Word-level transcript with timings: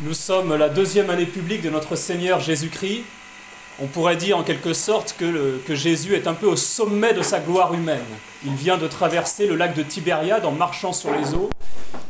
Nous 0.00 0.12
sommes 0.12 0.56
la 0.56 0.68
deuxième 0.68 1.08
année 1.08 1.24
publique 1.24 1.62
de 1.62 1.70
notre 1.70 1.94
Seigneur 1.94 2.40
Jésus-Christ. 2.40 3.04
On 3.80 3.86
pourrait 3.86 4.16
dire 4.16 4.36
en 4.36 4.42
quelque 4.42 4.72
sorte 4.72 5.14
que, 5.16 5.58
que, 5.58 5.76
Jésus 5.76 6.14
est 6.14 6.26
un 6.26 6.34
peu 6.34 6.46
au 6.46 6.56
sommet 6.56 7.14
de 7.14 7.22
sa 7.22 7.38
gloire 7.38 7.72
humaine. 7.74 8.02
Il 8.44 8.54
vient 8.54 8.76
de 8.76 8.88
traverser 8.88 9.46
le 9.46 9.54
lac 9.54 9.72
de 9.76 9.84
Tibériade 9.84 10.44
en 10.44 10.50
marchant 10.50 10.92
sur 10.92 11.14
les 11.14 11.34
eaux, 11.34 11.48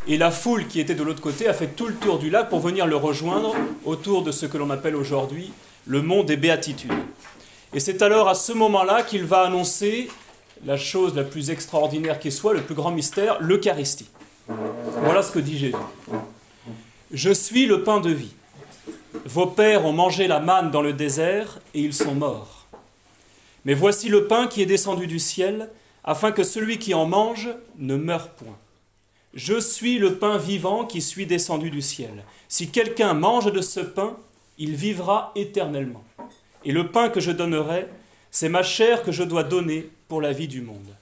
et 0.09 0.17
la 0.17 0.31
foule 0.31 0.67
qui 0.67 0.81
était 0.81 0.95
de 0.95 1.03
l'autre 1.03 1.21
côté 1.21 1.47
a 1.47 1.53
fait 1.53 1.67
tout 1.67 1.87
le 1.87 1.95
tour 1.95 2.19
du 2.19 2.31
lac 2.31 2.49
pour 2.49 2.61
venir 2.61 2.87
le 2.87 2.97
rejoindre 2.97 3.55
autour 3.85 4.23
de 4.23 4.33
ce 4.33 4.47
que 4.47 4.57
l'on 4.57 4.71
appelle 4.71 4.97
aujourd'hui 4.97 5.53
le 5.87 6.01
mont 6.01 6.25
des 6.25 6.39
béatitudes. 6.39 6.91
Et 7.75 7.81
c'est 7.81 8.01
alors 8.01 8.29
à 8.31 8.35
ce 8.35 8.53
moment-là 8.53 9.03
qu'il 9.03 9.25
va 9.25 9.43
annoncer 9.43 10.09
la 10.65 10.79
chose 10.79 11.15
la 11.15 11.25
plus 11.25 11.51
extraordinaire 11.51 12.19
qui 12.19 12.33
soit, 12.33 12.55
le 12.55 12.63
plus 12.63 12.75
grand 12.75 12.93
mystère, 12.93 13.37
l'Eucharistie. 13.41 14.09
Voilà 15.03 15.23
ce 15.23 15.33
que 15.33 15.39
dit 15.39 15.59
Jésus. 15.59 15.77
Je 17.15 17.31
suis 17.31 17.67
le 17.67 17.85
pain 17.85 18.01
de 18.01 18.11
vie. 18.11 18.33
Vos 19.25 19.47
pères 19.47 19.87
ont 19.87 19.93
mangé 19.93 20.27
la 20.27 20.41
manne 20.41 20.73
dans 20.73 20.83
le 20.83 20.93
désert 20.93 21.61
et 21.73 21.79
ils 21.79 21.95
sont 21.95 22.17
morts. 22.17 22.67
Mais 23.65 23.75
voici 23.75 24.09
le 24.09 24.27
pain 24.27 24.49
qui 24.49 24.63
est 24.63 24.67
descendu 24.67 25.07
du 25.07 25.21
ciel, 25.21 25.71
afin 26.03 26.33
que 26.33 26.43
celui 26.43 26.81
qui 26.81 26.93
en 26.93 27.07
mange 27.07 27.51
ne 27.79 27.95
meure 27.95 28.31
point. 28.31 28.59
Je 29.33 29.61
suis 29.61 29.99
le 29.99 30.17
pain 30.17 30.39
vivant 30.39 30.87
qui 30.87 31.01
suis 31.01 31.25
descendu 31.25 31.71
du 31.71 31.83
ciel. 31.83 32.25
Si 32.49 32.71
quelqu'un 32.71 33.15
mange 33.15 33.53
de 33.53 33.61
ce 33.61 33.79
pain, 33.79 34.17
il 34.59 34.75
vivra 34.75 35.31
éternellement. 35.37 36.03
Et 36.65 36.73
le 36.73 36.89
pain 36.89 37.11
que 37.11 37.21
je 37.21 37.31
donnerai, 37.31 37.87
c'est 38.33 38.49
ma 38.49 38.65
chair 38.65 39.05
que 39.05 39.13
je 39.13 39.23
dois 39.23 39.45
donner 39.45 39.89
pour 40.09 40.21
la 40.21 40.33
vie 40.33 40.49
du 40.49 40.63
monde. 40.63 40.97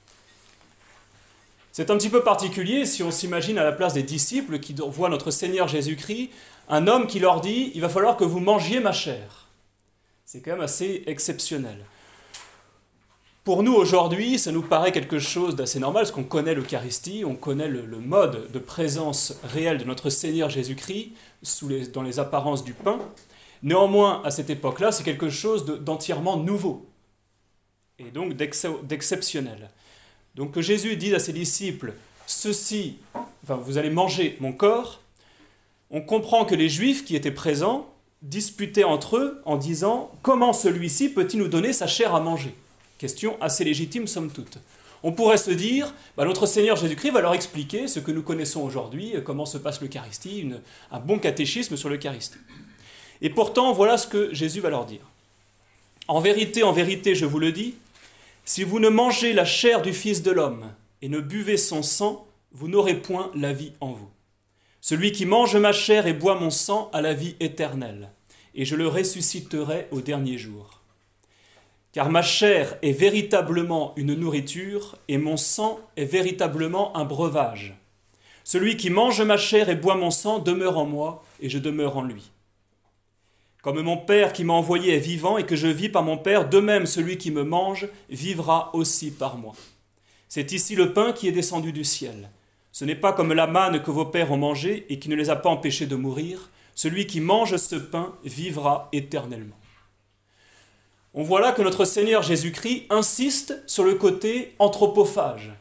C'est 1.72 1.90
un 1.90 1.96
petit 1.96 2.10
peu 2.10 2.22
particulier 2.22 2.84
si 2.84 3.02
on 3.02 3.10
s'imagine 3.10 3.56
à 3.56 3.64
la 3.64 3.72
place 3.72 3.94
des 3.94 4.02
disciples 4.02 4.60
qui 4.60 4.74
voient 4.74 5.08
notre 5.08 5.30
Seigneur 5.30 5.68
Jésus-Christ, 5.68 6.28
un 6.68 6.86
homme 6.86 7.06
qui 7.06 7.18
leur 7.18 7.40
dit, 7.40 7.72
il 7.74 7.80
va 7.80 7.88
falloir 7.88 8.18
que 8.18 8.24
vous 8.24 8.40
mangiez 8.40 8.78
ma 8.78 8.92
chair. 8.92 9.48
C'est 10.26 10.42
quand 10.42 10.52
même 10.52 10.60
assez 10.60 11.02
exceptionnel. 11.06 11.86
Pour 13.42 13.62
nous 13.62 13.72
aujourd'hui, 13.72 14.38
ça 14.38 14.52
nous 14.52 14.62
paraît 14.62 14.92
quelque 14.92 15.18
chose 15.18 15.56
d'assez 15.56 15.80
normal, 15.80 16.02
parce 16.02 16.12
qu'on 16.12 16.24
connaît 16.24 16.54
l'Eucharistie, 16.54 17.24
on 17.26 17.34
connaît 17.34 17.68
le, 17.68 17.82
mode 17.98 18.52
de 18.52 18.58
présence 18.58 19.34
réelle 19.42 19.78
de 19.78 19.84
notre 19.84 20.10
Seigneur 20.10 20.50
Jésus-Christ 20.50 21.12
dans 21.92 22.02
les 22.02 22.18
apparences 22.20 22.64
du 22.64 22.74
pain. 22.74 22.98
Néanmoins, 23.62 24.20
à 24.24 24.30
cette 24.30 24.50
époque-là, 24.50 24.92
c'est 24.92 25.04
quelque 25.04 25.30
chose 25.30 25.64
d'entièrement 25.64 26.36
nouveau 26.36 26.86
et 27.98 28.10
donc 28.10 28.34
d'exceptionnel. 28.34 29.70
Donc 30.34 30.52
que 30.52 30.62
Jésus 30.62 30.96
dise 30.96 31.14
à 31.14 31.18
ses 31.18 31.32
disciples, 31.32 31.94
ceci, 32.26 32.96
enfin, 33.44 33.56
vous 33.56 33.78
allez 33.78 33.90
manger 33.90 34.36
mon 34.40 34.52
corps, 34.52 35.00
on 35.90 36.00
comprend 36.00 36.44
que 36.44 36.54
les 36.54 36.68
Juifs 36.68 37.04
qui 37.04 37.16
étaient 37.16 37.30
présents 37.30 37.92
disputaient 38.22 38.84
entre 38.84 39.16
eux 39.16 39.42
en 39.44 39.56
disant, 39.56 40.10
comment 40.22 40.52
celui-ci 40.52 41.10
peut-il 41.10 41.40
nous 41.40 41.48
donner 41.48 41.72
sa 41.72 41.86
chair 41.86 42.14
à 42.14 42.20
manger? 42.20 42.54
Question 42.98 43.36
assez 43.42 43.64
légitime, 43.64 44.06
somme 44.06 44.30
toute. 44.30 44.58
On 45.02 45.12
pourrait 45.12 45.36
se 45.36 45.50
dire, 45.50 45.92
bah, 46.16 46.24
notre 46.24 46.46
Seigneur 46.46 46.76
Jésus-Christ 46.76 47.10
va 47.10 47.20
leur 47.20 47.34
expliquer 47.34 47.88
ce 47.88 47.98
que 47.98 48.12
nous 48.12 48.22
connaissons 48.22 48.62
aujourd'hui, 48.62 49.14
comment 49.24 49.44
se 49.44 49.58
passe 49.58 49.80
l'Eucharistie, 49.80 50.48
un 50.92 51.00
bon 51.00 51.18
catéchisme 51.18 51.76
sur 51.76 51.88
l'Eucharistie. 51.88 52.38
Et 53.20 53.30
pourtant, 53.30 53.72
voilà 53.72 53.98
ce 53.98 54.06
que 54.06 54.32
Jésus 54.32 54.60
va 54.60 54.70
leur 54.70 54.86
dire. 54.86 55.00
En 56.08 56.20
vérité, 56.20 56.62
en 56.62 56.72
vérité, 56.72 57.14
je 57.14 57.26
vous 57.26 57.38
le 57.38 57.52
dis, 57.52 57.74
si 58.44 58.64
vous 58.64 58.80
ne 58.80 58.88
mangez 58.88 59.32
la 59.32 59.44
chair 59.44 59.82
du 59.82 59.92
Fils 59.92 60.22
de 60.22 60.30
l'homme 60.30 60.72
et 61.00 61.08
ne 61.08 61.20
buvez 61.20 61.56
son 61.56 61.82
sang, 61.82 62.26
vous 62.52 62.68
n'aurez 62.68 62.94
point 62.94 63.30
la 63.34 63.52
vie 63.52 63.72
en 63.80 63.92
vous. 63.92 64.10
Celui 64.80 65.12
qui 65.12 65.26
mange 65.26 65.56
ma 65.56 65.72
chair 65.72 66.06
et 66.06 66.12
boit 66.12 66.34
mon 66.34 66.50
sang 66.50 66.90
a 66.92 67.00
la 67.00 67.14
vie 67.14 67.36
éternelle, 67.38 68.10
et 68.54 68.64
je 68.64 68.74
le 68.74 68.88
ressusciterai 68.88 69.86
au 69.92 70.00
dernier 70.00 70.38
jour. 70.38 70.80
Car 71.92 72.10
ma 72.10 72.22
chair 72.22 72.76
est 72.82 72.92
véritablement 72.92 73.92
une 73.96 74.14
nourriture, 74.14 74.96
et 75.06 75.18
mon 75.18 75.36
sang 75.36 75.78
est 75.96 76.04
véritablement 76.04 76.96
un 76.96 77.04
breuvage. 77.04 77.74
Celui 78.42 78.76
qui 78.76 78.90
mange 78.90 79.22
ma 79.22 79.36
chair 79.36 79.68
et 79.68 79.76
boit 79.76 79.94
mon 79.94 80.10
sang 80.10 80.40
demeure 80.40 80.78
en 80.78 80.86
moi, 80.86 81.24
et 81.40 81.48
je 81.48 81.58
demeure 81.58 81.96
en 81.96 82.02
lui. 82.02 82.31
Comme 83.62 83.80
mon 83.80 83.96
Père 83.96 84.32
qui 84.32 84.42
m'a 84.42 84.54
envoyé 84.54 84.96
est 84.96 84.98
vivant 84.98 85.38
et 85.38 85.46
que 85.46 85.56
je 85.56 85.68
vis 85.68 85.88
par 85.88 86.02
mon 86.02 86.18
Père, 86.18 86.48
de 86.48 86.58
même 86.58 86.84
celui 86.84 87.16
qui 87.16 87.30
me 87.30 87.44
mange 87.44 87.88
vivra 88.10 88.70
aussi 88.74 89.12
par 89.12 89.38
moi. 89.38 89.54
C'est 90.28 90.50
ici 90.52 90.74
le 90.74 90.92
pain 90.92 91.12
qui 91.12 91.28
est 91.28 91.32
descendu 91.32 91.72
du 91.72 91.84
ciel. 91.84 92.28
Ce 92.72 92.84
n'est 92.84 92.96
pas 92.96 93.12
comme 93.12 93.32
la 93.32 93.46
manne 93.46 93.82
que 93.82 93.90
vos 93.90 94.06
pères 94.06 94.32
ont 94.32 94.38
mangé 94.38 94.86
et 94.88 94.98
qui 94.98 95.08
ne 95.08 95.14
les 95.14 95.30
a 95.30 95.36
pas 95.36 95.50
empêchés 95.50 95.86
de 95.86 95.94
mourir. 95.94 96.50
Celui 96.74 97.06
qui 97.06 97.20
mange 97.20 97.56
ce 97.56 97.76
pain 97.76 98.14
vivra 98.24 98.88
éternellement. 98.92 99.58
On 101.14 101.22
voit 101.22 101.42
là 101.42 101.52
que 101.52 101.60
notre 101.60 101.84
Seigneur 101.84 102.22
Jésus-Christ 102.22 102.86
insiste 102.88 103.62
sur 103.66 103.84
le 103.84 103.94
côté 103.94 104.54
anthropophage. 104.58 105.52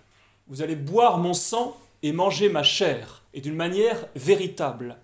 Vous 0.48 0.62
allez 0.62 0.78
boire 0.78 1.18
mon 1.18 1.34
sang 1.34 1.78
et 2.02 2.14
manger 2.14 2.48
ma 2.48 2.64
chair, 2.64 3.22
et 3.34 3.42
d'une 3.42 3.56
manière 3.56 4.08
véritable. 4.16 4.98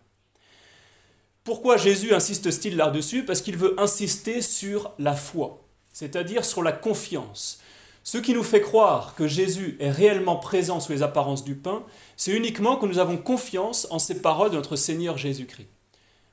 Pourquoi 1.48 1.78
Jésus 1.78 2.14
insiste-t-il 2.14 2.76
là-dessus? 2.76 3.24
Parce 3.24 3.40
qu'il 3.40 3.56
veut 3.56 3.74
insister 3.80 4.42
sur 4.42 4.92
la 5.00 5.16
foi, 5.16 5.66
c'est-à-dire 5.94 6.44
sur 6.44 6.62
la 6.62 6.74
confiance. 6.74 7.62
Ce 8.04 8.18
qui 8.18 8.34
nous 8.34 8.44
fait 8.44 8.60
croire 8.60 9.16
que 9.16 9.30
Jésus 9.30 9.78
est 9.80 9.90
réellement 9.90 10.36
présent 10.36 10.82
sous 10.82 10.92
les 10.92 11.04
apparences 11.04 11.46
du 11.46 11.56
pain, 11.56 11.86
c'est 12.18 12.34
uniquement 12.34 12.76
que 12.76 12.86
nous 12.86 13.00
avons 13.00 13.16
confiance 13.16 13.88
en 13.92 13.98
ces 13.98 14.22
paroles 14.22 14.52
de 14.52 14.58
notre 14.58 14.76
Seigneur 14.76 15.18
Jésus-Christ. 15.18 15.70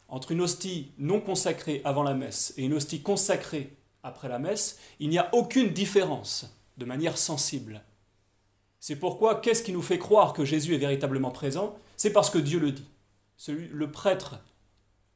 Entre 0.09 0.33
une 0.33 0.41
hostie 0.41 0.91
non 0.99 1.21
consacrée 1.21 1.81
avant 1.85 2.03
la 2.03 2.15
messe 2.15 2.53
et 2.57 2.65
une 2.65 2.75
hostie 2.75 3.01
consacrée 3.01 3.71
après 4.03 4.29
la 4.29 4.41
messe, 4.41 4.81
il 4.99 5.11
n'y 5.11 5.19
a 5.19 5.33
aucune 5.33 5.73
différence 5.73 6.53
de 6.77 6.87
manière 6.87 7.19
sensible. 7.19 7.85
C'est 8.81 8.97
pourquoi 8.97 9.37
qu'est-ce 9.37 9.63
qui 9.63 9.73
nous 9.73 9.81
fait 9.81 10.01
croire 10.01 10.33
que 10.33 10.45
Jésus 10.45 10.75
est 10.75 10.79
véritablement 10.79 11.31
présent? 11.31 11.77
C'est 11.97 12.13
parce 12.13 12.31
que 12.31 12.39
Dieu 12.39 12.59
le 12.59 12.73
dit. 12.73 12.89
Celui, 13.37 13.69
le 13.69 13.93
prêtre 13.93 14.41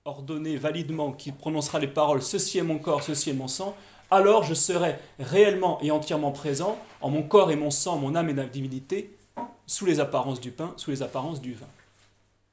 ordonné 0.09 0.57
validement, 0.57 1.13
qui 1.13 1.33
prononcera 1.33 1.79
les 1.79 1.87
paroles 1.87 2.23
Ceci 2.23 2.59
est 2.59 2.63
mon 2.63 2.79
corps, 2.79 3.03
ceci 3.03 3.31
est 3.31 3.35
mon 3.35 3.47
sang, 3.47 3.77
alors 4.11 4.43
je 4.43 4.55
serai 4.55 4.97
réellement 5.19 5.79
et 5.83 5.91
entièrement 5.91 6.33
présent 6.33 6.79
en 7.03 7.11
mon 7.11 7.23
corps 7.23 7.51
et 7.51 7.57
mon 7.57 7.71
sang, 7.71 7.99
mon 7.99 8.15
âme 8.15 8.31
et 8.31 8.35
ma 8.35 8.45
divinité, 8.45 9.15
sous 9.67 9.85
les 9.85 10.01
apparences 10.01 10.41
du 10.41 10.51
pain, 10.51 10.73
sous 10.79 10.91
les 10.91 11.03
apparences 11.03 11.43
du 11.43 11.53
vin. 11.53 11.67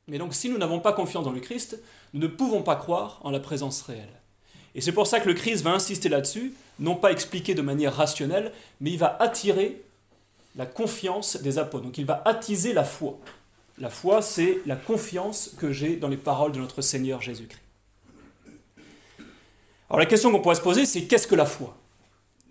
Mais 0.07 0.17
donc 0.17 0.33
si 0.33 0.49
nous 0.49 0.57
n'avons 0.57 0.81
pas 0.81 0.91
confiance 0.91 1.23
dans 1.23 1.31
le 1.31 1.39
Christ, 1.39 1.81
nous 2.13 2.19
ne 2.19 2.27
pouvons 2.27 2.61
pas 2.61 2.75
croire 2.75 3.21
en 3.23 3.31
la 3.31 3.39
présence 3.39 3.81
réelle. 3.83 4.21
Et 4.75 4.81
c'est 4.81 4.91
pour 4.91 5.07
ça 5.07 5.21
que 5.21 5.29
le 5.29 5.33
Christ 5.33 5.63
va 5.63 5.71
insister 5.71 6.09
là-dessus, 6.09 6.53
non 6.79 6.95
pas 6.95 7.13
expliquer 7.13 7.55
de 7.55 7.61
manière 7.61 7.95
rationnelle, 7.95 8.51
mais 8.81 8.91
il 8.91 8.99
va 8.99 9.15
attirer 9.21 9.81
la 10.57 10.65
confiance 10.65 11.37
des 11.37 11.57
apôtres. 11.57 11.85
Donc 11.85 11.97
il 11.97 12.05
va 12.05 12.21
attiser 12.25 12.73
la 12.73 12.83
foi. 12.83 13.17
La 13.77 13.89
foi, 13.89 14.21
c'est 14.21 14.61
la 14.65 14.75
confiance 14.75 15.51
que 15.59 15.71
j'ai 15.71 15.97
dans 15.97 16.07
les 16.07 16.17
paroles 16.17 16.53
de 16.53 16.59
notre 16.59 16.81
Seigneur 16.81 17.21
Jésus-Christ. 17.21 17.61
Alors 19.89 19.99
la 19.99 20.05
question 20.05 20.31
qu'on 20.31 20.41
pourrait 20.41 20.55
se 20.55 20.61
poser, 20.61 20.85
c'est 20.85 21.03
qu'est-ce 21.03 21.27
que 21.27 21.35
la 21.35 21.45
foi? 21.45 21.77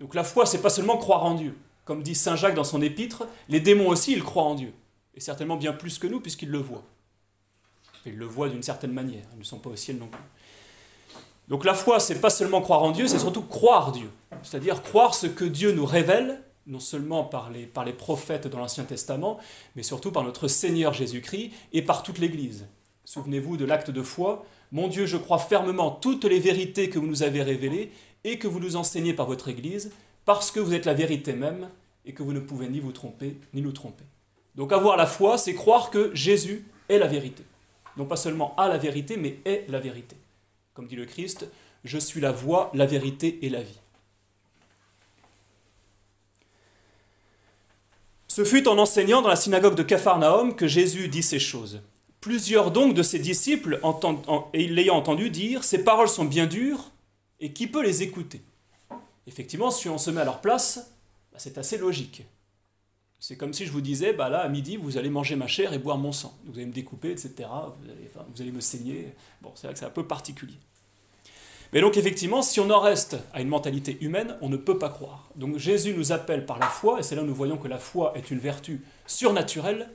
Donc 0.00 0.14
la 0.14 0.24
foi, 0.24 0.46
c'est 0.46 0.60
pas 0.60 0.70
seulement 0.70 0.98
croire 0.98 1.24
en 1.24 1.34
Dieu. 1.34 1.56
Comme 1.84 2.02
dit 2.02 2.14
Saint 2.14 2.36
Jacques 2.36 2.54
dans 2.54 2.64
son 2.64 2.82
épître, 2.82 3.26
les 3.48 3.60
démons 3.60 3.88
aussi, 3.88 4.12
ils 4.12 4.22
croient 4.22 4.44
en 4.44 4.54
Dieu. 4.54 4.72
Et 5.14 5.20
certainement 5.20 5.56
bien 5.56 5.72
plus 5.72 5.98
que 5.98 6.06
nous, 6.06 6.20
puisqu'ils 6.20 6.50
le 6.50 6.58
voient. 6.58 6.84
Ils 8.06 8.16
le 8.16 8.26
voient 8.26 8.48
d'une 8.50 8.62
certaine 8.62 8.92
manière, 8.92 9.24
ils 9.32 9.38
ne 9.38 9.44
sont 9.44 9.58
pas 9.58 9.70
au 9.70 9.76
ciel 9.76 9.96
non 9.96 10.08
plus. 10.08 10.20
Donc 11.48 11.64
la 11.64 11.74
foi, 11.74 12.00
c'est 12.00 12.20
pas 12.20 12.30
seulement 12.30 12.60
croire 12.60 12.82
en 12.82 12.90
Dieu, 12.90 13.06
c'est 13.06 13.18
surtout 13.18 13.42
croire 13.42 13.92
Dieu. 13.92 14.10
C'est-à-dire 14.42 14.82
croire 14.82 15.14
ce 15.14 15.26
que 15.26 15.44
Dieu 15.44 15.72
nous 15.72 15.86
révèle 15.86 16.42
non 16.66 16.80
seulement 16.80 17.24
par 17.24 17.50
les, 17.50 17.92
prophètes 17.92 18.46
dans 18.46 18.58
l'Ancien 18.58 18.84
Testament, 18.84 19.38
mais 19.76 19.82
surtout 19.82 20.10
par 20.10 20.24
notre 20.24 20.48
Seigneur 20.48 20.92
Jésus-Christ 20.92 21.50
et 21.72 21.82
par 21.82 22.02
toute 22.02 22.18
l'Église. 22.18 22.66
Souvenez-vous 23.04 23.56
de 23.56 23.64
l'acte 23.64 23.90
de 23.90 24.02
foi. 24.02 24.46
Mon 24.72 24.88
Dieu, 24.88 25.06
je 25.06 25.16
crois 25.16 25.38
fermement 25.38 25.90
toutes 25.90 26.24
les 26.24 26.40
vérités 26.40 26.88
que 26.88 26.98
vous 26.98 27.06
nous 27.06 27.22
avez 27.22 27.42
révélées 27.42 27.92
et 28.24 28.38
que 28.38 28.48
vous 28.48 28.60
nous 28.60 28.76
enseignez 28.76 29.12
par 29.12 29.26
votre 29.26 29.48
Église, 29.48 29.92
parce 30.24 30.50
que 30.50 30.60
vous 30.60 30.72
êtes 30.72 30.86
la 30.86 30.94
vérité 30.94 31.34
même 31.34 31.68
et 32.06 32.14
que 32.14 32.22
vous 32.22 32.32
ne 32.32 32.40
pouvez 32.40 32.68
ni 32.68 32.80
vous 32.80 32.92
tromper 32.92 33.36
ni 33.52 33.60
nous 33.60 33.72
tromper. 33.72 34.04
Donc 34.54 34.72
avoir 34.72 34.96
la 34.96 35.06
foi, 35.06 35.36
c'est 35.36 35.54
croire 35.54 35.90
que 35.90 36.14
Jésus 36.14 36.64
est 36.88 36.98
la 36.98 37.06
vérité. 37.06 37.44
Non 37.96 38.06
pas 38.06 38.16
seulement 38.16 38.54
à 38.56 38.68
la 38.68 38.78
vérité, 38.78 39.16
mais 39.16 39.38
est 39.44 39.66
la 39.68 39.80
vérité. 39.80 40.16
Comme 40.72 40.86
dit 40.86 40.96
le 40.96 41.04
Christ, 41.04 41.46
je 41.84 41.98
suis 41.98 42.20
la 42.20 42.32
voie, 42.32 42.70
la 42.74 42.86
vérité 42.86 43.38
et 43.42 43.50
la 43.50 43.62
vie. 43.62 43.78
Ce 48.34 48.44
fut 48.44 48.66
en 48.66 48.78
enseignant 48.78 49.22
dans 49.22 49.28
la 49.28 49.36
synagogue 49.36 49.76
de 49.76 49.84
Capharnaüm 49.84 50.56
que 50.56 50.66
Jésus 50.66 51.06
dit 51.06 51.22
ces 51.22 51.38
choses. 51.38 51.82
Plusieurs 52.20 52.72
donc 52.72 52.92
de 52.92 53.04
ses 53.04 53.20
disciples, 53.20 53.78
l'ayant 54.52 54.96
entendu 54.96 55.30
dire, 55.30 55.62
Ces 55.62 55.84
paroles 55.84 56.08
sont 56.08 56.24
bien 56.24 56.46
dures, 56.46 56.90
et 57.38 57.52
qui 57.52 57.68
peut 57.68 57.84
les 57.84 58.02
écouter? 58.02 58.42
Effectivement, 59.28 59.70
si 59.70 59.88
on 59.88 59.98
se 59.98 60.10
met 60.10 60.20
à 60.20 60.24
leur 60.24 60.40
place, 60.40 60.90
bah, 61.30 61.38
c'est 61.38 61.58
assez 61.58 61.78
logique. 61.78 62.24
C'est 63.20 63.36
comme 63.36 63.52
si 63.52 63.66
je 63.66 63.70
vous 63.70 63.80
disais, 63.80 64.12
bah 64.12 64.28
là, 64.28 64.40
à 64.40 64.48
midi, 64.48 64.78
vous 64.78 64.98
allez 64.98 65.10
manger 65.10 65.36
ma 65.36 65.46
chair 65.46 65.72
et 65.72 65.78
boire 65.78 65.98
mon 65.98 66.10
sang. 66.10 66.36
Vous 66.46 66.56
allez 66.56 66.66
me 66.66 66.72
découper, 66.72 67.12
etc. 67.12 67.34
Vous 67.38 68.42
allez, 68.42 68.50
me 68.50 68.60
saigner. 68.60 69.14
Bon, 69.42 69.52
c'est 69.54 69.68
vrai 69.68 69.74
que 69.74 69.78
c'est 69.78 69.86
un 69.86 69.90
peu 69.90 70.08
particulier. 70.08 70.58
Mais 71.74 71.82
donc 71.82 71.98
effectivement, 71.98 72.40
si 72.40 72.60
on 72.60 72.70
en 72.70 72.80
reste 72.80 73.18
à 73.34 73.42
une 73.42 73.48
mentalité 73.48 73.98
humaine, 74.00 74.36
on 74.40 74.48
ne 74.48 74.56
peut 74.56 74.78
pas 74.78 74.88
croire. 74.88 75.28
Donc 75.36 75.58
Jésus 75.58 75.92
nous 75.92 76.12
appelle 76.12 76.46
par 76.46 76.58
la 76.58 76.68
foi, 76.68 77.00
et 77.00 77.02
c'est 77.02 77.16
là 77.16 77.22
où 77.22 77.26
nous 77.26 77.34
voyons 77.34 77.58
que 77.58 77.68
la 77.68 77.78
foi 77.78 78.12
est 78.16 78.30
une 78.30 78.38
vertu 78.38 78.82
surnaturelle, 79.06 79.90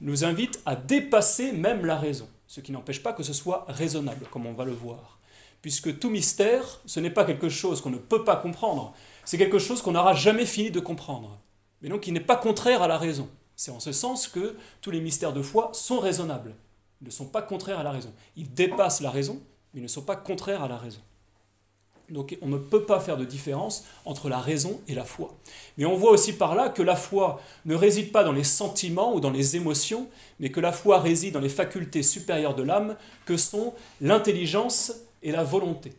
nous 0.00 0.24
invite 0.24 0.60
à 0.66 0.76
dépasser 0.76 1.52
même 1.52 1.84
la 1.84 1.96
raison, 1.96 2.28
ce 2.46 2.60
qui 2.60 2.70
n'empêche 2.70 3.02
pas 3.02 3.14
que 3.14 3.22
ce 3.22 3.32
soit 3.32 3.64
raisonnable, 3.66 4.26
comme 4.30 4.46
on 4.46 4.52
va 4.52 4.64
le 4.64 4.72
voir. 4.72 5.18
Puisque 5.62 5.98
tout 5.98 6.10
mystère, 6.10 6.80
ce 6.86 7.00
n'est 7.00 7.10
pas 7.10 7.24
quelque 7.24 7.48
chose 7.48 7.80
qu'on 7.80 7.90
ne 7.90 7.96
peut 7.96 8.22
pas 8.22 8.36
comprendre, 8.36 8.94
c'est 9.24 9.38
quelque 9.38 9.58
chose 9.58 9.82
qu'on 9.82 9.92
n'aura 9.92 10.14
jamais 10.14 10.46
fini 10.46 10.70
de 10.70 10.78
comprendre 10.78 11.40
mais 11.82 11.88
donc 11.88 12.02
qui 12.02 12.12
n'est 12.12 12.20
pas 12.20 12.36
contraire 12.36 12.82
à 12.82 12.88
la 12.88 12.98
raison. 12.98 13.28
C'est 13.54 13.70
en 13.70 13.80
ce 13.80 13.92
sens 13.92 14.28
que 14.28 14.56
tous 14.80 14.90
les 14.90 15.00
mystères 15.00 15.32
de 15.32 15.42
foi 15.42 15.70
sont 15.72 15.98
raisonnables. 15.98 16.54
Ils 17.00 17.06
ne 17.06 17.10
sont 17.10 17.26
pas 17.26 17.42
contraires 17.42 17.78
à 17.78 17.82
la 17.82 17.90
raison. 17.90 18.12
Ils 18.36 18.52
dépassent 18.52 19.00
la 19.00 19.10
raison, 19.10 19.40
mais 19.74 19.80
ne 19.80 19.88
sont 19.88 20.02
pas 20.02 20.16
contraires 20.16 20.62
à 20.62 20.68
la 20.68 20.76
raison. 20.76 21.00
Donc 22.08 22.36
on 22.40 22.46
ne 22.46 22.58
peut 22.58 22.84
pas 22.84 23.00
faire 23.00 23.16
de 23.16 23.24
différence 23.24 23.84
entre 24.04 24.28
la 24.28 24.38
raison 24.38 24.80
et 24.86 24.94
la 24.94 25.04
foi. 25.04 25.34
Mais 25.76 25.84
on 25.84 25.96
voit 25.96 26.12
aussi 26.12 26.32
par 26.32 26.54
là 26.54 26.68
que 26.68 26.82
la 26.82 26.94
foi 26.94 27.40
ne 27.64 27.74
réside 27.74 28.12
pas 28.12 28.22
dans 28.22 28.32
les 28.32 28.44
sentiments 28.44 29.14
ou 29.14 29.20
dans 29.20 29.30
les 29.30 29.56
émotions, 29.56 30.08
mais 30.38 30.50
que 30.50 30.60
la 30.60 30.72
foi 30.72 31.00
réside 31.00 31.34
dans 31.34 31.40
les 31.40 31.48
facultés 31.48 32.02
supérieures 32.02 32.54
de 32.54 32.62
l'âme, 32.62 32.96
que 33.24 33.36
sont 33.36 33.74
l'intelligence 34.00 34.92
et 35.22 35.32
la 35.32 35.42
volonté. 35.42 35.92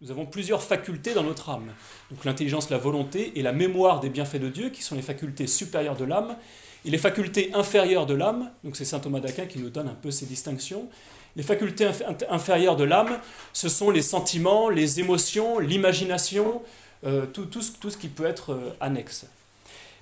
Nous 0.00 0.10
avons 0.10 0.26
plusieurs 0.26 0.62
facultés 0.62 1.14
dans 1.14 1.22
notre 1.22 1.48
âme. 1.50 1.72
Donc 2.10 2.24
l'intelligence, 2.24 2.68
la 2.68 2.78
volonté 2.78 3.32
et 3.38 3.42
la 3.42 3.52
mémoire 3.52 4.00
des 4.00 4.10
bienfaits 4.10 4.40
de 4.40 4.48
Dieu, 4.48 4.70
qui 4.70 4.82
sont 4.82 4.96
les 4.96 5.02
facultés 5.02 5.46
supérieures 5.46 5.96
de 5.96 6.04
l'âme, 6.04 6.36
et 6.84 6.90
les 6.90 6.98
facultés 6.98 7.50
inférieures 7.54 8.04
de 8.04 8.12
l'âme, 8.12 8.50
donc 8.62 8.76
c'est 8.76 8.84
saint 8.84 8.98
Thomas 8.98 9.20
d'Aquin 9.20 9.46
qui 9.46 9.58
nous 9.58 9.70
donne 9.70 9.88
un 9.88 9.94
peu 9.94 10.10
ces 10.10 10.26
distinctions. 10.26 10.88
Les 11.36 11.42
facultés 11.42 11.88
inférieures 12.30 12.76
de 12.76 12.84
l'âme, 12.84 13.18
ce 13.52 13.68
sont 13.68 13.90
les 13.90 14.02
sentiments, 14.02 14.68
les 14.68 15.00
émotions, 15.00 15.58
l'imagination, 15.58 16.62
euh, 17.04 17.26
tout, 17.26 17.48
ce 17.60 17.96
qui 17.96 18.08
peut 18.08 18.24
être 18.24 18.52
euh, 18.52 18.76
annexe. 18.80 19.26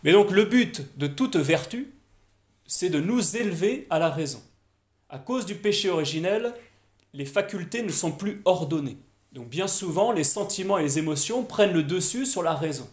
Mais 0.04 0.12
donc 0.12 0.30
le 0.30 0.44
but 0.44 0.82
de 0.98 1.06
toute 1.06 1.36
vertu, 1.36 1.90
c'est 2.66 2.90
de 2.90 3.00
nous 3.00 3.36
élever 3.36 3.86
à 3.90 3.98
la 3.98 4.10
raison. 4.10 4.42
À 5.08 5.18
cause 5.18 5.46
du 5.46 5.54
péché 5.54 5.90
originel, 5.90 6.52
les 7.14 7.24
facultés 7.24 7.82
ne 7.82 7.90
sont 7.90 8.12
plus 8.12 8.40
ordonnées. 8.44 8.98
Donc 9.32 9.48
bien 9.48 9.68
souvent, 9.68 10.12
les 10.12 10.24
sentiments 10.24 10.78
et 10.78 10.82
les 10.82 10.98
émotions 10.98 11.44
prennent 11.44 11.72
le 11.72 11.82
dessus 11.82 12.26
sur 12.26 12.42
la 12.42 12.54
raison. 12.54 12.88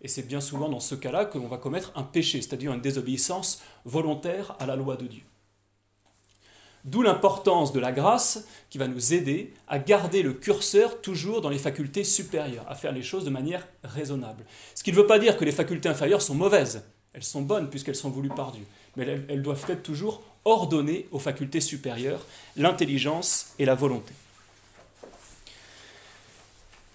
Et 0.00 0.08
c'est 0.08 0.26
bien 0.26 0.40
souvent 0.40 0.68
dans 0.68 0.80
ce 0.80 0.94
cas-là 0.94 1.24
que 1.24 1.38
l'on 1.38 1.48
va 1.48 1.56
commettre 1.56 1.92
un 1.96 2.02
péché, 2.02 2.40
c'est-à-dire 2.40 2.72
une 2.72 2.80
désobéissance 2.80 3.62
volontaire 3.84 4.54
à 4.60 4.66
la 4.66 4.76
loi 4.76 4.96
de 4.96 5.06
Dieu. 5.06 5.22
D'où 6.84 7.02
l'importance 7.02 7.72
de 7.72 7.80
la 7.80 7.92
grâce 7.92 8.44
qui 8.70 8.78
va 8.78 8.88
nous 8.88 9.12
aider 9.12 9.52
à 9.66 9.78
garder 9.78 10.22
le 10.22 10.32
curseur 10.32 11.00
toujours 11.00 11.40
dans 11.40 11.48
les 11.48 11.58
facultés 11.58 12.04
supérieures, 12.04 12.64
à 12.68 12.74
faire 12.74 12.92
les 12.92 13.02
choses 13.02 13.24
de 13.24 13.30
manière 13.30 13.66
raisonnable. 13.82 14.44
Ce 14.74 14.82
qui 14.82 14.92
ne 14.92 14.96
veut 14.96 15.06
pas 15.06 15.18
dire 15.18 15.36
que 15.36 15.44
les 15.44 15.52
facultés 15.52 15.88
inférieures 15.88 16.22
sont 16.22 16.34
mauvaises, 16.34 16.84
elles 17.12 17.24
sont 17.24 17.42
bonnes 17.42 17.68
puisqu'elles 17.68 17.96
sont 17.96 18.10
voulues 18.10 18.28
par 18.28 18.52
Dieu, 18.52 18.64
mais 18.96 19.06
elles, 19.28 19.42
doivent 19.42 19.64
être 19.68 19.82
toujours 19.82 20.22
ordonnées 20.44 21.08
aux 21.10 21.18
facultés 21.18 21.60
supérieures, 21.60 22.24
l'intelligence 22.56 23.48
et 23.58 23.64
la 23.64 23.74
volonté. 23.74 24.12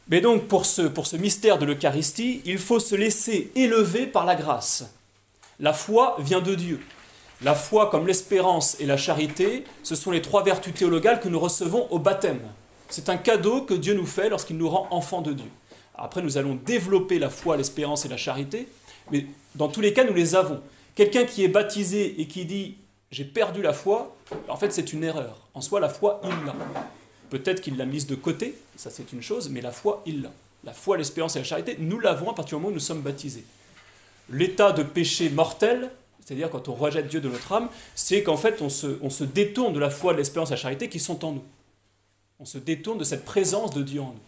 Mais 0.07 0.21
donc 0.21 0.47
pour 0.47 0.65
pour 0.93 1.07
ce 1.07 1.17
mystère 1.17 1.57
de 1.57 1.65
l'Eucharistie, 1.65 2.41
il 2.45 2.57
faut 2.57 2.79
se 2.79 2.95
laisser 2.95 3.51
élever 3.55 4.05
par 4.05 4.25
la 4.25 4.35
grâce. 4.35 4.85
La 5.59 5.73
foi 5.73 6.15
vient 6.19 6.41
de 6.41 6.55
Dieu. 6.55 6.79
La 7.43 7.55
foi 7.55 7.89
comme 7.89 8.07
l'espérance 8.07 8.79
et 8.79 8.85
la 8.85 8.95
charité, 8.95 9.65
ce 9.83 9.95
sont 9.95 10.11
les 10.11 10.21
trois 10.21 10.43
vertus 10.43 10.73
théologales 10.73 11.19
que 11.19 11.27
nous 11.27 11.39
recevons 11.39 11.87
au 11.91 11.99
baptême. 11.99 12.39
C'est 12.87 13.09
un 13.09 13.17
cadeau 13.17 13.63
que 13.63 13.73
Dieu 13.73 13.93
nous 13.93 14.05
fait 14.05 14.29
lorsqu'il 14.29 14.57
nous 14.57 14.69
rend 14.69 14.87
enfants 14.91 15.21
de 15.21 15.33
Dieu. 15.33 15.49
Après, 15.95 16.21
nous 16.21 16.37
allons 16.37 16.55
développer 16.55 17.19
la 17.19 17.29
foi, 17.29 17.57
l'espérance 17.57 18.05
et 18.05 18.09
la 18.09 18.17
charité, 18.17 18.67
mais 19.11 19.25
dans 19.55 19.67
tous 19.67 19.81
les 19.81 19.91
cas, 19.91 20.05
nous 20.05 20.13
les 20.13 20.35
avons. 20.35 20.61
Quelqu'un 20.95 21.25
qui 21.25 21.43
est 21.43 21.49
baptisé 21.49 22.21
et 22.21 22.27
qui 22.27 22.45
dit 22.45 22.77
j'ai 23.11 23.25
perdu 23.25 23.61
la 23.61 23.73
foi, 23.73 24.15
en 24.47 24.55
fait, 24.55 24.71
c'est 24.71 24.93
une 24.93 25.03
erreur. 25.03 25.37
En 25.53 25.61
soi, 25.61 25.79
la 25.79 25.89
foi, 25.89 26.21
il 26.23 26.45
l'a. 26.45 26.55
Peut-être 27.29 27.61
qu'il 27.61 27.77
l'a 27.77 27.85
mise 27.85 28.07
de 28.07 28.15
côté, 28.15 28.55
ça 28.75 28.89
c'est 28.89 29.11
une 29.11 29.21
chose, 29.21 29.49
mais 29.49 29.61
la 29.61 29.71
foi, 29.71 30.01
il 30.05 30.21
l'a. 30.21 30.31
La 30.63 30.73
foi, 30.73 30.97
l'espérance 30.97 31.35
et 31.35 31.39
la 31.39 31.45
charité, 31.45 31.75
nous 31.77 31.99
l'avons 31.99 32.31
à 32.31 32.33
partir 32.33 32.57
du 32.57 32.61
moment 32.61 32.71
où 32.71 32.75
nous 32.75 32.79
sommes 32.79 33.01
baptisés. 33.01 33.43
L'état 34.29 34.71
de 34.71 34.81
péché 34.81 35.29
mortel, 35.29 35.91
c'est-à-dire 36.23 36.49
quand 36.49 36.69
on 36.69 36.73
rejette 36.73 37.07
Dieu 37.07 37.21
de 37.21 37.29
notre 37.29 37.51
âme, 37.51 37.69
c'est 37.95 38.23
qu'en 38.23 38.37
fait 38.37 38.61
on 38.61 38.69
se, 38.69 38.97
on 39.01 39.09
se 39.09 39.23
détourne 39.23 39.73
de 39.73 39.79
la 39.79 39.89
foi, 39.89 40.13
de 40.13 40.17
l'espérance 40.17 40.49
de 40.49 40.55
la 40.55 40.61
charité 40.61 40.89
qui 40.89 40.99
sont 40.99 41.23
en 41.25 41.33
nous. 41.33 41.43
On 42.39 42.45
se 42.45 42.57
détourne 42.57 42.97
de 42.97 43.03
cette 43.03 43.25
présence 43.25 43.71
de 43.71 43.83
Dieu 43.83 44.01
en 44.01 44.07
nous. 44.07 44.19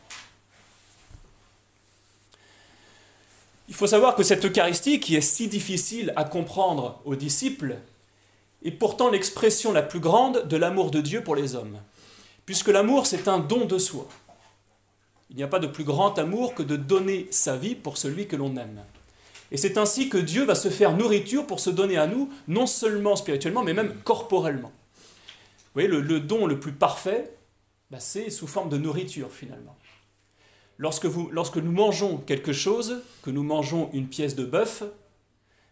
Il 3.68 3.74
faut 3.74 3.88
savoir 3.88 4.16
que 4.16 4.24
cette 4.24 4.46
Eucharistie, 4.46 5.00
qui 5.00 5.16
est 5.16 5.22
si 5.22 5.48
difficile 5.48 6.14
à 6.16 6.24
comprendre 6.24 7.02
aux 7.06 7.16
disciples, 7.16 7.78
est 8.64 8.72
pourtant 8.72 9.10
l'expression 9.10 9.72
la 9.72 9.82
plus 9.82 10.00
grande 10.00 10.48
de 10.48 10.58
l'amour 10.58 10.92
de 10.92 11.02
Dieu 11.02 11.24
pour 11.24 11.36
les 11.36 11.56
hommes 11.56 11.80
puisque 12.46 12.68
l'amour, 12.68 13.08
c'est 13.08 13.28
un 13.28 13.40
don 13.40 13.66
de 13.66 13.78
soi. 13.78 14.08
Il 15.30 15.36
n'y 15.36 15.44
a 15.44 15.48
pas 15.48 15.60
de 15.60 15.68
plus 15.68 15.84
grand 15.84 16.18
amour 16.20 16.54
que 16.54 16.64
de 16.64 16.76
donner 16.76 17.28
sa 17.32 17.58
vie 17.58 17.76
pour 17.76 17.98
celui 17.98 18.28
que 18.28 18.36
l'on 18.36 18.56
aime. 18.58 18.84
Et 19.52 19.58
c'est 19.58 19.78
ainsi 19.78 20.10
que 20.10 20.18
Dieu 20.18 20.44
va 20.44 20.56
se 20.56 20.70
faire 20.70 20.96
nourriture 20.96 21.46
pour 21.46 21.60
se 21.60 21.70
donner 21.70 21.98
à 21.98 22.08
nous, 22.08 22.30
non 22.48 22.66
seulement 22.66 23.16
spirituellement, 23.16 23.64
mais 23.64 23.74
même 23.74 23.94
corporellement. 24.04 24.72
Vous 25.76 25.82
voyez, 25.82 25.88
le, 25.88 26.20
don 26.20 26.46
le 26.46 26.60
plus 26.60 26.72
parfait, 26.72 27.32
bah, 27.92 28.00
c'est 28.00 28.30
sous 28.30 28.48
forme 28.48 28.70
de 28.70 28.78
nourriture 28.78 29.32
finalement. 29.32 29.76
Lorsque, 30.78 31.06
vous, 31.06 31.30
lorsque 31.32 31.58
nous 31.58 31.72
mangeons 31.72 32.18
quelque 32.18 32.54
chose, 32.54 33.02
que 33.22 33.30
nous 33.30 33.44
mangeons 33.44 33.90
une 33.94 34.08
pièce 34.08 34.36
de 34.36 34.46
bœuf, 34.46 34.84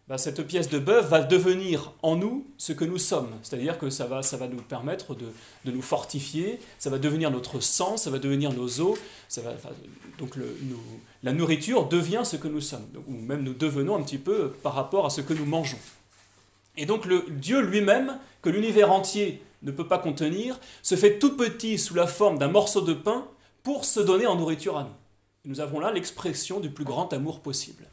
bah, 0.06 0.18
cette 0.18 0.46
pièce 0.46 0.68
de 0.68 0.78
bœuf 0.78 1.08
va 1.08 1.22
devenir 1.22 1.92
en 2.02 2.16
nous 2.16 2.46
ce 2.58 2.72
que 2.74 2.84
nous 2.84 2.98
sommes. 2.98 3.30
C'est-à-dire 3.42 3.78
que 3.78 3.88
ça 3.88 4.06
va, 4.06 4.22
ça 4.22 4.36
va 4.36 4.48
nous 4.48 4.60
permettre 4.60 5.14
de, 5.14 5.26
nous 5.64 5.82
fortifier, 5.82 6.60
ça 6.78 6.90
va 6.90 6.98
devenir 6.98 7.30
notre 7.30 7.60
sang, 7.60 7.96
ça 7.96 8.10
va 8.10 8.18
devenir 8.18 8.52
nos 8.52 8.80
os. 8.80 8.98
Ça 9.28 9.40
va, 9.40 9.54
donc 10.18 10.32
la 11.22 11.32
nourriture 11.32 11.88
devient 11.88 12.22
ce 12.24 12.36
que 12.36 12.48
nous 12.48 12.60
sommes, 12.60 12.86
ou 13.08 13.14
même 13.14 13.42
nous 13.42 13.54
devenons 13.54 13.96
un 13.96 14.02
petit 14.02 14.18
peu 14.18 14.50
par 14.62 14.74
rapport 14.74 15.06
à 15.06 15.10
ce 15.10 15.22
que 15.22 15.32
nous 15.32 15.46
mangeons. 15.46 15.78
Et 16.76 16.84
donc 16.84 17.06
le 17.06 17.24
Dieu 17.30 17.60
lui-même, 17.60 18.18
que 18.42 18.50
l'univers 18.50 18.92
entier 18.92 19.42
ne 19.62 19.70
peut 19.70 19.88
pas 19.88 19.98
contenir, 19.98 20.60
se 20.82 20.96
fait 20.96 21.18
tout 21.18 21.36
petit 21.36 21.78
sous 21.78 21.94
la 21.94 22.06
forme 22.06 22.38
d'un 22.38 22.48
morceau 22.48 22.82
de 22.82 22.92
pain 22.92 23.26
pour 23.62 23.86
se 23.86 24.00
donner 24.00 24.26
en 24.26 24.36
nourriture 24.36 24.76
à 24.76 24.82
nous. 24.82 25.50
nous 25.50 25.60
avons 25.60 25.80
là 25.80 25.90
l'expression 25.90 26.60
du 26.60 26.68
plus 26.68 26.84
grand 26.84 27.10
amour 27.14 27.40
possible. 27.40 27.86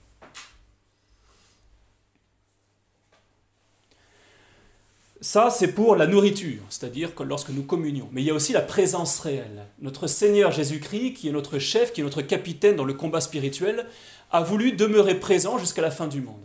Ça, 5.23 5.51
c'est 5.51 5.73
pour 5.73 5.95
la 5.95 6.07
nourriture, 6.07 6.63
c'est-à-dire 6.69 7.13
que 7.13 7.21
lorsque 7.21 7.51
nous 7.51 7.61
communions. 7.61 8.09
Mais 8.11 8.23
il 8.23 8.25
y 8.25 8.31
a 8.31 8.33
aussi 8.33 8.53
la 8.53 8.61
présence 8.61 9.19
réelle. 9.19 9.67
Notre 9.79 10.07
Seigneur 10.07 10.51
Jésus-Christ, 10.51 11.13
qui 11.13 11.29
est 11.29 11.31
notre 11.31 11.59
chef, 11.59 11.93
qui 11.93 12.01
est 12.01 12.03
notre 12.03 12.23
capitaine 12.23 12.75
dans 12.75 12.85
le 12.85 12.95
combat 12.95 13.21
spirituel, 13.21 13.85
a 14.31 14.41
voulu 14.41 14.71
demeurer 14.71 15.19
présent 15.19 15.59
jusqu'à 15.59 15.83
la 15.83 15.91
fin 15.91 16.07
du 16.07 16.21
monde. 16.21 16.43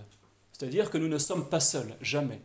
C'est-à-dire 0.52 0.90
que 0.90 0.98
nous 0.98 1.08
ne 1.08 1.16
sommes 1.16 1.48
pas 1.48 1.58
seuls, 1.58 1.96
jamais. 2.02 2.42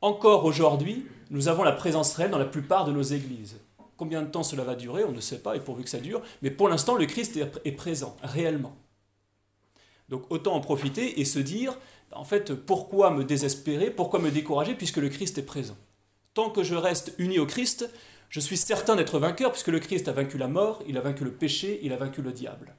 Encore 0.00 0.46
aujourd'hui, 0.46 1.04
nous 1.28 1.48
avons 1.48 1.64
la 1.64 1.72
présence 1.72 2.14
réelle 2.14 2.30
dans 2.30 2.38
la 2.38 2.46
plupart 2.46 2.86
de 2.86 2.92
nos 2.92 3.02
églises. 3.02 3.56
Combien 3.98 4.22
de 4.22 4.28
temps 4.28 4.42
cela 4.42 4.64
va 4.64 4.74
durer, 4.74 5.04
on 5.04 5.12
ne 5.12 5.20
sait 5.20 5.40
pas, 5.40 5.54
et 5.54 5.60
pourvu 5.60 5.84
que 5.84 5.90
ça 5.90 6.00
dure, 6.00 6.22
mais 6.40 6.50
pour 6.50 6.70
l'instant, 6.70 6.96
le 6.96 7.04
Christ 7.04 7.38
est 7.64 7.72
présent, 7.72 8.16
réellement. 8.22 8.74
Donc 10.08 10.24
autant 10.30 10.54
en 10.54 10.60
profiter 10.60 11.20
et 11.20 11.24
se 11.24 11.38
dire, 11.38 11.78
en 12.14 12.24
fait, 12.24 12.54
pourquoi 12.54 13.10
me 13.10 13.24
désespérer, 13.24 13.90
pourquoi 13.90 14.18
me 14.20 14.30
décourager, 14.30 14.74
puisque 14.74 14.98
le 14.98 15.08
Christ 15.08 15.38
est 15.38 15.42
présent? 15.42 15.76
Tant 16.34 16.50
que 16.50 16.62
je 16.62 16.74
reste 16.74 17.14
uni 17.18 17.38
au 17.38 17.46
Christ, 17.46 17.90
je 18.28 18.40
suis 18.40 18.56
certain 18.56 18.96
d'être 18.96 19.18
vainqueur, 19.18 19.52
puisque 19.52 19.68
le 19.68 19.80
Christ 19.80 20.08
a 20.08 20.12
vaincu 20.12 20.38
la 20.38 20.48
mort, 20.48 20.82
il 20.86 20.96
a 20.96 21.00
vaincu 21.00 21.24
le 21.24 21.32
péché, 21.32 21.80
il 21.82 21.92
a 21.92 21.96
vaincu 21.96 22.22
le 22.22 22.32
diable. 22.32 22.74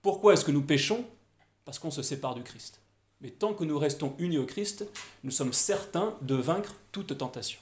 Pourquoi 0.00 0.32
est-ce 0.32 0.44
que 0.44 0.50
nous 0.50 0.62
péchons? 0.62 1.04
Parce 1.64 1.78
qu'on 1.78 1.90
se 1.90 2.02
sépare 2.02 2.34
du 2.34 2.42
Christ. 2.42 2.80
Mais 3.20 3.30
tant 3.30 3.54
que 3.54 3.64
nous 3.64 3.78
restons 3.78 4.14
unis 4.18 4.38
au 4.38 4.46
Christ, 4.46 4.84
nous 5.22 5.30
sommes 5.30 5.52
certains 5.52 6.16
de 6.22 6.34
vaincre 6.34 6.74
toute 6.90 7.16
tentation. 7.16 7.60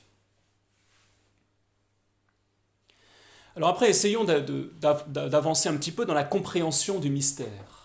Alors 3.56 3.68
après, 3.68 3.90
essayons 3.90 4.24
d'avancer 4.24 5.68
un 5.68 5.76
petit 5.76 5.92
peu 5.92 6.06
dans 6.06 6.14
la 6.14 6.24
compréhension 6.24 7.00
du 7.00 7.10
mystère. 7.10 7.79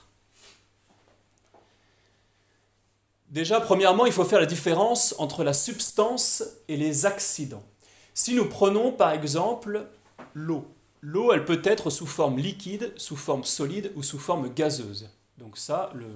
Déjà, 3.36 3.60
premièrement, 3.60 4.06
il 4.06 4.14
faut 4.14 4.24
faire 4.24 4.40
la 4.40 4.46
différence 4.46 5.14
entre 5.18 5.44
la 5.44 5.52
substance 5.52 6.42
et 6.70 6.78
les 6.78 7.06
accidents. 7.06 7.66
Si 8.14 8.34
nous 8.34 8.48
prenons 8.48 8.94
par 8.94 9.12
exemple 9.12 9.88
l'eau, 10.34 10.66
l'eau, 11.02 11.34
elle 11.34 11.44
peut 11.44 11.60
être 11.66 11.90
sous 11.90 12.06
forme 12.06 12.38
liquide, 12.38 12.94
sous 12.96 13.18
forme 13.18 13.44
solide 13.44 13.92
ou 13.98 14.04
sous 14.04 14.20
forme 14.20 14.48
gazeuse. 14.54 15.10
Donc 15.38 15.58
ça, 15.58 15.92
le, 15.96 16.08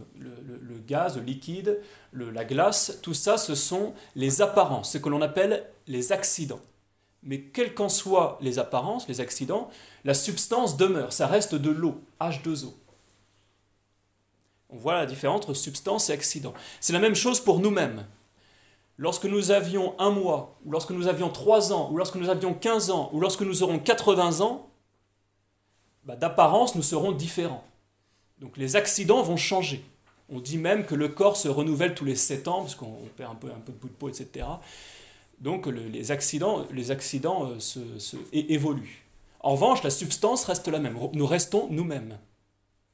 gaz, 0.87 1.17
le 1.17 1.23
liquide, 1.23 1.81
la 2.13 2.45
glace, 2.45 2.99
tout 3.01 3.13
ça, 3.13 3.37
ce 3.37 3.53
sont 3.53 3.93
les 4.15 4.41
apparences, 4.41 4.93
ce 4.93 4.97
que 4.97 5.09
l'on 5.09 5.21
appelle 5.21 5.65
les 5.87 6.13
accidents. 6.13 6.61
Mais 7.21 7.41
quelles 7.41 7.73
qu'en 7.73 7.89
soient 7.89 8.37
les 8.39 8.59
apparences, 8.59 9.09
les 9.09 9.19
accidents, 9.19 9.69
la 10.05 10.13
substance 10.13 10.77
demeure, 10.77 11.11
ça 11.11 11.27
reste 11.27 11.53
de 11.53 11.69
l'eau, 11.69 12.01
H2O. 12.21 12.78
On 14.69 14.77
voit 14.77 14.93
la 14.93 15.05
différence 15.05 15.37
entre 15.37 15.53
substance 15.53 16.09
et 16.09 16.13
accident. 16.13 16.53
C'est 16.79 16.93
la 16.93 16.99
même 16.99 17.15
chose 17.15 17.39
pour 17.39 17.59
nous-mêmes. 17.59 18.05
Lorsque 18.97 19.25
nous 19.25 19.51
avions 19.51 19.95
un 19.99 20.11
mois, 20.11 20.57
ou 20.65 20.71
lorsque 20.71 20.91
nous 20.91 21.07
avions 21.07 21.29
trois 21.29 21.71
ans, 21.71 21.89
ou 21.91 21.97
lorsque 21.97 22.15
nous 22.15 22.29
avions 22.29 22.53
15 22.53 22.91
ans, 22.91 23.09
ou 23.13 23.19
lorsque 23.19 23.41
nous 23.41 23.63
aurons 23.63 23.79
80 23.79 24.41
ans, 24.41 24.69
bah, 26.03 26.15
d'apparence, 26.15 26.75
nous 26.75 26.83
serons 26.83 27.11
différents. 27.11 27.63
Donc 28.39 28.57
les 28.57 28.75
accidents 28.75 29.21
vont 29.21 29.37
changer. 29.37 29.83
On 30.29 30.39
dit 30.39 30.57
même 30.57 30.85
que 30.85 30.95
le 30.95 31.07
corps 31.07 31.37
se 31.37 31.47
renouvelle 31.47 31.95
tous 31.95 32.05
les 32.05 32.15
7 32.15 32.47
ans, 32.47 32.61
parce 32.61 32.75
qu'on 32.75 32.93
perd 33.17 33.31
un 33.31 33.35
peu, 33.35 33.47
un 33.47 33.59
peu 33.59 33.71
de 33.71 33.77
bout 33.77 33.87
de 33.87 33.93
peau, 33.93 34.09
etc. 34.09 34.45
Donc 35.39 35.67
les 35.67 36.11
accidents, 36.11 36.65
les 36.71 36.91
accidents 36.91 37.49
euh, 37.49 37.59
se, 37.59 37.79
évoluent. 38.33 39.05
En 39.39 39.53
revanche, 39.53 39.81
la 39.83 39.89
substance 39.89 40.43
reste 40.45 40.67
la 40.67 40.79
même. 40.79 40.97
Nous 41.13 41.25
restons 41.25 41.67
nous-mêmes. 41.71 42.17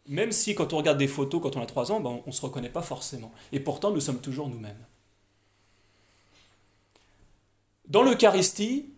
Même 0.07 0.31
si 0.31 0.53
quand 0.53 0.73
on 0.73 0.77
regarde 0.77 0.97
des 0.97 1.07
photos 1.07 1.41
quand 1.41 1.55
on 1.55 1.61
a 1.61 1.65
3 1.65 1.91
ans, 1.91 1.99
ben, 1.99 2.21
on 2.25 2.29
ne 2.29 2.31
se 2.31 2.41
reconnaît 2.41 2.69
pas 2.69 2.81
forcément. 2.81 3.31
Et 3.51 3.59
pourtant, 3.59 3.91
nous 3.91 3.99
sommes 3.99 4.19
toujours 4.19 4.49
nous-mêmes. 4.49 4.85
Dans 7.87 8.03
l'Eucharistie, 8.03 8.89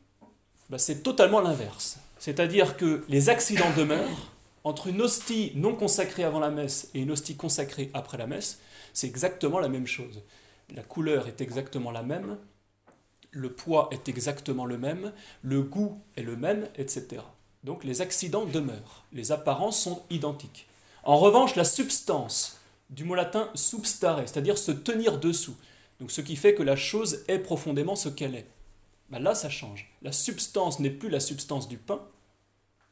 ben, 0.70 0.78
c'est 0.78 1.04
totalement 1.04 1.40
l'inverse. 1.40 2.00
C'est-à-dire 2.20 2.78
que 2.78 3.06
les 3.10 3.30
accidents 3.30 3.74
demeurent 3.76 4.32
entre 4.64 4.88
une 4.88 5.02
hostie 5.02 5.54
non 5.56 5.76
consacrée 5.76 6.24
avant 6.24 6.40
la 6.40 6.50
messe 6.50 6.90
et 6.94 7.02
une 7.02 7.12
hostie 7.12 7.38
consacrée 7.38 7.90
après 7.94 8.18
la 8.18 8.28
messe. 8.28 8.60
C'est 8.94 9.08
exactement 9.08 9.60
la 9.60 9.70
même 9.70 9.88
chose. 9.88 10.22
La 10.76 10.84
couleur 10.84 11.28
est 11.28 11.40
exactement 11.40 11.92
la 11.92 12.04
même, 12.04 12.38
le 13.32 13.52
poids 13.52 13.88
est 13.92 14.10
exactement 14.10 14.66
le 14.66 14.78
même, 14.78 15.14
le 15.42 15.62
goût 15.62 16.02
est 16.18 16.24
le 16.24 16.36
même, 16.36 16.68
etc. 16.78 17.22
Donc 17.64 17.84
les 17.84 18.02
accidents 18.02 18.46
demeurent, 18.46 19.04
les 19.14 19.32
apparences 19.32 19.80
sont 19.80 20.04
identiques. 20.10 20.68
En 21.08 21.16
revanche, 21.20 21.56
la 21.56 21.64
substance, 21.64 22.58
du 22.90 23.06
mot 23.06 23.16
latin 23.16 23.50
substare, 23.56 24.20
c'est-à-dire 24.28 24.58
se 24.58 24.74
tenir 24.74 25.22
dessous, 25.22 25.56
donc 26.02 26.12
ce 26.12 26.20
qui 26.20 26.36
fait 26.36 26.54
que 26.54 26.64
la 26.64 26.76
chose 26.76 27.24
est 27.30 27.40
profondément 27.40 27.96
ce 27.96 28.10
qu'elle 28.10 28.36
est, 28.36 28.46
ben 29.10 29.20
là 29.20 29.34
ça 29.34 29.50
change. 29.50 29.90
La 30.02 30.12
substance 30.12 30.80
n'est 30.82 30.90
plus 30.90 31.08
la 31.08 31.22
substance 31.22 31.70
du 31.70 31.78
pain, 31.78 32.02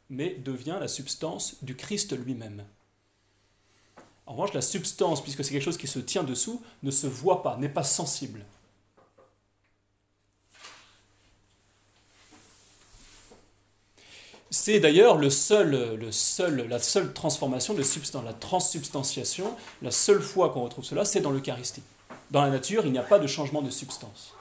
mais 0.09 0.33
devient 0.35 0.77
la 0.79 0.87
substance 0.87 1.57
du 1.61 1.75
Christ 1.75 2.17
lui-même. 2.17 2.63
En 4.27 4.31
revanche, 4.31 4.53
la 4.53 4.61
substance, 4.61 5.21
puisque 5.21 5.43
c'est 5.43 5.51
quelque 5.51 5.61
chose 5.61 5.77
qui 5.77 5.87
se 5.87 5.99
tient 5.99 6.23
dessous, 6.23 6.63
ne 6.83 6.91
se 6.91 7.07
voit 7.07 7.43
pas, 7.43 7.57
n'est 7.57 7.67
pas 7.67 7.83
sensible. 7.83 8.45
C'est 14.57 14.79
d'ailleurs 14.79 15.19
la 15.19 15.29
seule 15.29 17.13
transformation 17.13 17.73
de 17.73 17.83
substance, 17.83 18.23
la 18.23 18.31
transsubstantiation, 18.31 19.53
la 19.81 19.91
seule 19.91 20.21
fois 20.21 20.49
qu'on 20.49 20.63
retrouve 20.63 20.85
cela, 20.85 21.03
c'est 21.03 21.19
dans 21.19 21.31
l'Eucharistie. 21.31 21.83
Dans 22.31 22.41
la 22.41 22.49
nature, 22.49 22.85
il 22.85 22.93
n'y 22.93 22.97
a 22.97 23.03
pas 23.03 23.19
de 23.19 23.27
changement 23.27 23.61
de 23.61 23.69
substance. 23.69 24.33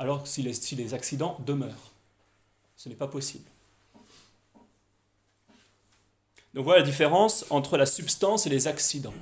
alors 0.00 0.24
que 0.24 0.28
si 0.28 0.42
les, 0.42 0.52
si 0.52 0.74
les 0.74 0.94
accidents 0.94 1.38
demeurent, 1.46 1.92
ce 2.76 2.88
n'est 2.88 2.96
pas 2.96 3.06
possible. 3.06 3.48
Donc 6.52 6.64
voilà 6.64 6.80
la 6.80 6.86
différence 6.86 7.46
entre 7.50 7.76
la 7.76 7.86
substance 7.86 8.48
et 8.48 8.50
les 8.50 8.66
accidents. 8.66 9.14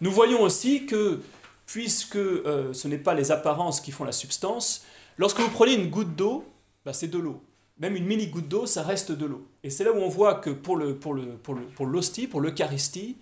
Nous 0.00 0.10
voyons 0.10 0.42
aussi 0.42 0.86
que, 0.86 1.22
puisque 1.66 2.16
euh, 2.16 2.72
ce 2.72 2.88
n'est 2.88 2.98
pas 2.98 3.14
les 3.14 3.30
apparences 3.30 3.80
qui 3.80 3.92
font 3.92 4.04
la 4.04 4.12
substance, 4.12 4.82
lorsque 5.18 5.38
vous 5.38 5.50
prenez 5.50 5.74
une 5.74 5.88
goutte 5.88 6.16
d'eau, 6.16 6.44
bah, 6.84 6.92
c'est 6.92 7.06
de 7.06 7.18
l'eau 7.18 7.40
même 7.78 7.96
une 7.96 8.06
mini 8.06 8.26
goutte 8.26 8.48
d'eau, 8.48 8.66
ça 8.66 8.82
reste 8.82 9.12
de 9.12 9.26
l'eau. 9.26 9.46
Et 9.62 9.70
c'est 9.70 9.84
là 9.84 9.92
où 9.92 9.98
on 9.98 10.08
voit 10.08 10.34
que 10.36 10.50
pour 10.50 10.76
le, 10.76 10.96
pour 10.96 11.14
le, 11.14 11.36
pour 11.36 11.54
le, 11.54 11.62
pour 11.62 11.86
l'hostie, 11.86 12.26
pour 12.26 12.40
l'Eucharistie, 12.40 13.16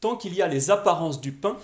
tant 0.00 0.16
qu'il 0.16 0.34
y 0.34 0.42
a 0.42 0.48
les 0.48 0.70
apparences 0.70 1.20
du 1.20 1.32
pain, 1.32 1.56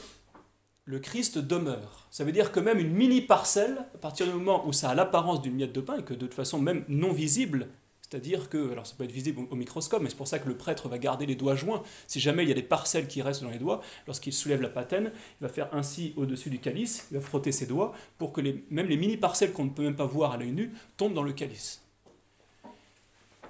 le 0.85 0.99
Christ 0.99 1.39
demeure. 1.39 2.07
Ça 2.11 2.25
veut 2.25 2.33
dire 2.33 2.53
que 2.53 2.61
même 2.61 2.79
une 2.79 2.93
mini 2.93 3.21
parcelle, 3.21 3.79
à 3.95 3.99
partir 3.99 4.27
du 4.27 4.33
moment 4.33 4.67
où 4.67 4.73
ça 4.73 4.91
a 4.91 4.95
l'apparence 4.95 5.41
d'une 5.41 5.55
miette 5.55 5.73
de 5.73 5.81
pain, 5.81 5.99
et 5.99 6.03
que 6.03 6.15
de 6.15 6.21
toute 6.21 6.35
façon 6.35 6.59
même 6.59 6.85
non 6.89 7.13
visible, 7.13 7.69
c'est-à-dire 8.13 8.51
que, 8.51 8.73
alors 8.73 8.87
ça 8.87 8.95
peut 8.95 9.05
être 9.05 9.13
visible 9.13 9.41
au 9.51 9.57
microscope, 9.57 10.03
mais 10.03 10.11
c'est 10.11 10.17
pour 10.17 10.29
ça 10.29 10.39
que 10.39 10.47
le 10.47 10.55
prêtre 10.55 10.87
va 10.87 10.99
garder 10.99 11.25
les 11.25 11.35
doigts 11.35 11.55
joints. 11.55 11.83
Si 12.07 12.21
jamais 12.21 12.43
il 12.43 12.49
y 12.51 12.53
a 12.53 12.55
des 12.55 12.63
parcelles 12.63 13.09
qui 13.09 13.23
restent 13.23 13.43
dans 13.43 13.49
les 13.49 13.59
doigts, 13.59 13.81
lorsqu'il 14.07 14.35
soulève 14.35 14.61
la 14.61 14.69
patène, 14.69 15.13
il 15.41 15.47
va 15.47 15.49
faire 15.49 15.71
ainsi 15.73 16.13
au-dessus 16.19 16.51
du 16.51 16.59
calice, 16.59 17.07
il 17.11 17.17
va 17.17 17.23
frotter 17.23 17.53
ses 17.53 17.65
doigts 17.65 17.95
pour 18.19 18.35
que 18.35 18.43
les, 18.43 18.67
même 18.69 18.87
les 18.87 18.99
mini-parcelles 18.99 19.53
qu'on 19.53 19.65
ne 19.65 19.71
peut 19.71 19.83
même 19.83 19.97
pas 19.97 20.05
voir 20.05 20.33
à 20.33 20.37
l'œil 20.37 20.53
nu 20.53 20.75
tombent 20.99 21.15
dans 21.15 21.23
le 21.23 21.33
calice. 21.33 21.81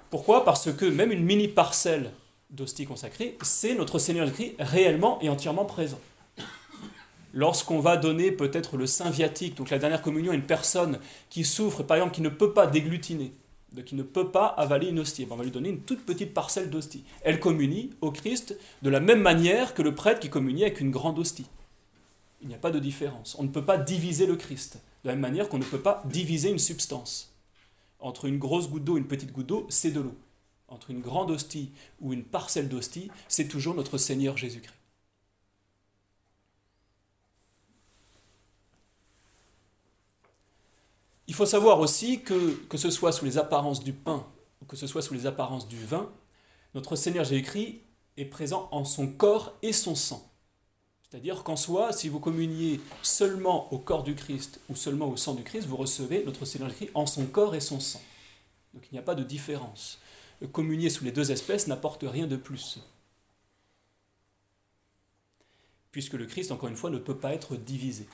Pourquoi? 0.09 0.45
Parce 0.45 0.71
que 0.71 0.85
même 0.85 1.11
une 1.11 1.25
mini-parcelle 1.25 2.11
d'hostie 2.49 2.85
consacrée, 2.85 3.37
c'est 3.41 3.75
notre 3.75 3.99
Seigneur 3.99 4.27
Jésus 4.27 4.53
réellement 4.59 5.19
et 5.21 5.27
entièrement 5.27 5.65
présent. 5.65 5.99
Lorsqu'on 7.33 7.81
va 7.81 7.97
donner 7.97 8.31
peut-être 8.31 8.77
le 8.77 8.87
saint 8.87 9.09
viatique, 9.09 9.55
donc 9.55 9.71
la 9.71 9.79
dernière 9.79 10.01
communion 10.01 10.31
à 10.31 10.35
une 10.35 10.43
personne 10.43 10.99
qui 11.29 11.43
souffre, 11.43 11.83
par 11.83 11.97
exemple, 11.97 12.15
qui 12.15 12.21
ne 12.21 12.29
peut 12.29 12.53
pas 12.53 12.65
déglutiner, 12.65 13.33
qui 13.81 13.95
ne 13.95 14.03
peut 14.03 14.29
pas 14.29 14.47
avaler 14.47 14.87
une 14.87 14.99
hostie. 14.99 15.27
On 15.29 15.35
va 15.35 15.43
lui 15.43 15.51
donner 15.51 15.69
une 15.69 15.81
toute 15.81 16.05
petite 16.05 16.33
parcelle 16.33 16.69
d'hostie. 16.69 17.03
Elle 17.23 17.39
communie 17.39 17.91
au 18.01 18.11
Christ 18.11 18.57
de 18.81 18.89
la 18.89 18.99
même 18.99 19.21
manière 19.21 19.73
que 19.73 19.81
le 19.81 19.95
prêtre 19.95 20.19
qui 20.19 20.29
communie 20.29 20.63
avec 20.63 20.79
une 20.79 20.91
grande 20.91 21.17
hostie. 21.17 21.47
Il 22.41 22.47
n'y 22.47 22.53
a 22.55 22.59
pas 22.59 22.71
de 22.71 22.79
différence. 22.79 23.35
On 23.39 23.43
ne 23.43 23.47
peut 23.47 23.65
pas 23.65 23.77
diviser 23.77 24.25
le 24.25 24.35
Christ. 24.35 24.79
De 25.03 25.09
la 25.09 25.15
même 25.15 25.21
manière 25.21 25.49
qu'on 25.49 25.57
ne 25.57 25.63
peut 25.63 25.81
pas 25.81 26.03
diviser 26.05 26.49
une 26.49 26.59
substance. 26.59 27.33
Entre 27.99 28.25
une 28.25 28.37
grosse 28.37 28.69
goutte 28.69 28.83
d'eau 28.83 28.97
et 28.97 28.99
une 28.99 29.07
petite 29.07 29.31
goutte 29.31 29.47
d'eau, 29.47 29.65
c'est 29.69 29.91
de 29.91 30.01
l'eau. 30.01 30.15
Entre 30.67 30.91
une 30.91 31.01
grande 31.01 31.31
hostie 31.31 31.71
ou 32.01 32.13
une 32.13 32.23
parcelle 32.23 32.69
d'hostie, 32.69 33.09
c'est 33.27 33.47
toujours 33.47 33.75
notre 33.75 33.97
Seigneur 33.97 34.37
Jésus-Christ. 34.37 34.82
Il 41.27 41.33
faut 41.33 41.45
savoir 41.45 41.79
aussi 41.79 42.21
que, 42.21 42.53
que 42.67 42.77
ce 42.77 42.89
soit 42.89 43.11
sous 43.11 43.25
les 43.25 43.37
apparences 43.37 43.83
du 43.83 43.93
pain 43.93 44.25
ou 44.61 44.65
que 44.65 44.75
ce 44.75 44.87
soit 44.87 45.01
sous 45.01 45.13
les 45.13 45.25
apparences 45.25 45.67
du 45.67 45.83
vin, 45.83 46.09
notre 46.73 46.95
Seigneur 46.95 47.25
Jésus-Christ 47.25 47.81
est 48.17 48.25
présent 48.25 48.67
en 48.71 48.85
son 48.85 49.07
corps 49.07 49.53
et 49.61 49.73
son 49.73 49.95
sang. 49.95 50.29
C'est-à-dire 51.09 51.43
qu'en 51.43 51.55
soi, 51.55 51.93
si 51.93 52.09
vous 52.09 52.19
communiez 52.19 52.81
seulement 53.03 53.71
au 53.71 53.77
corps 53.77 54.03
du 54.03 54.15
Christ 54.15 54.59
ou 54.69 54.75
seulement 54.75 55.09
au 55.09 55.17
sang 55.17 55.35
du 55.35 55.43
Christ, 55.43 55.67
vous 55.67 55.77
recevez 55.77 56.23
notre 56.25 56.45
Seigneur 56.45 56.69
Jésus-Christ 56.69 56.91
en 56.95 57.05
son 57.05 57.25
corps 57.27 57.55
et 57.55 57.59
son 57.59 57.79
sang. 57.79 58.01
Donc 58.73 58.83
il 58.89 58.95
n'y 58.95 58.99
a 58.99 59.03
pas 59.03 59.15
de 59.15 59.23
différence. 59.23 59.99
Communier 60.51 60.89
sous 60.89 61.05
les 61.05 61.11
deux 61.11 61.31
espèces 61.31 61.67
n'apporte 61.67 62.03
rien 62.03 62.27
de 62.27 62.35
plus. 62.35 62.79
Puisque 65.91 66.13
le 66.13 66.25
Christ, 66.25 66.51
encore 66.51 66.69
une 66.69 66.75
fois, 66.75 66.89
ne 66.89 66.97
peut 66.97 67.15
pas 67.15 67.33
être 67.33 67.55
divisé. 67.55 68.07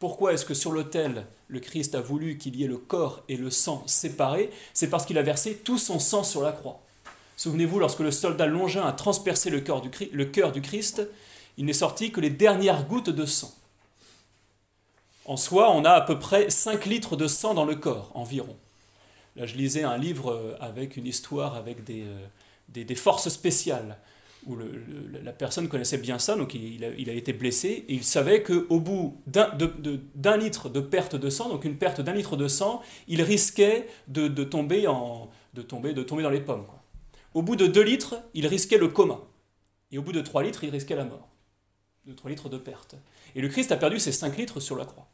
Pourquoi 0.00 0.32
est-ce 0.32 0.46
que 0.46 0.54
sur 0.54 0.72
l'autel, 0.72 1.26
le 1.48 1.60
Christ 1.60 1.94
a 1.94 2.00
voulu 2.00 2.38
qu'il 2.38 2.56
y 2.56 2.64
ait 2.64 2.68
le 2.68 2.78
corps 2.78 3.22
et 3.28 3.36
le 3.36 3.50
sang 3.50 3.84
séparés? 3.86 4.50
C'est 4.72 4.88
parce 4.88 5.04
qu'il 5.04 5.18
a 5.18 5.22
versé 5.22 5.56
tout 5.56 5.76
son 5.76 5.98
sang 5.98 6.24
sur 6.24 6.40
la 6.40 6.52
croix. 6.52 6.80
Souvenez-vous, 7.36 7.78
lorsque 7.78 8.00
le 8.00 8.10
soldat 8.10 8.46
longin 8.46 8.86
a 8.86 8.94
transpercé 8.94 9.50
le 9.50 9.60
cœur 9.60 9.82
du, 9.82 10.62
Christ, 10.62 11.02
il 11.58 11.66
n'est 11.66 11.74
sorti 11.74 12.12
que 12.12 12.20
les 12.22 12.30
dernières 12.30 12.86
gouttes 12.86 13.10
de 13.10 13.26
sang. 13.26 13.52
En 15.26 15.36
soi, 15.36 15.70
on 15.70 15.84
a 15.84 15.90
à 15.90 16.00
peu 16.00 16.18
près 16.18 16.48
5 16.48 16.86
litres 16.86 17.16
de 17.16 17.26
sang 17.26 17.52
dans 17.52 17.66
le 17.66 17.74
corps, 17.74 18.10
environ. 18.14 18.56
Là, 19.36 19.44
je 19.44 19.54
lisais 19.54 19.82
un 19.82 19.98
livre 19.98 20.32
euh, 20.32 20.56
avec 20.60 20.96
une 20.96 21.06
histoire 21.06 21.56
avec 21.56 21.84
des, 21.84 22.04
euh, 22.04 22.26
des 22.68 22.94
forces 22.94 23.28
spéciales 23.28 23.98
où 24.46 24.56
la 25.22 25.32
personne 25.32 25.68
connaissait 25.68 25.98
bien 25.98 26.18
ça, 26.18 26.36
donc 26.36 26.54
il, 26.54 26.84
a, 26.84 27.12
été 27.12 27.32
blessé, 27.32 27.84
et 27.88 27.94
il 27.94 28.04
savait 28.04 28.42
qu'au 28.42 28.80
bout 28.80 29.20
d'un 29.26 30.36
litre 30.36 30.68
de 30.68 30.80
perte 30.80 31.16
de 31.16 31.30
sang, 31.30 31.48
donc 31.48 31.64
une 31.64 31.76
perte 31.76 32.00
d'un 32.00 32.14
litre 32.14 32.36
de 32.36 32.48
sang, 32.48 32.82
il 33.06 33.22
risquait 33.22 33.86
de, 34.08 34.28
tomber, 34.44 34.82
dans 34.82 35.30
les 36.30 36.40
pommes. 36.40 36.66
Au 37.34 37.42
bout 37.42 37.56
de 37.56 37.66
2 37.66 37.82
litres, 37.82 38.16
il 38.34 38.46
risquait 38.46 38.78
le 38.78 38.88
coma. 38.88 39.20
Et 39.92 39.98
au 39.98 40.02
bout 40.02 40.12
de 40.12 40.20
3 40.20 40.42
litres, 40.42 40.64
il 40.64 40.70
risquait 40.70 40.96
la 40.96 41.04
mort. 41.04 41.28
De 42.06 42.12
3 42.12 42.30
litres 42.30 42.48
de 42.48 42.58
perte. 42.58 42.96
Et 43.34 43.40
le 43.40 43.48
Christ 43.48 43.70
a 43.72 43.76
perdu 43.76 43.98
ses 43.98 44.12
5 44.12 44.36
litres 44.36 44.58
sur 44.58 44.76
la 44.76 44.84
croix 44.84 45.08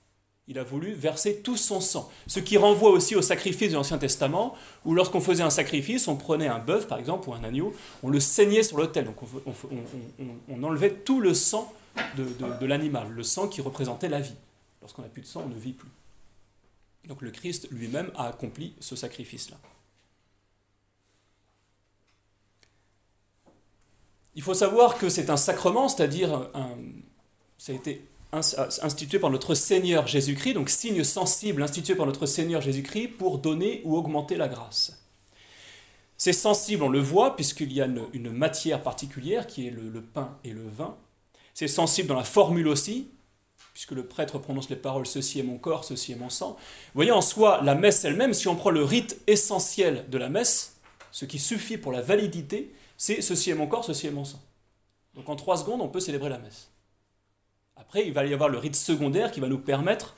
il 0.48 0.58
a 0.58 0.62
voulu 0.62 0.92
verser 0.92 1.40
tout 1.40 1.56
son 1.56 1.80
sang. 1.80 2.10
Ce 2.26 2.38
qui 2.38 2.56
renvoie 2.56 2.90
aussi 2.90 3.16
au 3.16 3.22
sacrifice 3.22 3.70
de 3.70 3.74
l'Ancien 3.74 3.98
Testament, 3.98 4.56
où 4.84 4.94
lorsqu'on 4.94 5.20
faisait 5.20 5.42
un 5.42 5.50
sacrifice, 5.50 6.06
on 6.06 6.16
prenait 6.16 6.46
un 6.46 6.60
bœuf 6.60 6.86
par 6.86 6.98
exemple 6.98 7.28
ou 7.28 7.34
un 7.34 7.42
agneau, 7.42 7.74
on 8.02 8.10
le 8.10 8.20
saignait 8.20 8.62
sur 8.62 8.76
l'autel, 8.76 9.06
donc 9.06 9.16
on, 10.48 10.62
enlevait 10.62 10.92
tout 10.92 11.20
le 11.20 11.34
sang 11.34 11.72
de, 12.16 12.66
l'animal, 12.66 13.08
le 13.10 13.22
sang 13.24 13.48
qui 13.48 13.60
représentait 13.60 14.08
la 14.08 14.20
vie. 14.20 14.34
Lorsqu'on 14.80 15.02
n'a 15.02 15.08
plus 15.08 15.22
de 15.22 15.26
sang, 15.26 15.42
on 15.44 15.48
ne 15.48 15.58
vit 15.58 15.72
plus. 15.72 15.88
Donc 17.08 17.22
le 17.22 17.30
Christ 17.30 17.68
lui-même 17.70 18.10
a 18.16 18.28
accompli 18.28 18.74
ce 18.78 18.94
sacrifice-là. 18.94 19.56
Il 24.36 24.42
faut 24.42 24.54
savoir 24.54 24.98
que 24.98 25.08
c'est 25.08 25.30
un 25.30 25.36
sacrement, 25.36 25.88
c'est-à-dire 25.88 26.50
ça 27.58 27.72
a 27.72 27.74
été 27.74 28.06
institué 28.32 29.18
par 29.18 29.30
notre 29.30 29.54
Seigneur 29.54 30.06
Jésus-Christ, 30.06 30.54
donc 30.54 30.68
signe 30.68 31.04
sensible 31.04 31.62
institué 31.62 31.94
par 31.94 32.06
notre 32.06 32.26
Seigneur 32.26 32.60
Jésus-Christ 32.60 33.08
pour 33.08 33.38
donner 33.38 33.80
ou 33.84 33.96
augmenter 33.96 34.36
la 34.36 34.48
grâce. 34.48 35.02
C'est 36.16 36.32
sensible, 36.32 36.82
on 36.82 36.88
le 36.88 37.00
voit, 37.00 37.36
puisqu'il 37.36 37.72
y 37.72 37.80
a 37.80 37.86
une, 37.86 38.30
matière 38.30 38.82
particulière 38.82 39.46
qui 39.46 39.66
est 39.66 39.70
le, 39.70 40.00
pain 40.00 40.38
et 40.44 40.50
le 40.50 40.66
vin. 40.66 40.96
C'est 41.54 41.68
sensible 41.68 42.08
dans 42.08 42.16
la 42.16 42.24
formule 42.24 42.68
aussi, 42.68 43.10
puisque 43.74 43.92
le 43.92 44.06
prêtre 44.06 44.38
prononce 44.38 44.70
les 44.70 44.76
paroles 44.76 45.06
Ceci 45.06 45.40
est 45.40 45.42
mon 45.42 45.58
corps, 45.58 45.84
ceci 45.84 46.12
est 46.12 46.16
mon 46.16 46.30
sang. 46.30 46.56
Vous 46.58 46.92
voyez, 46.94 47.12
en 47.12 47.20
soi, 47.20 47.60
la 47.62 47.74
messe 47.74 48.04
elle-même, 48.04 48.32
si 48.32 48.48
on 48.48 48.56
prend 48.56 48.70
le 48.70 48.82
rite 48.82 49.20
essentiel 49.26 50.08
de 50.08 50.18
la 50.18 50.28
messe, 50.28 50.76
ce 51.12 51.26
qui 51.26 51.38
suffit 51.38 51.76
pour 51.76 51.92
la 51.92 52.00
validité, 52.00 52.74
c'est 52.96 53.20
Ceci 53.20 53.50
est 53.50 53.54
mon 53.54 53.66
corps, 53.66 53.84
ceci 53.84 54.06
est 54.06 54.10
mon 54.10 54.24
sang. 54.24 54.42
Donc 55.14 55.28
en 55.28 55.36
trois 55.36 55.58
secondes, 55.58 55.82
on 55.82 55.88
peut 55.88 56.00
célébrer 56.00 56.30
la 56.30 56.38
messe. 56.38 56.70
Après, 57.86 58.06
il 58.06 58.12
va 58.12 58.26
y 58.26 58.34
avoir 58.34 58.48
le 58.48 58.58
rite 58.58 58.76
secondaire 58.76 59.30
qui 59.30 59.40
va 59.40 59.48
nous 59.48 59.58
permettre 59.58 60.14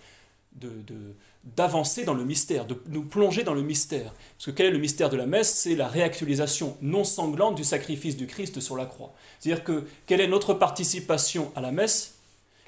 d'avancer 1.44 2.04
dans 2.04 2.14
le 2.14 2.24
mystère, 2.24 2.66
de 2.66 2.80
nous 2.88 3.04
plonger 3.04 3.44
dans 3.44 3.54
le 3.54 3.62
mystère. 3.62 4.12
Parce 4.36 4.46
que 4.46 4.50
quel 4.50 4.66
est 4.66 4.70
le 4.70 4.78
mystère 4.78 5.10
de 5.10 5.16
la 5.16 5.26
messe? 5.26 5.52
C'est 5.52 5.76
la 5.76 5.86
réactualisation 5.86 6.76
non 6.82 7.04
sanglante 7.04 7.54
du 7.54 7.64
sacrifice 7.64 8.16
du 8.16 8.26
Christ 8.26 8.60
sur 8.60 8.76
la 8.76 8.86
croix. 8.86 9.14
C'est-à-dire 9.38 9.64
que 9.64 9.84
quelle 10.06 10.20
est 10.20 10.28
notre 10.28 10.54
participation 10.54 11.52
à 11.54 11.60
la 11.60 11.70
messe? 11.70 12.14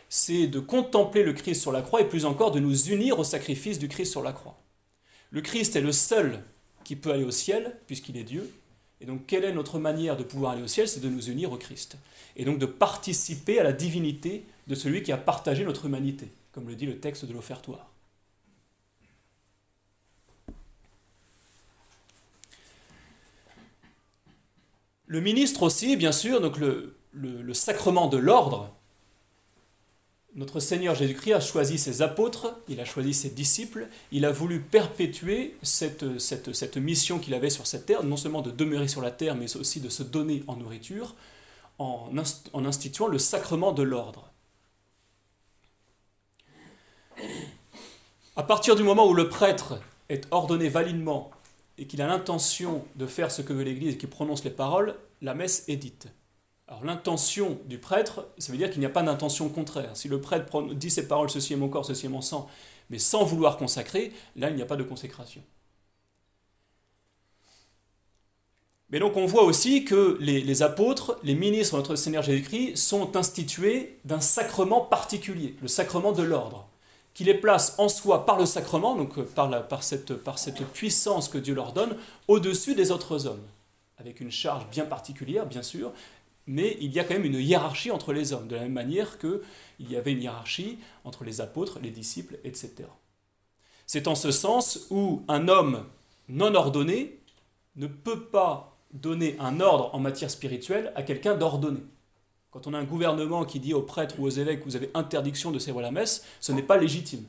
C'est 0.09 0.47
de 0.47 0.61
contempler 0.61 1.23
le 1.23 1.33
Christ 1.33 1.61
sur 1.61 1.73
la 1.73 1.83
croix 1.83 2.00
et 2.00 2.09
plus 2.09 2.25
encore 2.25 2.50
de 2.50 2.61
nous 2.61 2.88
unir 2.90 3.19
au 3.19 3.25
sacrifice 3.25 3.78
du 3.78 3.88
Christ 3.88 4.11
sur 4.11 4.23
la 4.23 4.33
croix. 4.33 4.57
Le 5.30 5.40
Christ 5.40 5.76
est 5.76 5.80
le 5.80 5.92
seul 5.92 6.42
qui 6.85 6.97
peut 6.97 7.12
aller 7.12 7.25
au 7.25 7.30
ciel, 7.30 7.76
puisqu'il 7.87 8.16
est 8.16 8.25
Dieu. 8.25 8.52
Et 9.00 9.07
donc, 9.07 9.26
quelle 9.26 9.45
est 9.45 9.52
notre 9.52 9.78
manière 9.78 10.16
de 10.16 10.23
pouvoir 10.23 10.52
aller 10.52 10.62
au 10.62 10.69
ciel? 10.69 10.87
C'est 10.88 11.00
de 11.00 11.09
nous 11.09 11.30
unir 11.30 11.52
au 11.52 11.57
Christ. 11.57 11.97
Et 12.37 12.45
donc 12.45 12.59
de 12.59 12.66
participer 12.66 13.59
à 13.59 13.62
la 13.62 13.73
divinité 13.73 14.45
de 14.66 14.75
celui 14.75 15.02
qui 15.02 15.12
a 15.12 15.16
partagé 15.16 15.64
notre 15.64 15.87
humanité, 15.87 16.28
comme 16.52 16.69
le 16.69 16.75
dit 16.75 16.87
le 16.87 16.99
texte 16.99 17.25
de 17.25 17.33
l'offertoire. 17.33 17.90
Le 25.07 25.21
ministre 25.21 25.64
aussi, 25.64 25.97
bien 25.97 26.12
sûr, 26.12 26.40
donc 26.40 26.57
le, 26.57 26.95
sacrement 27.52 28.07
de 28.07 28.16
l'ordre. 28.16 28.73
Notre 30.37 30.61
Seigneur 30.61 30.95
Jésus-Christ 30.95 31.33
a 31.33 31.41
choisi 31.41 31.77
ses 31.77 32.03
apôtres, 32.03 32.55
il 32.69 32.79
a 32.81 32.85
choisi 32.85 33.15
ses 33.15 33.31
disciples, 33.31 33.89
il 34.13 34.25
a 34.25 34.31
voulu 34.31 34.61
perpétuer 34.61 35.57
cette, 35.63 36.05
mission 36.77 37.19
qu'il 37.19 37.35
avait 37.35 37.51
sur 37.51 37.67
cette 37.67 37.87
terre, 37.87 38.05
non 38.05 38.17
seulement 38.17 38.41
de 38.41 38.53
demeurer 38.53 38.87
sur 38.87 39.03
la 39.03 39.11
terre, 39.11 39.35
mais 39.35 39.57
aussi 39.57 39.81
de 39.81 39.89
se 39.89 40.05
donner 40.05 40.45
en 40.47 40.55
nourriture, 40.55 41.17
en, 41.79 42.11
en 42.53 42.65
instituant 42.65 43.09
le 43.09 43.19
sacrement 43.19 43.73
de 43.73 43.83
l'ordre. 43.83 44.31
À 48.37 48.45
partir 48.45 48.77
du 48.77 48.85
moment 48.85 49.09
où 49.09 49.15
le 49.15 49.29
prêtre 49.29 49.81
est 50.09 50.29
ordonné 50.31 50.69
validement 50.69 51.33
et 51.77 51.87
qu'il 51.87 52.01
a 52.03 52.07
l'intention 52.07 52.85
de 52.95 53.07
faire 53.07 53.33
ce 53.33 53.43
que 53.43 53.53
veut 53.53 53.65
l'Église 53.65 53.95
et 53.95 53.99
qu'il 53.99 54.09
prononce 54.09 54.45
les 54.45 54.51
paroles, 54.51 54.95
la 55.23 55.35
messe 55.35 55.65
est 55.67 55.77
dite. 55.77 56.07
Alors 56.71 56.85
l'intention 56.85 57.59
du 57.67 57.79
prêtre, 57.79 58.29
ça 58.39 58.53
veut 58.53 58.59
dire 58.59 58.71
qu'il 58.71 58.79
n'y 58.79 58.87
a 58.87 58.91
pas 58.91 59.03
d'intention 59.03 59.49
contraire. 59.49 59.91
Si 59.95 60.07
le 60.07 60.21
prêtre 60.21 60.62
dit 60.73 60.89
ces 60.89 61.09
paroles, 61.09 61.29
ceci 61.29 61.53
est 61.53 61.57
mon 61.57 61.69
corps, 61.69 61.85
ceci 61.85 62.07
est 62.07 62.11
mon 62.11 62.23
sang, 62.23 62.49
mais 62.91 63.00
sans 63.00 63.25
vouloir 63.25 63.57
consacrer, 63.57 64.12
là 64.37 64.50
il 64.50 64.57
n'y 64.57 64.62
a 64.62 64.67
pas 64.67 64.77
de 64.77 64.85
consécration. 64.85 65.43
Mais 68.91 69.00
donc 69.00 69.17
on 69.17 69.27
voit 69.27 69.43
aussi 69.43 69.85
que 69.85 70.17
les, 70.21 70.62
apôtres, 70.62 71.19
les 71.25 71.35
ministres 71.35 71.75
de 71.75 71.81
notre 71.81 71.97
Seigneur 71.97 72.23
Jésus-Christ 72.23 72.77
sont 72.77 73.17
institués 73.17 73.99
d'un 74.05 74.21
sacrement 74.21 74.81
particulier, 74.81 75.57
le 75.62 75.69
sacrement 75.69 76.12
de 76.12 76.23
l'ordre 76.23 76.69
qui 77.15 77.25
les 77.25 77.35
place 77.35 77.75
en 77.79 77.89
soi 77.89 78.25
par 78.25 78.39
le 78.39 78.47
sacrement, 78.47 78.95
donc 78.95 79.19
euh, 79.19 79.25
par 79.25 80.39
cette 80.39 80.65
puissance 80.73 81.29
que 81.29 81.39
Dieu 81.39 81.55
leur 81.55 81.73
donne, 81.73 81.97
au-dessus 82.29 82.77
des 82.77 82.93
autres 82.93 83.27
hommes, 83.27 83.43
avec 83.99 84.21
une 84.21 84.31
charge 84.31 84.67
bien 84.71 84.85
particulière, 84.85 85.45
bien 85.45 85.63
sûr, 85.63 85.93
mais 86.47 86.76
il 86.81 86.93
y 86.93 87.00
a 87.00 87.05
quand 87.05 87.15
même 87.15 87.25
une 87.25 87.41
hiérarchie 87.41 87.91
entre 87.91 88.13
les 88.13 88.33
hommes, 88.33 88.49
de 88.49 88.57
la 88.57 88.63
même 88.63 88.73
manière 88.73 89.19
qu'il 89.19 89.41
y 89.81 89.97
avait 89.97 90.13
une 90.13 90.23
hiérarchie 90.23 90.79
entre 91.05 91.25
les 91.25 91.41
apôtres, 91.41 91.79
les 91.81 91.91
disciples, 91.91 92.39
etc. 92.45 92.75
C'est 93.87 94.09
en 94.09 94.15
ce 94.15 94.31
sens 94.31 94.87
où 94.91 95.23
un 95.29 95.49
homme 95.49 95.85
non 96.29 96.55
ordonné 96.55 97.21
ne 97.76 97.87
peut 97.87 98.25
pas 98.26 98.79
donner 98.93 99.37
un 99.39 99.61
ordre 99.61 99.95
en 99.95 99.99
matière 99.99 100.31
spirituelle 100.31 100.93
à 100.95 101.03
quelqu'un 101.03 101.37
d'ordonné. 101.37 101.81
Quand 102.50 102.67
on 102.67 102.75
a 102.75 102.79
un 102.79 102.85
gouvernement 102.85 103.45
qui 103.45 103.61
dit 103.61 103.75
aux 103.75 103.83
prêtres 103.83 104.19
ou 104.19 104.25
aux 104.25 104.31
évêques 104.31 104.65
vous 104.65 104.76
avez 104.76 104.91
interdiction 104.95 105.53
de 105.53 105.59
célébrer 105.59 105.83
la 105.83 105.93
messe, 105.93 106.25
ce 106.41 106.53
n'est 106.53 106.63
pas 106.63 106.76
légitime. 106.76 107.25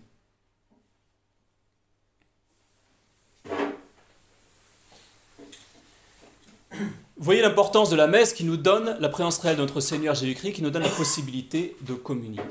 Voyez 7.21 7.41
l'importance 7.41 7.89
de 7.89 7.95
la 7.95 8.07
messe 8.07 8.34
qui 8.34 8.43
nous 8.43 8.57
donne 8.57 8.97
la 8.99 9.10
présence 9.10 9.38
réelle 9.38 9.57
de 9.57 9.62
notre 9.62 9.79
Seigneur 9.79 10.15
Jésus-Christ, 10.15 10.53
qui 10.53 10.63
nous 10.63 10.71
donne 10.71 10.81
la 10.81 10.89
possibilité 10.89 11.75
de 11.81 11.93
communier. 11.93 12.41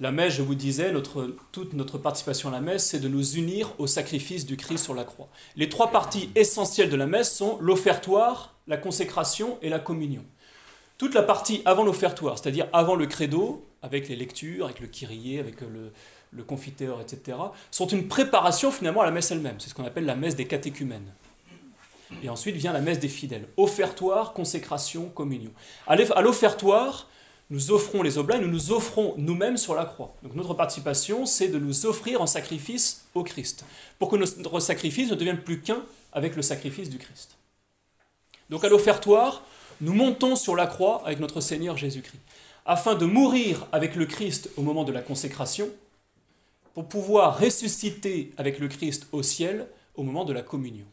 La 0.00 0.12
messe, 0.12 0.34
je 0.34 0.42
vous 0.42 0.54
disais, 0.54 0.92
toute 1.52 1.72
notre 1.72 1.98
participation 1.98 2.50
à 2.50 2.52
la 2.52 2.60
messe, 2.60 2.86
c'est 2.86 2.98
de 2.98 3.08
nous 3.08 3.36
unir 3.36 3.72
au 3.78 3.86
sacrifice 3.86 4.44
du 4.44 4.56
Christ 4.56 4.84
sur 4.84 4.94
la 4.94 5.04
croix. 5.04 5.28
Les 5.56 5.68
trois 5.68 5.90
parties 5.90 6.28
essentielles 6.34 6.90
de 6.90 6.96
la 6.96 7.06
messe 7.06 7.34
sont 7.34 7.58
l'offertoire, 7.60 8.54
la 8.66 8.76
consécration 8.76 9.56
et 9.62 9.70
la 9.70 9.78
communion. 9.78 10.24
Toute 10.98 11.14
la 11.14 11.22
partie 11.22 11.62
avant 11.64 11.84
l'offertoire, 11.84 12.38
c'est-à-dire 12.38 12.66
avant 12.72 12.96
le 12.96 13.06
credo, 13.06 13.66
avec 13.82 14.08
les 14.08 14.16
lectures, 14.16 14.66
avec 14.66 14.80
le 14.80 14.86
kyrie, 14.86 15.38
avec 15.38 15.60
le, 15.60 15.92
le 16.32 16.42
confiteur, 16.42 17.00
etc., 17.00 17.38
sont 17.70 17.86
une 17.86 18.08
préparation 18.08 18.70
finalement 18.70 19.00
à 19.00 19.06
la 19.06 19.10
messe 19.12 19.30
elle-même. 19.30 19.56
C'est 19.58 19.70
ce 19.70 19.74
qu'on 19.74 19.84
appelle 19.84 20.04
la 20.04 20.16
messe 20.16 20.36
des 20.36 20.46
catéchumènes. 20.46 21.10
Et 22.22 22.28
ensuite 22.28 22.56
vient 22.56 22.72
la 22.72 22.80
messe 22.80 23.00
des 23.00 23.08
fidèles. 23.08 23.48
Offertoire, 23.56 24.32
consécration, 24.32 25.08
communion. 25.08 25.50
À 25.86 25.96
l'offertoire, 26.22 27.08
nous 27.50 27.70
offrons 27.70 28.02
les 28.02 28.18
oblats, 28.18 28.38
nous 28.38 28.48
nous 28.48 28.72
offrons 28.72 29.14
nous-mêmes 29.18 29.56
sur 29.56 29.74
la 29.74 29.84
croix. 29.84 30.14
Donc 30.22 30.34
notre 30.34 30.54
participation, 30.54 31.26
c'est 31.26 31.48
de 31.48 31.58
nous 31.58 31.86
offrir 31.86 32.22
en 32.22 32.26
sacrifice 32.26 33.04
au 33.14 33.22
Christ, 33.22 33.64
pour 33.98 34.08
que 34.08 34.16
notre 34.16 34.60
sacrifice 34.60 35.10
ne 35.10 35.14
devienne 35.14 35.40
plus 35.40 35.60
qu'un 35.60 35.82
avec 36.12 36.36
le 36.36 36.42
sacrifice 36.42 36.88
du 36.88 36.98
Christ. 36.98 37.36
Donc 38.48 38.64
à 38.64 38.68
l'offertoire, 38.68 39.42
nous 39.80 39.92
montons 39.92 40.36
sur 40.36 40.56
la 40.56 40.66
croix 40.66 41.02
avec 41.04 41.20
notre 41.20 41.40
Seigneur 41.40 41.76
Jésus-Christ, 41.76 42.20
afin 42.64 42.94
de 42.94 43.04
mourir 43.04 43.66
avec 43.72 43.94
le 43.94 44.06
Christ 44.06 44.50
au 44.56 44.62
moment 44.62 44.84
de 44.84 44.92
la 44.92 45.02
consécration, 45.02 45.68
pour 46.72 46.86
pouvoir 46.88 47.38
ressusciter 47.38 48.32
avec 48.36 48.58
le 48.58 48.68
Christ 48.68 49.06
au 49.12 49.22
ciel 49.22 49.68
au 49.96 50.02
moment 50.02 50.24
de 50.24 50.32
la 50.32 50.42
communion. 50.42 50.86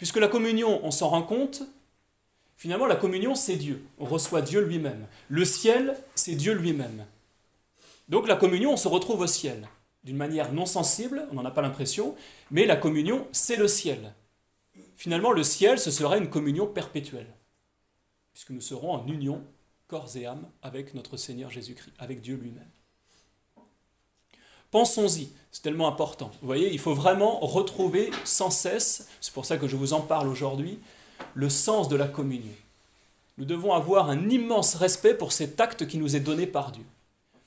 Puisque 0.00 0.16
la 0.16 0.26
communion, 0.26 0.80
on 0.82 0.90
s'en 0.90 1.10
rend 1.10 1.22
compte, 1.22 1.62
finalement 2.56 2.86
la 2.86 2.96
communion 2.96 3.36
c'est 3.36 3.54
Dieu, 3.54 3.84
on 3.98 4.04
reçoit 4.04 4.42
Dieu 4.42 4.60
lui-même. 4.60 5.06
Le 5.28 5.44
ciel, 5.44 5.96
c'est 6.16 6.34
Dieu 6.34 6.54
lui-même. 6.54 7.06
Donc 8.08 8.26
la 8.26 8.34
communion, 8.34 8.72
on 8.72 8.76
se 8.76 8.88
retrouve 8.88 9.20
au 9.20 9.28
ciel, 9.28 9.68
d'une 10.02 10.16
manière 10.16 10.52
non 10.52 10.66
sensible, 10.66 11.28
on 11.30 11.34
n'en 11.34 11.44
a 11.44 11.52
pas 11.52 11.62
l'impression, 11.62 12.16
mais 12.50 12.66
la 12.66 12.74
communion, 12.74 13.28
c'est 13.30 13.54
le 13.54 13.68
ciel. 13.68 14.12
Finalement, 14.96 15.30
le 15.30 15.44
ciel, 15.44 15.78
ce 15.78 15.92
serait 15.92 16.18
une 16.18 16.28
communion 16.28 16.66
perpétuelle 16.66 17.28
puisque 18.32 18.50
nous 18.52 18.62
serons 18.62 18.92
en 18.92 19.06
union, 19.06 19.44
corps 19.86 20.16
et 20.16 20.24
âme, 20.24 20.48
avec 20.62 20.94
notre 20.94 21.18
Seigneur 21.18 21.50
Jésus-Christ, 21.50 21.92
avec 21.98 22.22
Dieu 22.22 22.36
lui-même. 22.36 22.70
Pensons-y, 24.70 25.28
c'est 25.50 25.62
tellement 25.62 25.88
important. 25.88 26.30
Vous 26.40 26.46
voyez, 26.46 26.70
il 26.72 26.78
faut 26.78 26.94
vraiment 26.94 27.40
retrouver 27.40 28.10
sans 28.24 28.50
cesse, 28.50 29.08
c'est 29.20 29.34
pour 29.34 29.44
ça 29.44 29.56
que 29.56 29.66
je 29.66 29.76
vous 29.76 29.92
en 29.92 30.00
parle 30.00 30.28
aujourd'hui, 30.28 30.78
le 31.34 31.48
sens 31.48 31.88
de 31.88 31.96
la 31.96 32.06
communion. 32.06 32.54
Nous 33.38 33.44
devons 33.44 33.72
avoir 33.72 34.10
un 34.10 34.28
immense 34.28 34.74
respect 34.74 35.14
pour 35.14 35.32
cet 35.32 35.60
acte 35.60 35.86
qui 35.86 35.98
nous 35.98 36.14
est 36.14 36.20
donné 36.20 36.46
par 36.46 36.72
Dieu. 36.72 36.84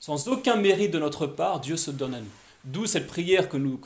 Sans 0.00 0.28
aucun 0.28 0.56
mérite 0.56 0.90
de 0.90 0.98
notre 0.98 1.26
part, 1.26 1.60
Dieu 1.60 1.76
se 1.76 1.90
donne 1.90 2.14
à 2.14 2.20
nous. 2.20 2.26
D'où 2.64 2.86
cette 2.86 3.06
prière 3.06 3.48
que 3.48 3.56
nous, 3.56 3.78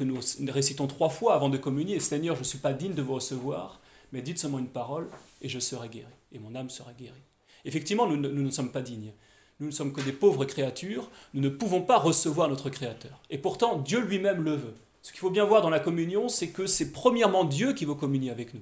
récitons 0.48 0.86
trois 0.86 1.08
fois 1.08 1.34
avant 1.34 1.48
de 1.48 1.58
communier. 1.58 2.00
Seigneur, 2.00 2.34
je 2.36 2.40
ne 2.40 2.46
suis 2.46 2.58
pas 2.58 2.72
digne 2.72 2.94
de 2.94 3.02
vous 3.02 3.14
recevoir, 3.14 3.80
mais 4.12 4.22
dites 4.22 4.38
seulement 4.38 4.58
une 4.58 4.68
parole 4.68 5.08
et 5.42 5.48
je 5.48 5.58
serai 5.58 5.88
guéri 5.88 6.06
et 6.32 6.38
mon 6.38 6.54
âme 6.54 6.70
sera 6.70 6.92
guérie. 6.92 7.22
Effectivement, 7.64 8.06
nous, 8.06 8.16
ne 8.16 8.50
sommes 8.50 8.72
pas 8.72 8.80
dignes. 8.82 9.12
Nous 9.60 9.66
ne 9.66 9.72
sommes 9.72 9.92
que 9.92 10.00
des 10.00 10.12
pauvres 10.12 10.44
créatures, 10.44 11.10
nous 11.34 11.40
ne 11.40 11.48
pouvons 11.48 11.82
pas 11.82 11.98
recevoir 11.98 12.48
notre 12.48 12.70
Créateur. 12.70 13.20
Et 13.28 13.38
pourtant, 13.38 13.78
Dieu 13.78 14.00
lui-même 14.00 14.42
le 14.42 14.54
veut. 14.54 14.74
Ce 15.02 15.10
qu'il 15.10 15.20
faut 15.20 15.30
bien 15.30 15.44
voir 15.44 15.62
dans 15.62 15.70
la 15.70 15.80
communion, 15.80 16.28
c'est 16.28 16.50
que 16.50 16.66
c'est 16.66 16.92
premièrement 16.92 17.44
Dieu 17.44 17.72
qui 17.72 17.84
veut 17.84 17.94
communier 17.94 18.30
avec 18.30 18.54
nous. 18.54 18.60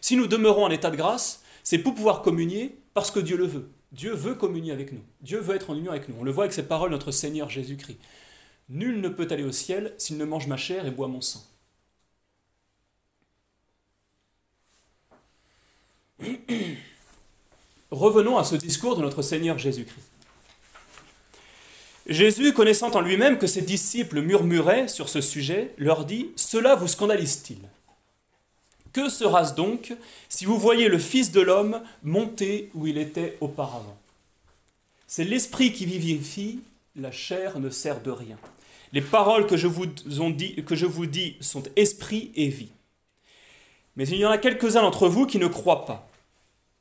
Si 0.00 0.16
nous 0.16 0.26
demeurons 0.26 0.64
en 0.64 0.70
état 0.70 0.90
de 0.90 0.96
grâce, 0.96 1.42
c'est 1.62 1.78
pour 1.78 1.94
pouvoir 1.94 2.20
communier 2.20 2.76
parce 2.92 3.10
que 3.10 3.20
Dieu 3.20 3.36
le 3.36 3.46
veut. 3.46 3.70
Dieu 3.92 4.12
veut 4.12 4.34
communier 4.34 4.72
avec 4.72 4.92
nous. 4.92 5.02
Dieu 5.22 5.38
veut 5.40 5.56
être 5.56 5.70
en 5.70 5.76
union 5.76 5.92
avec 5.92 6.08
nous. 6.08 6.16
On 6.18 6.24
le 6.24 6.32
voit 6.32 6.44
avec 6.44 6.52
ces 6.52 6.64
paroles 6.64 6.90
notre 6.90 7.10
Seigneur 7.10 7.48
Jésus-Christ. 7.48 7.98
Nul 8.68 9.00
ne 9.00 9.08
peut 9.08 9.28
aller 9.30 9.44
au 9.44 9.52
ciel 9.52 9.94
s'il 9.98 10.18
ne 10.18 10.24
mange 10.24 10.46
ma 10.46 10.56
chair 10.56 10.84
et 10.86 10.90
boit 10.90 11.08
mon 11.08 11.20
sang. 11.20 11.42
revenons 17.90 18.36
à 18.36 18.44
ce 18.44 18.56
discours 18.56 18.96
de 18.96 19.02
notre 19.02 19.22
Seigneur 19.22 19.58
Jésus-Christ. 19.58 20.13
Jésus, 22.06 22.52
connaissant 22.52 22.90
en 22.90 23.00
lui-même 23.00 23.38
que 23.38 23.46
ses 23.46 23.62
disciples 23.62 24.20
murmuraient 24.20 24.88
sur 24.88 25.08
ce 25.08 25.22
sujet, 25.22 25.72
leur 25.78 26.04
dit 26.04 26.28
Cela 26.36 26.74
vous 26.74 26.88
scandalise-t-il? 26.88 27.58
Que 28.92 29.08
sera-ce 29.08 29.54
donc 29.54 29.94
si 30.28 30.44
vous 30.44 30.58
voyez 30.58 30.88
le 30.88 30.98
Fils 30.98 31.32
de 31.32 31.40
l'homme 31.40 31.80
monter 32.02 32.70
où 32.74 32.86
il 32.86 32.98
était 32.98 33.36
auparavant? 33.40 33.96
C'est 35.06 35.24
l'Esprit 35.24 35.72
qui 35.72 35.86
vivifie, 35.86 36.60
la 36.94 37.10
chair 37.10 37.58
ne 37.58 37.70
sert 37.70 38.02
de 38.02 38.10
rien. 38.10 38.38
Les 38.92 39.00
paroles 39.00 39.46
que 39.46 39.56
je 39.56 39.66
vous, 39.66 39.86
dis 41.06 41.36
sont 41.40 41.62
esprit 41.74 42.30
et 42.36 42.48
vie. 42.48 42.70
Mais 43.96 44.06
il 44.06 44.18
y 44.18 44.26
en 44.26 44.30
a 44.30 44.38
quelques-uns 44.38 44.82
d'entre 44.82 45.08
vous 45.08 45.26
qui 45.26 45.38
ne 45.38 45.48
croient 45.48 45.86
pas. 45.86 46.08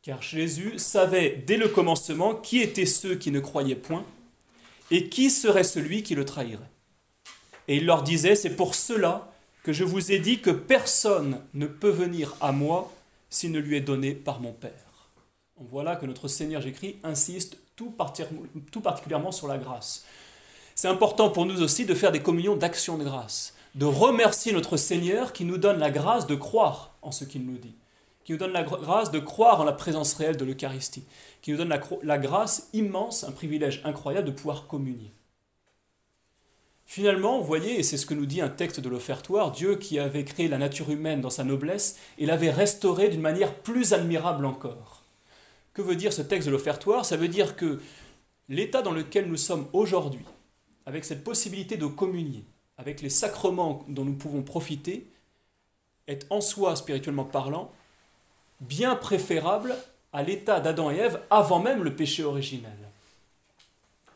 Car 0.04 0.22
Jésus 0.22 0.74
savait 0.78 1.44
dès 1.48 1.58
le 1.58 1.70
commencement 1.70 2.36
qui 2.36 2.60
étaient 2.60 2.86
ceux 2.86 3.16
qui 3.16 3.32
ne 3.32 3.40
croyaient 3.40 3.76
point 3.76 4.06
et 4.94 5.10
qui 5.10 5.32
serait 5.32 5.64
celui 5.64 6.04
qui 6.04 6.14
le 6.14 6.24
trahirait? 6.24 6.70
Et 7.68 7.78
il 7.78 7.86
leur 7.86 8.04
disait, 8.04 8.36
c'est 8.36 8.56
pour 8.56 8.76
cela 8.76 9.34
que 9.64 9.74
je 9.74 9.84
vous 9.84 10.12
ai 10.12 10.20
dit 10.20 10.40
que 10.40 10.52
personne 10.52 11.42
ne 11.56 11.66
peut 11.66 11.90
venir 11.90 12.36
à 12.42 12.52
moi 12.52 12.94
s'il 13.32 13.52
ne 13.52 13.60
lui 13.60 13.76
est 13.76 13.82
donné 13.82 14.12
par 14.14 14.40
mon 14.40 14.52
Père. 14.52 15.10
On 15.58 15.64
voit 15.64 15.96
que 15.96 16.06
notre 16.06 16.28
Seigneur 16.28 16.62
Jésus 16.62 16.96
insiste 17.04 17.58
tout, 17.76 17.96
tout 18.72 18.82
particulièrement 18.82 19.32
sur 19.32 19.48
la 19.48 19.58
grâce. 19.58 20.06
C'est 20.76 20.88
important 20.88 21.32
pour 21.32 21.48
nous 21.48 21.64
aussi 21.64 21.86
de 21.86 21.96
faire 21.96 22.12
des 22.12 22.22
communions 22.22 22.56
d'action 22.56 23.00
de 23.00 23.04
grâce, 23.04 23.56
de 23.74 23.86
remercier 23.86 24.52
notre 24.52 24.78
Seigneur 24.78 25.34
qui 25.34 25.44
nous 25.44 25.58
donne 25.58 25.80
la 25.80 25.90
grâce 25.90 26.28
de 26.28 26.36
croire 26.36 26.92
en 27.02 27.12
ce 27.12 27.24
qu'il 27.24 27.48
nous 27.48 27.58
dit 27.58 27.74
qui 28.24 28.32
nous 28.32 28.38
donne 28.38 28.54
la 28.54 28.64
grâce 28.64 29.12
de 29.12 29.20
croire 29.20 29.62
en 29.62 29.66
la 29.66 29.74
présence 29.74 30.14
réelle 30.14 30.38
de 30.38 30.46
l'Eucharistie, 30.46 31.04
qui 31.42 31.52
nous 31.52 31.58
donne 31.58 31.78
la, 32.04 32.18
grâce 32.18 32.70
immense, 32.74 33.24
un 33.24 33.32
privilège 33.32 33.82
incroyable 33.84 34.28
de 34.28 34.32
pouvoir 34.32 34.68
communier. 34.68 35.12
Finalement, 36.86 37.40
vous 37.40 37.48
voyez, 37.48 37.80
et 37.80 37.84
c'est 37.84 37.98
ce 37.98 38.06
que 38.06 38.14
nous 38.14 38.26
dit 38.26 38.42
un 38.42 38.50
texte 38.50 38.80
de 38.80 38.90
l'offertoire, 38.90 39.52
Dieu 39.52 39.76
qui 39.76 40.00
avait 40.00 40.26
créé 40.26 40.48
la 40.48 40.58
nature 40.58 40.90
humaine 40.90 41.22
dans 41.22 41.30
sa 41.30 41.44
noblesse 41.44 41.98
et 42.18 42.26
l'avait 42.26 42.52
restaurée 42.52 43.10
d'une 43.10 43.22
manière 43.22 43.56
plus 43.56 43.94
admirable 43.94 44.46
encore. 44.46 45.02
Que 45.74 45.82
veut 45.82 45.96
dire 45.96 46.14
ce 46.14 46.22
texte 46.22 46.48
de 46.48 46.52
l'offertoire? 46.52 47.06
Ça 47.06 47.18
veut 47.18 47.30
dire 47.30 47.56
que 47.56 47.82
l'état 48.48 48.82
dans 48.82 48.92
lequel 48.92 49.28
nous 49.28 49.38
sommes 49.38 49.68
aujourd'hui, 49.74 50.26
avec 50.86 51.06
cette 51.06 51.24
possibilité 51.24 51.78
de 51.78 51.88
communier, 51.88 52.46
avec 52.78 53.02
les 53.02 53.10
sacrements 53.10 53.84
dont 53.88 54.06
nous 54.06 54.16
pouvons 54.16 54.44
profiter, 54.44 55.08
est 56.08 56.28
en 56.30 56.42
soi, 56.42 56.76
spirituellement 56.76 57.26
parlant, 57.26 57.72
bien 58.62 58.96
préférable 58.96 59.76
à 60.14 60.24
l'état 60.24 60.60
d'Adam 60.60 60.92
et 60.92 60.98
Ève 60.98 61.20
avant 61.30 61.60
même 61.60 61.84
le 61.84 61.96
péché 61.96 62.24
originel. 62.24 62.72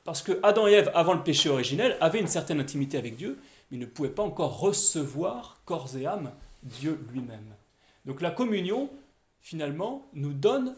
Parce 0.04 0.21
que 0.21 0.39
Adam 0.41 0.67
et 0.67 0.71
Ève, 0.71 0.91
avant 0.93 1.13
le 1.13 1.23
péché 1.23 1.50
originel, 1.50 1.97
avaient 2.00 2.21
une 2.21 2.28
certaine 2.28 2.62
intimité 2.62 2.97
avec 2.97 3.17
Dieu, 3.17 3.38
mais 3.69 3.78
ne 3.78 3.86
pouvaient 3.86 4.10
pas 4.10 4.23
encore 4.23 4.60
recevoir 4.60 5.60
corps 5.65 5.89
et 5.97 6.06
âme 6.06 6.32
Dieu 6.63 7.00
lui-même. 7.12 7.54
Donc 8.06 8.21
la 8.21 8.32
communion, 8.32 8.89
finalement, 9.41 10.08
nous 10.13 10.32
donne 10.32 10.76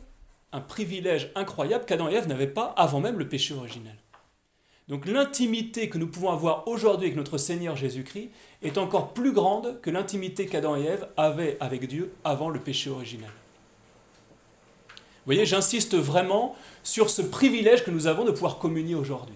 un 0.52 0.62
privilège 0.62 1.32
incroyable 1.36 1.86
qu'Adam 1.86 2.10
et 2.10 2.16
Ève 2.16 2.28
n'avaient 2.28 2.48
pas 2.48 2.74
avant 2.76 3.02
même 3.02 3.20
le 3.20 3.30
péché 3.30 3.54
originel. 3.54 3.96
Donc 4.88 5.06
l'intimité 5.06 5.90
que 5.90 6.00
nous 6.00 6.08
pouvons 6.08 6.32
avoir 6.32 6.68
aujourd'hui 6.68 7.06
avec 7.06 7.18
notre 7.18 7.38
Seigneur 7.38 7.76
Jésus-Christ 7.76 8.32
est 8.64 8.80
encore 8.80 9.14
plus 9.14 9.32
grande 9.32 9.80
que 9.82 9.92
l'intimité 9.92 10.48
qu'Adam 10.48 10.76
et 10.76 10.86
Ève 10.86 11.08
avaient 11.16 11.58
avec 11.60 11.88
Dieu 11.88 12.12
avant 12.24 12.50
le 12.50 12.60
péché 12.60 12.90
originel. 12.90 13.30
Vous 15.30 15.36
voyez, 15.36 15.46
j'insiste 15.46 15.96
vraiment 15.96 16.56
sur 16.82 17.12
ce 17.12 17.22
privilège 17.22 17.84
que 17.84 17.92
nous 17.92 18.08
avons 18.08 18.26
de 18.26 18.32
pouvoir 18.32 18.58
communier 18.58 18.96
aujourd'hui. 18.96 19.36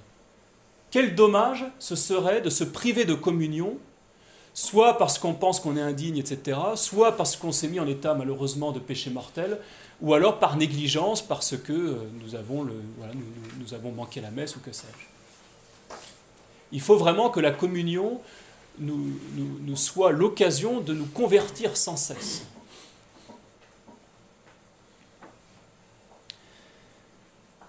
Quel 0.90 1.14
dommage 1.14 1.66
ce 1.78 1.96
serait 1.96 2.42
de 2.42 2.50
se 2.50 2.64
priver 2.64 3.06
de 3.06 3.14
communion, 3.14 3.78
soit 4.56 4.98
parce 4.98 5.20
qu'on 5.20 5.36
pense 5.36 5.60
qu'on 5.60 5.78
est 5.78 5.82
indigne, 5.82 6.18
etc., 6.18 6.58
soit 6.78 7.16
parce 7.16 7.36
qu'on 7.36 7.52
s'est 7.52 7.68
mis 7.68 7.80
en 7.80 7.86
état 7.86 8.16
malheureusement 8.16 8.72
de 8.72 8.80
péché 8.80 9.12
mortel, 9.12 9.60
ou 10.02 10.16
alors 10.16 10.40
par 10.40 10.58
négligence 10.58 11.22
parce 11.22 11.56
que 11.58 11.72
euh, 11.72 11.96
nous 12.24 12.34
avons, 12.34 12.64
le, 12.64 12.74
nous, 13.60 13.76
avons 13.76 13.92
manqué 13.92 14.20
la 14.20 14.32
messe 14.32 14.56
ou 14.56 14.62
que 14.62 14.72
sais-je. 14.72 15.96
Il 16.72 16.82
faut 16.82 16.98
vraiment 16.98 17.30
que 17.30 17.40
la 17.40 17.52
communion 17.52 18.20
nous 18.80 19.76
soit 19.76 20.12
l'occasion 20.12 20.80
de 20.80 20.96
nous 20.96 21.06
convertir 21.06 21.78
sans 21.78 21.98
cesse. 21.98 22.48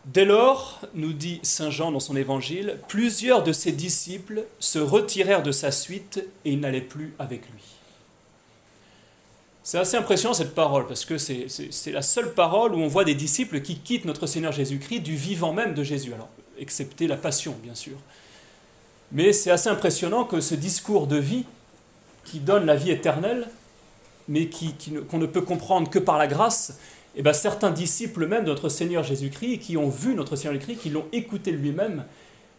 Dès 0.07 0.27
lors, 0.27 0.81
nous 0.95 1.15
dit 1.15 1.41
Saint 1.43 1.71
Jean 1.71 1.91
dans 1.91 2.01
son 2.01 2.15
évangile, 2.15 2.79
plusieurs 2.89 3.43
de 3.43 3.53
ses 3.53 3.73
disciples 3.73 4.45
se 4.59 4.79
retirèrent 4.79 5.43
de 5.43 5.53
sa 5.53 5.71
suite 5.71 6.23
et 6.45 6.53
ils 6.53 6.61
n'allaient 6.61 6.83
plus 6.83 7.15
avec 7.19 7.41
lui. 7.51 7.63
C'est 9.63 9.79
assez 9.79 9.97
impressionnant 9.97 10.35
cette 10.35 10.55
parole, 10.55 10.87
parce 10.87 11.07
que 11.07 11.17
c'est 11.17 11.91
la 11.91 12.03
seule 12.03 12.35
parole 12.35 12.75
où 12.75 12.79
on 12.79 12.87
voit 12.87 13.05
des 13.05 13.15
disciples 13.15 13.63
qui 13.63 13.79
quittent 13.79 14.05
notre 14.05 14.27
Seigneur 14.27 14.53
Jésus-Christ 14.53 15.01
du 15.01 15.17
vivant 15.17 15.55
même 15.55 15.73
de 15.73 15.83
Jésus, 15.83 16.13
alors, 16.13 16.29
excepté 16.59 17.07
la 17.07 17.17
passion, 17.17 17.57
bien 17.63 17.75
sûr. 17.75 17.97
Mais 19.11 19.33
c'est 19.33 19.51
assez 19.51 19.71
impressionnant 19.71 20.25
que 20.25 20.43
ce 20.43 20.55
discours 20.55 21.07
de 21.07 21.17
vie, 21.17 21.47
qui 22.27 22.41
donne 22.41 22.67
la 22.67 22.77
vie 22.77 22.91
éternelle, 22.91 23.49
mais 24.29 24.51
qu'on 25.11 25.19
ne 25.19 25.27
peut 25.27 25.41
comprendre 25.41 25.89
que 25.89 25.99
par 25.99 26.19
la 26.19 26.27
grâce, 26.27 26.79
eh 27.17 27.23
bien 27.23 27.33
certains 27.33 27.71
disciples 27.71 28.27
même 28.27 28.45
de 28.45 28.51
notre 28.51 28.69
Seigneur 28.69 29.05
Jésus-Christ, 29.05 29.61
qui 29.61 29.77
ont 29.77 29.89
vu 29.89 30.15
notre 30.15 30.37
Seigneur 30.37 30.55
Jésus-Christ, 30.55 30.81
qui 30.81 30.91
l'ont 30.91 31.07
écouté 31.13 31.53
lui-même, 31.53 32.05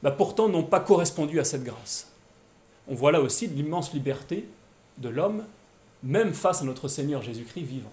ben 0.01 0.11
pourtant 0.11 0.49
n'ont 0.49 0.63
pas 0.63 0.79
correspondu 0.79 1.39
à 1.39 1.43
cette 1.43 1.63
grâce. 1.63 2.07
On 2.87 2.95
voit 2.95 3.11
là 3.11 3.21
aussi 3.21 3.47
l'immense 3.47 3.93
liberté 3.93 4.45
de 4.97 5.09
l'homme, 5.09 5.43
même 6.03 6.33
face 6.33 6.61
à 6.61 6.65
notre 6.65 6.87
Seigneur 6.87 7.21
Jésus-Christ 7.21 7.63
vivant. 7.63 7.91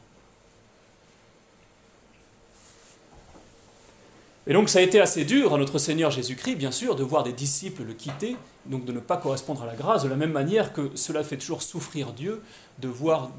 Et 4.47 4.53
donc 4.53 4.69
ça 4.69 4.81
a 4.81 4.83
été 4.83 5.01
assez 5.01 5.25
dur 5.25 5.55
à 5.55 5.59
notre 5.59 5.79
Seigneur 5.79 6.11
Jésus-Christ, 6.11 6.57
bien 6.57 6.73
sûr, 6.73 6.97
de 6.97 7.03
voir 7.03 7.23
des 7.23 7.33
disciples 7.33 7.85
le 7.85 7.95
quitter, 7.95 8.37
donc 8.67 8.85
de 8.85 8.93
ne 8.93 9.01
pas 9.01 9.17
correspondre 9.17 9.63
à 9.63 9.67
la 9.67 9.75
grâce, 9.75 10.03
de 10.03 10.09
la 10.09 10.17
même 10.17 10.33
manière 10.33 10.73
que 10.73 10.91
cela 10.97 11.25
fait 11.25 11.39
toujours 11.39 11.63
souffrir 11.63 12.13
Dieu 12.13 12.43
de 12.79 12.89
voir 12.89 13.31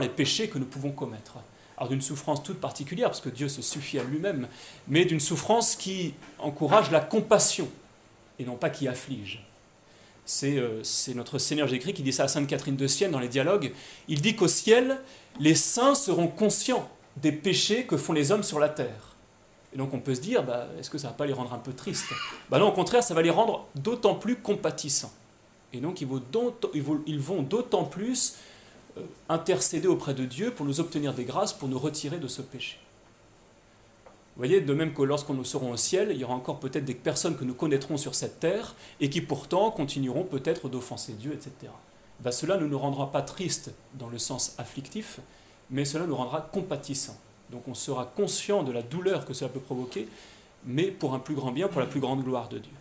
les 0.00 0.08
péchés 0.08 0.48
que 0.48 0.58
nous 0.58 0.64
pouvons 0.64 0.92
commettre 0.92 1.34
alors 1.76 1.88
d'une 1.90 2.00
souffrance 2.00 2.42
toute 2.42 2.60
particulière, 2.60 3.08
parce 3.08 3.20
que 3.20 3.28
Dieu 3.28 3.48
se 3.48 3.62
suffit 3.62 3.98
à 3.98 4.04
lui-même, 4.04 4.48
mais 4.88 5.04
d'une 5.04 5.20
souffrance 5.20 5.76
qui 5.76 6.14
encourage 6.38 6.90
la 6.90 7.00
compassion, 7.00 7.68
et 8.38 8.44
non 8.44 8.56
pas 8.56 8.70
qui 8.70 8.88
afflige. 8.88 9.44
C'est 10.24 10.56
euh, 10.58 10.82
notre 11.14 11.38
Seigneur 11.38 11.68
Jésus-Christ 11.68 11.94
qui 11.94 12.02
dit 12.02 12.12
ça 12.12 12.24
à 12.24 12.28
Sainte 12.28 12.48
Catherine 12.48 12.76
de 12.76 12.86
Sienne 12.86 13.12
dans 13.12 13.20
les 13.20 13.28
dialogues. 13.28 13.72
Il 14.08 14.20
dit 14.20 14.34
qu'au 14.34 14.48
ciel, 14.48 14.98
les 15.38 15.54
saints 15.54 15.94
seront 15.94 16.26
conscients 16.26 16.88
des 17.16 17.32
péchés 17.32 17.84
que 17.84 17.96
font 17.96 18.12
les 18.12 18.32
hommes 18.32 18.42
sur 18.42 18.58
la 18.58 18.68
terre. 18.68 19.14
Et 19.72 19.78
donc 19.78 19.94
on 19.94 20.00
peut 20.00 20.14
se 20.14 20.20
dire, 20.20 20.42
bah, 20.42 20.66
est-ce 20.80 20.90
que 20.90 20.98
ça 20.98 21.08
ne 21.08 21.12
va 21.12 21.16
pas 21.16 21.26
les 21.26 21.32
rendre 21.32 21.52
un 21.52 21.58
peu 21.58 21.72
tristes? 21.72 22.06
Bah 22.50 22.58
Non, 22.58 22.68
au 22.68 22.72
contraire, 22.72 23.02
ça 23.02 23.14
va 23.14 23.22
les 23.22 23.30
rendre 23.30 23.66
d'autant 23.74 24.14
plus 24.14 24.36
compatissants. 24.36 25.12
Et 25.72 25.78
donc 25.78 26.00
ils 26.00 26.06
vont 26.08 27.42
d'autant 27.42 27.84
plus 27.84 28.34
intercéder 29.28 29.88
auprès 29.88 30.14
de 30.14 30.24
Dieu 30.24 30.50
pour 30.50 30.66
nous 30.66 30.80
obtenir 30.80 31.14
des 31.14 31.24
grâces, 31.24 31.52
pour 31.52 31.68
nous 31.68 31.78
retirer 31.78 32.18
de 32.18 32.28
ce 32.28 32.42
péché. 32.42 32.78
Vous 34.36 34.40
voyez, 34.40 34.60
de 34.60 34.74
même 34.74 34.92
que 34.92 35.02
lorsqu'on 35.02 35.32
nous 35.32 35.44
serons 35.44 35.72
au 35.72 35.76
ciel, 35.78 36.08
il 36.10 36.18
y 36.18 36.24
aura 36.24 36.34
encore 36.34 36.60
peut-être 36.60 36.84
des 36.84 36.94
personnes 36.94 37.36
que 37.36 37.44
nous 37.44 37.54
connaîtrons 37.54 37.96
sur 37.96 38.14
cette 38.14 38.38
terre 38.38 38.74
et 39.00 39.08
qui 39.08 39.22
pourtant 39.22 39.70
continueront 39.70 40.24
peut-être 40.24 40.68
d'offenser 40.68 41.14
Dieu, 41.14 41.32
etc. 41.32 41.72
Ben, 42.20 42.30
cela 42.30 42.58
ne 42.58 42.66
nous 42.66 42.78
rendra 42.78 43.10
pas 43.10 43.22
tristes 43.22 43.70
dans 43.94 44.08
le 44.08 44.18
sens 44.18 44.54
afflictif, 44.58 45.20
mais 45.70 45.86
cela 45.86 46.06
nous 46.06 46.16
rendra 46.16 46.42
compatissants. 46.52 47.16
Donc 47.50 47.66
on 47.68 47.74
sera 47.74 48.04
conscient 48.04 48.62
de 48.62 48.72
la 48.72 48.82
douleur 48.82 49.24
que 49.24 49.32
cela 49.32 49.48
peut 49.48 49.60
provoquer, 49.60 50.06
mais 50.64 50.84
pour 50.84 51.14
un 51.14 51.18
plus 51.18 51.34
grand 51.34 51.52
bien, 51.52 51.68
pour 51.68 51.80
la 51.80 51.86
plus 51.86 52.00
grande 52.00 52.22
gloire 52.22 52.48
de 52.48 52.58
Dieu. 52.58 52.72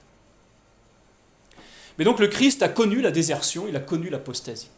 Mais 1.98 2.04
donc 2.04 2.20
le 2.20 2.28
Christ 2.28 2.64
a 2.64 2.70
connu 2.70 3.02
la 3.02 3.12
désertion, 3.12 3.66
il 3.68 3.76
a 3.76 3.80
connu 3.80 4.10
l'apostasie. 4.10 4.70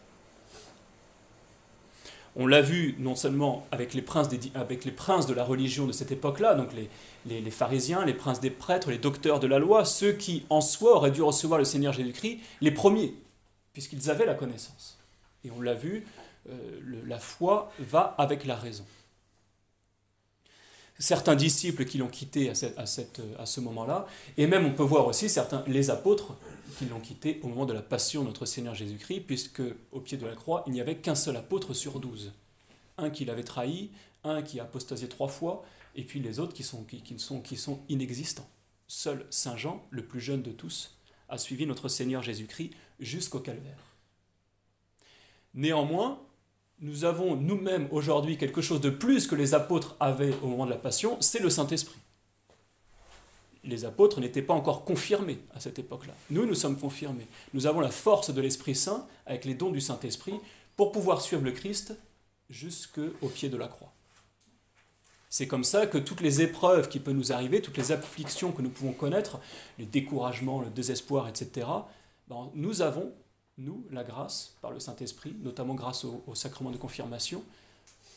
On 2.39 2.45
l'a 2.45 2.62
vu 2.62 2.95
non 3.00 3.15
seulement 3.15 3.65
avec 3.71 3.95
les, 3.95 4.02
princes 4.04 4.30
de 4.30 5.34
la 5.34 5.43
religion 5.43 5.88
de 5.88 5.91
cette 5.91 6.12
époque-là, 6.12 6.54
donc 6.54 6.69
les, 6.73 7.41
les, 7.41 7.52
pharisiens, 7.52 8.06
les 8.06 8.13
princes 8.13 8.39
des 8.39 8.52
prêtres, 8.52 8.91
les 8.91 9.00
docteurs 9.00 9.39
de 9.39 9.47
la 9.47 9.58
loi, 9.58 9.86
ceux 9.86 10.12
qui 10.12 10.45
en 10.52 10.62
soi 10.62 10.95
auraient 10.95 11.10
dû 11.10 11.23
recevoir 11.23 11.58
le 11.58 11.65
Seigneur 11.65 11.93
Jésus-Christ, 11.93 12.39
les 12.62 12.69
premiers, 12.69 13.15
puisqu'ils 13.73 14.12
avaient 14.12 14.28
la 14.28 14.36
connaissance. 14.36 15.00
Et 15.43 15.50
on 15.50 15.62
l'a 15.62 15.73
vu, 15.73 16.06
euh, 16.50 16.80
la 17.08 17.17
foi 17.17 17.71
va 17.80 18.13
avec 18.19 18.45
la 18.45 18.56
raison. 18.56 18.86
Certains 20.99 21.36
disciples 21.36 21.86
qui 21.86 21.99
l'ont 21.99 22.07
quitté 22.07 22.49
à, 22.49 22.55
cette, 22.55 22.77
à, 22.77 22.86
cette, 22.88 23.21
à 23.38 23.45
ce 23.45 23.60
moment-là, 23.62 24.07
et 24.36 24.47
même 24.47 24.65
on 24.65 24.73
peut 24.73 24.83
voir 24.83 25.07
aussi 25.07 25.29
certains, 25.29 25.63
les 25.67 25.91
apôtres 25.91 26.36
qui 26.77 26.86
l'ont 26.86 26.99
quitté 26.99 27.39
au 27.43 27.47
moment 27.47 27.65
de 27.65 27.73
la 27.73 27.83
passion 27.83 28.21
de 28.21 28.27
notre 28.27 28.45
Seigneur 28.45 28.73
Jésus-Christ, 28.73 29.21
puisque 29.21 29.62
au 29.91 29.99
pied 29.99 30.17
de 30.17 30.25
la 30.25 30.33
croix, 30.33 30.63
il 30.65 30.73
n'y 30.73 30.81
avait 30.81 30.97
qu'un 30.97 31.15
seul 31.15 31.38
apôtre 31.38 31.73
sur 31.73 31.99
douze. 31.99 32.33
Un 32.97 33.12
qui 33.12 33.25
l'avait 33.25 33.43
trahi, 33.43 33.91
un 34.23 34.41
qui 34.41 34.60
a 34.60 34.63
apostasié 34.63 35.07
trois 35.07 35.27
fois, 35.27 35.63
et 35.95 36.03
puis 36.03 36.19
les 36.19 36.39
autres 36.39 36.53
qui 36.53 36.63
sont, 36.63 36.83
qui, 36.83 37.01
sont, 37.19 37.41
qui 37.41 37.57
sont 37.57 37.79
inexistants. 37.89 38.49
Seul 38.88 39.25
Saint 39.29 39.57
Jean, 39.57 39.86
le 39.91 40.03
plus 40.03 40.21
jeune 40.21 40.41
de 40.41 40.51
tous, 40.51 40.97
a 41.29 41.38
suivi 41.38 41.65
notre 41.65 41.89
Seigneur 41.89 42.23
Jésus-Christ 42.23 42.71
jusqu'au 42.99 43.39
calvaire. 43.39 43.83
Néanmoins, 45.53 46.21
nous 46.80 47.06
avons 47.06 47.36
nous-mêmes 47.36 47.88
aujourd'hui 47.92 48.38
quelque 48.38 48.62
chose 48.62 48.82
de 48.82 48.90
plus 48.90 49.28
que 49.28 49.36
les 49.36 49.54
apôtres 49.54 49.96
avaient 50.00 50.34
au 50.44 50.48
moment 50.48 50.66
de 50.66 50.72
la 50.72 50.78
Passion, 50.78 51.18
c'est 51.22 51.40
le 51.40 51.50
Saint-Esprit. 51.50 52.00
Les 53.63 53.84
apôtres 53.84 54.22
n'étaient 54.22 54.42
pas 54.42 54.54
encore 54.54 54.86
confirmés 54.86 55.40
à 55.54 55.60
cette 55.60 55.80
époque-là. 55.80 56.13
Nous, 56.30 56.46
nous 56.46 56.56
sommes 56.56 56.78
confirmés. 56.78 57.28
Nous 57.54 57.68
avons 57.68 57.80
la 57.80 57.90
force 57.90 58.34
de 58.34 58.42
l'Esprit 58.42 58.76
Saint, 58.76 59.06
avec 59.26 59.44
les 59.44 59.56
dons 59.56 59.72
du 59.72 59.82
Saint-Esprit, 59.82 60.40
pour 60.76 60.92
pouvoir 60.92 61.22
suivre 61.22 61.44
le 61.44 61.52
Christ 61.52 61.96
jusqu'au 62.50 63.28
pied 63.28 63.50
de 63.50 63.58
la 63.58 63.68
croix. 63.68 63.92
C'est 65.30 65.48
comme 65.48 65.66
ça 65.66 65.88
que 65.88 65.98
toutes 65.98 66.22
les 66.22 66.42
épreuves 66.42 66.88
qui 66.88 67.00
peuvent 67.00 67.13
nous 67.13 67.34
arriver, 67.34 67.62
toutes 67.62 67.78
les 67.78 67.92
afflictions 67.92 68.52
que 68.52 68.62
nous 68.62 68.70
pouvons 68.70 68.94
connaître, 68.94 69.40
les 69.78 69.86
découragements, 69.86 70.62
le 70.62 70.70
désespoir, 70.70 71.28
etc., 71.28 71.68
ben, 72.30 72.50
nous 72.54 72.82
avons, 72.82 73.12
nous, 73.58 73.86
la 73.91 74.04
grâce 74.04 74.54
par 74.62 74.72
le 74.72 74.80
Saint-Esprit, 74.80 75.36
notamment 75.43 75.74
grâce 75.74 76.06
au, 76.06 76.36
sacrement 76.36 76.72
de 76.72 76.78
confirmation, 76.78 77.43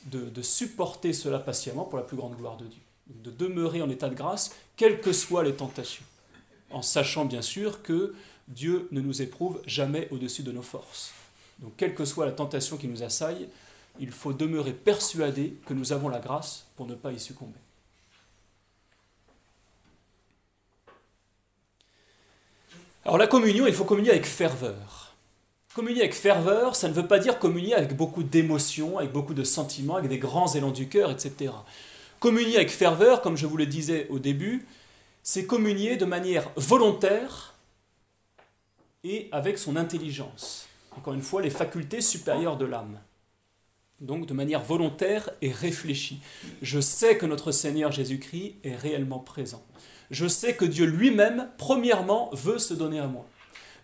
de, 0.07 0.29
de, 0.29 0.43
supporter 0.43 1.13
cela 1.13 1.39
patiemment 1.39 1.85
pour 1.85 1.99
la 1.99 2.05
plus 2.05 2.17
grande 2.17 2.37
gloire 2.37 2.57
de 2.57 2.67
Dieu. 2.67 2.81
De 3.09 3.31
demeurer 3.31 3.83
en 3.83 3.91
état 3.91 4.09
de 4.09 4.15
grâce, 4.15 4.55
quelles 4.77 5.01
que 5.01 5.13
soient 5.13 5.45
les 5.45 5.55
tentations. 5.55 6.05
En 6.71 6.83
sachant 6.83 7.25
bien 7.25 7.43
sûr 7.43 7.83
que 7.83 8.15
Dieu 8.49 8.89
ne 8.93 9.01
nous 9.01 9.23
éprouve 9.23 9.61
jamais 9.67 10.09
au-dessus 10.11 10.43
de 10.43 10.53
nos 10.53 10.63
forces. 10.63 11.13
Donc, 11.59 11.73
quelle 11.77 11.95
que 11.95 12.05
soit 12.05 12.27
la 12.27 12.33
tentation 12.33 12.77
qui 12.77 12.89
nous 12.89 13.03
assaille, 13.03 13.49
il 13.99 14.11
faut 14.11 14.33
demeurer 14.33 14.73
persuadé 14.73 15.57
que 15.67 15.75
nous 15.75 15.93
avons 15.93 16.09
la 16.09 16.21
grâce 16.21 16.67
pour 16.77 16.87
ne 16.87 16.95
pas 16.95 17.13
y 17.13 17.21
succomber. 17.21 17.59
Alors 23.05 23.19
la 23.19 23.27
communion, 23.27 23.67
il 23.67 23.75
faut 23.75 23.85
communier 23.85 24.11
avec 24.11 24.27
ferveur. 24.27 25.00
Communier 25.75 26.01
avec 26.01 26.15
ferveur, 26.15 26.75
ça 26.75 26.89
ne 26.89 26.93
veut 26.93 27.07
pas 27.07 27.19
dire 27.19 27.39
communier 27.39 27.75
avec 27.75 27.97
beaucoup 27.97 28.23
d'émotions, 28.23 28.99
avec 28.99 29.13
beaucoup 29.13 29.35
de 29.35 29.45
sentiments, 29.45 29.97
avec 29.97 30.11
des 30.11 30.19
grands 30.19 30.53
élans 30.53 30.73
du 30.73 30.89
cœur, 30.89 31.11
etc. 31.11 31.53
Communier 32.19 32.57
avec 32.57 32.71
ferveur, 32.71 33.23
comme 33.23 33.37
je 33.37 33.47
vous 33.47 33.57
le 33.57 33.67
disais 33.67 34.07
au 34.11 34.19
début, 34.19 34.67
c'est 35.23 35.47
communier 35.47 35.97
de 35.97 36.05
manière 36.05 36.51
volontaire 36.57 37.55
et 39.05 39.29
avec 39.33 39.59
son 39.59 39.77
intelligence. 39.77 40.67
Encore 40.97 41.15
une 41.15 41.23
fois, 41.23 41.41
les 41.41 41.51
facultés 41.51 42.01
supérieures 42.01 42.57
de 42.57 42.65
l'âme 42.65 42.99
donc 44.01 44.27
de 44.27 44.35
manière 44.35 44.63
volontaire 44.63 45.31
et 45.43 45.51
réfléchie. 45.51 46.21
Je 46.63 46.81
sais 46.81 47.17
que 47.17 47.27
notre 47.27 47.53
Seigneur 47.53 47.93
Jésus-Christ 47.93 48.57
est 48.65 48.75
réellement 48.75 49.19
présent. 49.19 49.63
Je 50.11 50.27
sais 50.27 50.55
que 50.55 50.65
Dieu 50.65 50.87
lui-même, 50.87 51.49
premièrement, 51.59 52.31
veut 52.33 52.59
se 52.59 52.75
donner 52.75 52.99
à 52.99 53.07
moi. 53.07 53.27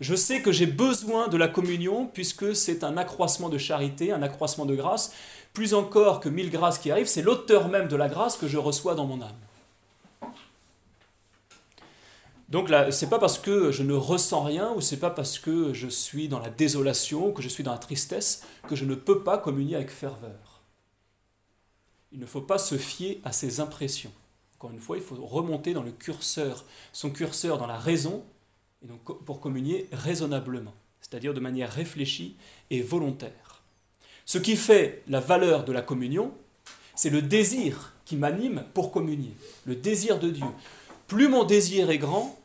Je 0.01 0.15
sais 0.15 0.43
que 0.43 0.53
j'ai 0.53 0.67
besoin 0.67 1.29
de 1.29 1.37
la 1.37 1.49
communion 1.49 2.07
puisque 2.07 2.55
c'est 2.55 2.85
un 2.85 2.97
accroissement 2.97 3.49
de 3.49 3.59
charité, 3.59 4.13
un 4.13 4.23
accroissement 4.23 4.67
de 4.67 4.75
grâce. 4.75 5.13
Plus 5.53 5.73
encore 5.73 6.21
que 6.21 6.29
mille 6.29 6.51
grâces 6.51 6.79
qui 6.79 6.91
arrivent, 6.91 7.07
c'est 7.07 7.23
l'auteur 7.23 7.69
même 7.69 7.89
de 7.89 7.97
la 7.97 8.09
grâce 8.09 8.37
que 8.37 8.47
je 8.47 8.59
reçois 8.59 8.95
dans 8.95 9.07
mon 9.07 9.23
âme. 9.23 9.37
Donc 12.49 12.69
là, 12.69 12.93
c'est 12.93 13.09
pas 13.09 13.19
parce 13.19 13.39
que 13.39 13.73
je 13.73 13.83
ne 13.83 13.95
ressens 13.95 14.43
rien 14.45 14.73
ou 14.73 14.81
c'est 14.81 14.99
pas 14.99 15.11
parce 15.11 15.39
que 15.39 15.73
je 15.73 15.89
suis 15.89 16.29
dans 16.29 16.39
la 16.39 16.51
désolation, 16.51 17.33
que 17.33 17.43
je 17.43 17.49
suis 17.49 17.65
dans 17.65 17.73
la 17.73 17.79
tristesse, 17.79 18.45
que 18.69 18.77
je 18.77 18.85
ne 18.85 18.95
peux 18.95 19.23
pas 19.23 19.39
communier 19.39 19.75
avec 19.75 19.91
ferveur. 19.91 20.63
Il 22.13 22.21
ne 22.21 22.27
faut 22.27 22.41
pas 22.41 22.59
se 22.59 22.77
fier 22.77 23.21
à 23.25 23.33
ses 23.33 23.59
impressions. 23.59 24.13
Encore 24.59 24.71
une 24.71 24.81
fois, 24.81 24.97
il 24.97 25.03
faut 25.03 25.17
remonter 25.17 25.75
dans 25.75 25.83
le 25.83 25.91
curseur, 25.91 26.65
son 26.93 27.11
curseur 27.11 27.59
dans 27.59 27.67
la 27.67 27.79
raison, 27.79 28.25
et 28.83 28.87
donc 28.87 29.03
pour 29.25 29.41
communier 29.41 29.89
raisonnablement, 29.93 30.75
c'est-à-dire 31.01 31.35
de 31.35 31.41
manière 31.41 31.71
réfléchie 31.71 32.37
et 32.71 32.83
volontaire. 32.83 33.63
Ce 34.25 34.39
qui 34.39 34.57
fait 34.57 35.03
la 35.09 35.21
valeur 35.21 35.65
de 35.65 35.73
la 35.73 35.83
communion, 35.83 36.33
c'est 36.95 37.11
le 37.11 37.23
désir 37.23 37.93
qui 38.05 38.17
m'anime 38.17 38.65
pour 38.75 38.91
communier, 38.91 39.35
le 39.65 39.77
désir 39.77 40.19
de 40.19 40.31
Dieu 40.31 40.47
plus 41.07 41.29
mon 41.29 41.45
désir 41.45 41.91
est 41.91 41.99
grand, 41.99 42.39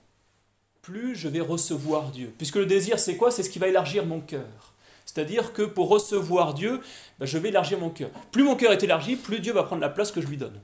plus 0.81 1.15
je 1.15 1.27
vais 1.27 1.39
recevoir 1.41 2.11
Dieu. 2.11 2.33
Puisque 2.37 2.55
le 2.55 2.65
désir, 2.65 2.99
c'est 2.99 3.17
quoi? 3.17 3.31
C'est 3.31 3.43
ce 3.43 3.49
qui 3.49 3.59
va 3.59 3.67
élargir 3.67 4.05
mon 4.05 4.21
cœur. 4.21 4.73
C'est-à-dire 5.05 5.53
que 5.53 5.63
pour 5.63 5.89
recevoir 5.89 6.53
Dieu, 6.53 6.81
ben, 7.19 7.25
je 7.25 7.37
vais 7.37 7.49
élargir 7.49 7.79
mon 7.79 7.89
cœur. 7.89 8.09
Plus 8.31 8.43
mon 8.43 8.55
cœur 8.55 8.71
est 8.71 8.83
élargi, 8.83 9.15
plus 9.15 9.39
Dieu 9.39 9.53
va 9.53 9.63
prendre 9.63 9.81
la 9.81 9.89
place 9.89 10.11
que 10.11 10.21
je 10.21 10.27
lui 10.27 10.37
donne. 10.37 10.59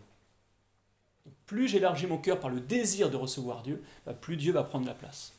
Plus 1.45 1.67
j'élargis 1.67 2.07
mon 2.07 2.17
cœur 2.17 2.39
par 2.39 2.49
le 2.49 2.59
désir 2.59 3.09
de 3.09 3.17
recevoir 3.17 3.63
Dieu, 3.63 3.81
ben, 4.05 4.13
plus 4.13 4.37
Dieu 4.37 4.53
va 4.53 4.63
prendre 4.63 4.85
la 4.85 4.93
place. 4.93 5.33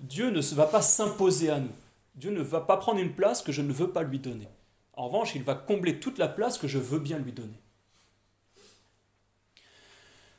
Dieu 0.00 0.30
ne 0.30 0.40
va 0.40 0.66
pas 0.66 0.82
s'imposer 0.82 1.50
à 1.50 1.58
nous. 1.58 1.72
Dieu 2.14 2.30
ne 2.30 2.42
va 2.42 2.60
pas 2.60 2.76
prendre 2.76 3.00
une 3.00 3.14
place 3.14 3.42
que 3.42 3.52
je 3.52 3.62
ne 3.62 3.72
veux 3.72 3.90
pas 3.90 4.02
lui 4.02 4.18
donner. 4.18 4.48
En 4.92 5.06
revanche, 5.06 5.34
il 5.34 5.42
va 5.42 5.54
combler 5.54 6.00
toute 6.00 6.18
la 6.18 6.28
place 6.28 6.58
que 6.58 6.66
je 6.66 6.78
veux 6.78 6.98
bien 6.98 7.18
lui 7.18 7.32
donner. 7.32 7.60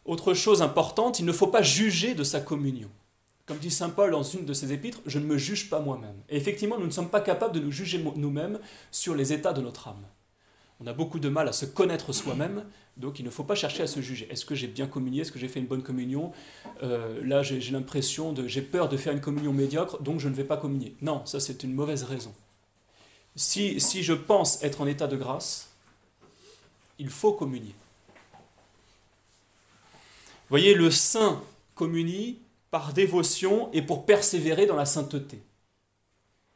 Autre 0.05 0.33
chose 0.33 0.61
importante, 0.61 1.19
il 1.19 1.25
ne 1.25 1.31
faut 1.31 1.47
pas 1.47 1.61
juger 1.61 2.15
de 2.15 2.23
sa 2.23 2.41
communion. 2.41 2.89
Comme 3.45 3.57
dit 3.57 3.71
Saint 3.71 3.89
Paul 3.89 4.11
dans 4.11 4.23
une 4.23 4.45
de 4.45 4.53
ses 4.53 4.73
épîtres, 4.73 5.01
je 5.05 5.19
ne 5.19 5.25
me 5.25 5.37
juge 5.37 5.69
pas 5.69 5.79
moi-même. 5.79 6.21
Et 6.29 6.37
effectivement, 6.37 6.77
nous 6.77 6.85
ne 6.85 6.91
sommes 6.91 7.09
pas 7.09 7.21
capables 7.21 7.53
de 7.53 7.59
nous 7.59 7.71
juger 7.71 8.03
nous-mêmes 8.15 8.59
sur 8.91 9.15
les 9.15 9.33
états 9.33 9.53
de 9.53 9.61
notre 9.61 9.87
âme. 9.87 10.05
On 10.81 10.87
a 10.87 10.93
beaucoup 10.93 11.19
de 11.19 11.29
mal 11.29 11.47
à 11.47 11.51
se 11.51 11.65
connaître 11.65 12.13
soi-même, 12.13 12.63
donc 12.95 13.19
il 13.19 13.25
ne 13.25 13.29
faut 13.29 13.43
pas 13.43 13.55
chercher 13.55 13.83
à 13.83 13.87
se 13.87 13.99
juger. 14.01 14.27
Est-ce 14.31 14.45
que 14.45 14.55
j'ai 14.55 14.67
bien 14.67 14.87
communié? 14.87 15.21
Est-ce 15.21 15.31
que 15.31 15.39
j'ai 15.39 15.49
fait 15.49 15.59
une 15.59 15.67
bonne 15.67 15.83
communion? 15.83 16.31
Euh, 16.83 17.19
Là, 17.25 17.43
j'ai 17.43 17.59
l'impression 17.71 18.31
de, 18.31 18.47
j'ai 18.47 18.61
peur 18.61 18.87
de 18.87 18.95
faire 18.95 19.11
une 19.11 19.21
communion 19.21 19.51
médiocre, 19.51 20.01
donc 20.01 20.19
je 20.19 20.29
ne 20.29 20.33
vais 20.33 20.45
pas 20.45 20.57
communier. 20.57 20.95
Non, 21.01 21.25
ça 21.25 21.39
c'est 21.39 21.63
une 21.63 21.73
mauvaise 21.73 22.03
raison. 22.03 22.33
Si, 23.35 23.79
si 23.79 24.03
je 24.03 24.13
pense 24.13 24.63
être 24.63 24.81
en 24.81 24.87
état 24.87 25.07
de 25.07 25.17
grâce, 25.17 25.69
il 26.97 27.09
faut 27.09 27.33
communier 27.33 27.75
voyez, 30.49 30.73
le 30.73 30.91
saint 30.91 31.41
communie 31.75 32.39
par 32.71 32.93
dévotion 32.93 33.71
et 33.71 33.81
pour 33.81 34.05
persévérer 34.05 34.65
dans 34.65 34.75
la 34.75 34.85
sainteté. 34.85 35.41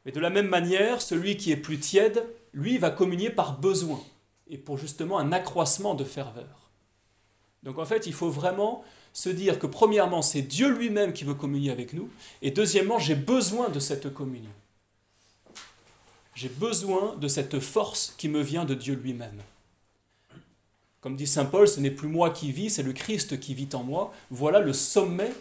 Mais 0.04 0.12
de 0.12 0.20
la 0.20 0.30
même 0.30 0.48
manière, 0.48 1.00
celui 1.00 1.36
qui 1.36 1.50
est 1.50 1.56
plus 1.56 1.78
tiède, 1.78 2.24
lui, 2.52 2.78
va 2.78 2.90
communier 2.90 3.30
par 3.30 3.58
besoin 3.58 4.00
et 4.54 4.56
pour 4.56 4.78
justement 4.78 5.18
un 5.18 5.32
accroissement 5.32 5.94
de 5.94 6.04
ferveur. 6.04 6.70
Donc 7.64 7.78
en 7.78 7.84
fait, 7.84 8.06
il 8.06 8.12
faut 8.12 8.30
vraiment 8.30 8.84
se 9.12 9.28
dire 9.28 9.58
que 9.58 9.66
premièrement, 9.66 10.22
c'est 10.22 10.42
Dieu 10.42 10.68
lui-même 10.68 11.12
qui 11.12 11.24
veut 11.24 11.34
communier 11.34 11.72
avec 11.72 11.92
nous, 11.92 12.08
et 12.40 12.52
deuxièmement, 12.52 13.00
j'ai 13.00 13.16
besoin 13.16 13.68
de 13.68 13.80
cette 13.80 14.14
communion. 14.14 14.50
J'ai 16.36 16.48
besoin 16.48 17.16
de 17.16 17.26
cette 17.26 17.58
force 17.58 18.14
qui 18.16 18.28
me 18.28 18.40
vient 18.42 18.64
de 18.64 18.74
Dieu 18.74 18.94
lui-même. 18.94 19.40
Comme 21.00 21.16
dit 21.16 21.26
Saint 21.26 21.46
Paul, 21.46 21.66
ce 21.66 21.80
n'est 21.80 21.90
plus 21.90 22.08
moi 22.08 22.30
qui 22.30 22.52
vis, 22.52 22.70
c'est 22.70 22.82
le 22.84 22.92
Christ 22.92 23.40
qui 23.40 23.54
vit 23.54 23.68
en 23.74 23.82
moi. 23.82 24.14
Voilà 24.30 24.60
le 24.60 24.72
sommet 24.72 25.32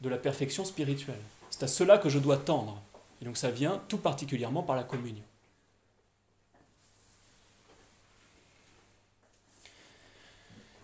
de 0.00 0.08
la 0.08 0.16
perfection 0.16 0.64
spirituelle. 0.64 1.20
C'est 1.50 1.64
à 1.64 1.68
cela 1.68 1.98
que 1.98 2.08
je 2.08 2.20
dois 2.20 2.36
tendre. 2.36 2.80
Et 3.20 3.24
donc 3.24 3.36
ça 3.36 3.50
vient 3.50 3.82
tout 3.88 3.98
particulièrement 3.98 4.62
par 4.62 4.76
la 4.76 4.84
communion. 4.84 5.24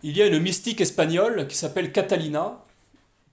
Il 0.03 0.17
y 0.17 0.23
a 0.23 0.27
une 0.27 0.39
mystique 0.39 0.81
espagnole 0.81 1.47
qui 1.47 1.57
s'appelle 1.57 1.93
Catalina, 1.93 2.59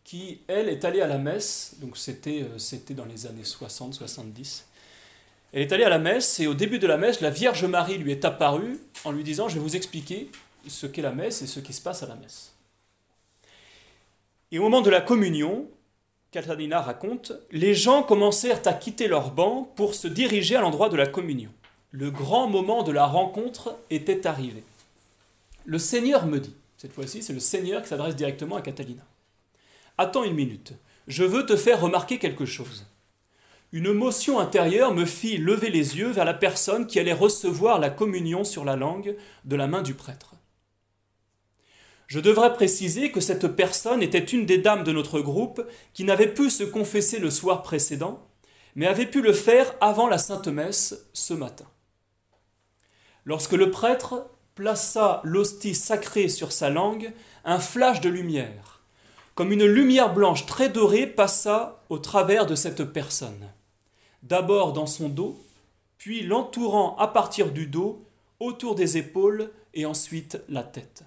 qui, 0.04 0.42
elle, 0.48 0.68
est 0.68 0.84
allée 0.84 1.02
à 1.02 1.08
la 1.08 1.18
messe, 1.18 1.76
donc 1.80 1.98
c'était, 1.98 2.44
euh, 2.44 2.94
dans 2.94 3.06
les 3.06 3.26
années 3.26 3.44
60-70. 3.44 4.64
Elle 5.54 5.62
est 5.62 5.72
allée 5.72 5.86
à 5.86 5.90
la 5.90 6.00
messe 6.00 6.42
et 6.42 6.48
au 6.48 6.54
début 6.54 6.78
de 6.78 6.88
la 6.88 6.98
messe, 6.98 7.22
la 7.22 7.30
Vierge 7.30 7.64
Marie 7.64 7.98
lui 7.98 8.12
est 8.12 8.26
apparue 8.26 8.80
en 9.06 9.12
lui 9.12 9.24
disant, 9.24 9.48
je 9.48 9.56
vais 9.56 9.62
vous 9.62 9.78
expliquer 9.78 10.30
ce 10.68 10.88
qu'est 10.88 11.02
la 11.02 11.14
messe 11.14 11.42
et 11.42 11.48
ce 11.48 11.62
qui 11.62 11.72
se 11.72 11.82
passe 11.82 12.04
à 12.04 12.08
la 12.08 12.16
messe. 12.16 12.54
Et 14.52 14.60
au 14.60 14.64
moment 14.64 14.82
de 14.82 14.90
la 14.90 15.02
communion, 15.02 15.70
Catalina 16.32 16.82
raconte, 16.82 17.32
les 17.52 17.74
gens 17.74 18.04
commencèrent 18.04 18.62
à 18.66 18.74
quitter 18.74 19.08
leur 19.08 19.32
banc 19.32 19.72
pour 19.76 19.96
se 19.96 20.10
diriger 20.10 20.58
à 20.58 20.62
l'endroit 20.62 20.90
de 20.90 20.98
la 20.98 21.08
communion. 21.08 21.52
Le 21.92 22.12
grand 22.12 22.48
moment 22.48 22.84
de 22.84 22.92
la 22.92 23.06
rencontre 23.06 23.74
était 23.90 24.28
arrivé. 24.28 24.64
Le 25.68 25.80
Seigneur 25.80 26.26
me 26.28 26.40
dit, 26.40 26.56
cette 26.78 26.94
fois-ci 26.94 27.22
c'est 27.22 27.34
le 27.34 27.42
Seigneur 27.42 27.82
qui 27.82 27.90
s'adresse 27.90 28.16
directement 28.16 28.56
à 28.56 28.62
Catalina. 28.62 29.04
Attends 29.98 30.24
une 30.24 30.34
minute, 30.34 30.72
je 31.10 31.26
veux 31.26 31.46
te 31.46 31.58
faire 31.58 31.82
remarquer 31.82 32.20
quelque 32.20 32.46
chose. 32.46 32.86
Une 33.74 33.92
motion 33.92 34.40
intérieure 34.40 34.94
me 34.94 35.04
fit 35.04 35.36
lever 35.36 35.70
les 35.70 35.98
yeux 35.98 36.10
vers 36.10 36.24
la 36.24 36.34
personne 36.34 36.88
qui 36.88 37.02
allait 37.02 37.12
recevoir 37.12 37.80
la 37.80 37.90
communion 37.90 38.46
sur 38.46 38.64
la 38.64 38.78
langue 38.78 39.18
de 39.44 39.56
la 39.58 39.68
main 39.68 39.82
du 39.82 39.94
prêtre. 39.94 40.36
Je 42.08 42.22
devrais 42.22 42.54
préciser 42.54 43.12
que 43.12 43.20
cette 43.20 43.50
personne 43.50 44.02
était 44.02 44.20
une 44.20 44.46
des 44.46 44.60
dames 44.60 44.86
de 44.86 44.94
notre 44.94 45.20
groupe 45.20 45.62
qui 45.94 46.06
n'avait 46.06 46.34
pu 46.34 46.50
se 46.50 46.64
confesser 46.64 47.20
le 47.20 47.30
soir 47.30 47.62
précédent, 47.62 48.26
mais 48.76 48.88
avait 48.88 49.06
pu 49.06 49.22
le 49.22 49.34
faire 49.34 49.76
avant 49.82 50.08
la 50.08 50.18
Sainte 50.18 50.48
Messe 50.48 51.10
ce 51.12 51.34
matin. 51.34 51.66
Lorsque 53.26 53.52
le 53.52 53.70
prêtre 53.70 54.30
plaça 54.58 55.22
l'hostie 55.24 55.76
sacrée 55.76 56.30
sur 56.30 56.52
sa 56.52 56.72
langue, 56.72 57.14
un 57.46 57.60
flash 57.60 58.02
de 58.02 58.10
lumière, 58.10 58.82
comme 59.36 59.52
une 59.52 59.66
lumière 59.66 60.12
blanche 60.12 60.48
très 60.48 60.68
dorée 60.68 61.06
passa 61.06 61.84
au 61.90 62.00
travers 62.00 62.48
de 62.48 62.56
cette 62.56 62.84
personne, 62.84 63.52
d'abord 64.24 64.74
dans 64.74 64.88
son 64.88 65.10
dos, 65.10 65.40
puis 66.00 66.24
l'entourant 66.24 66.96
à 66.98 67.08
partir 67.08 67.52
du 67.52 67.68
dos, 67.68 68.04
autour 68.40 68.74
des 68.74 68.98
épaules 68.98 69.52
et 69.76 69.86
ensuite 69.86 70.40
la 70.50 70.64
tête. 70.64 71.04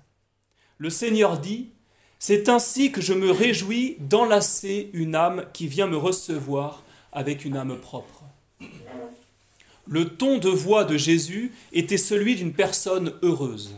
Le 0.79 0.89
Seigneur 0.89 1.37
dit, 1.39 1.73
C'est 2.21 2.49
ainsi 2.49 2.93
que 2.93 3.01
je 3.01 3.15
me 3.15 3.33
réjouis 3.33 3.97
d'enlacer 3.99 4.91
une 4.93 5.17
âme 5.17 5.47
qui 5.53 5.67
vient 5.67 5.89
me 5.89 5.97
recevoir 5.97 6.85
avec 7.13 7.45
une 7.45 7.57
âme 7.57 7.77
propre. 7.81 8.20
Le 9.91 10.09
ton 10.09 10.39
de 10.39 10.49
voix 10.49 10.85
de 10.85 10.97
Jésus 10.97 11.53
était 11.73 11.97
celui 11.97 12.37
d'une 12.37 12.53
personne 12.53 13.13
heureuse. 13.23 13.75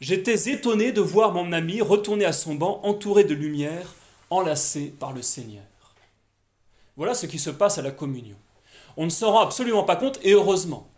J'étais 0.00 0.50
étonné 0.50 0.92
de 0.92 1.02
voir 1.02 1.34
mon 1.34 1.52
ami 1.52 1.82
retourner 1.82 2.24
à 2.24 2.32
son 2.32 2.54
banc 2.54 2.80
entouré 2.84 3.22
de 3.22 3.34
lumière, 3.34 3.94
enlacé 4.30 4.94
par 4.98 5.12
le 5.12 5.20
Seigneur. 5.20 5.62
Voilà 6.96 7.12
ce 7.12 7.26
qui 7.26 7.38
se 7.38 7.50
passe 7.50 7.76
à 7.76 7.82
la 7.82 7.90
communion. 7.90 8.36
On 8.96 9.04
ne 9.04 9.10
s'en 9.10 9.30
rend 9.30 9.40
absolument 9.40 9.84
pas 9.84 9.96
compte, 9.96 10.18
et 10.22 10.32
heureusement. 10.32 10.88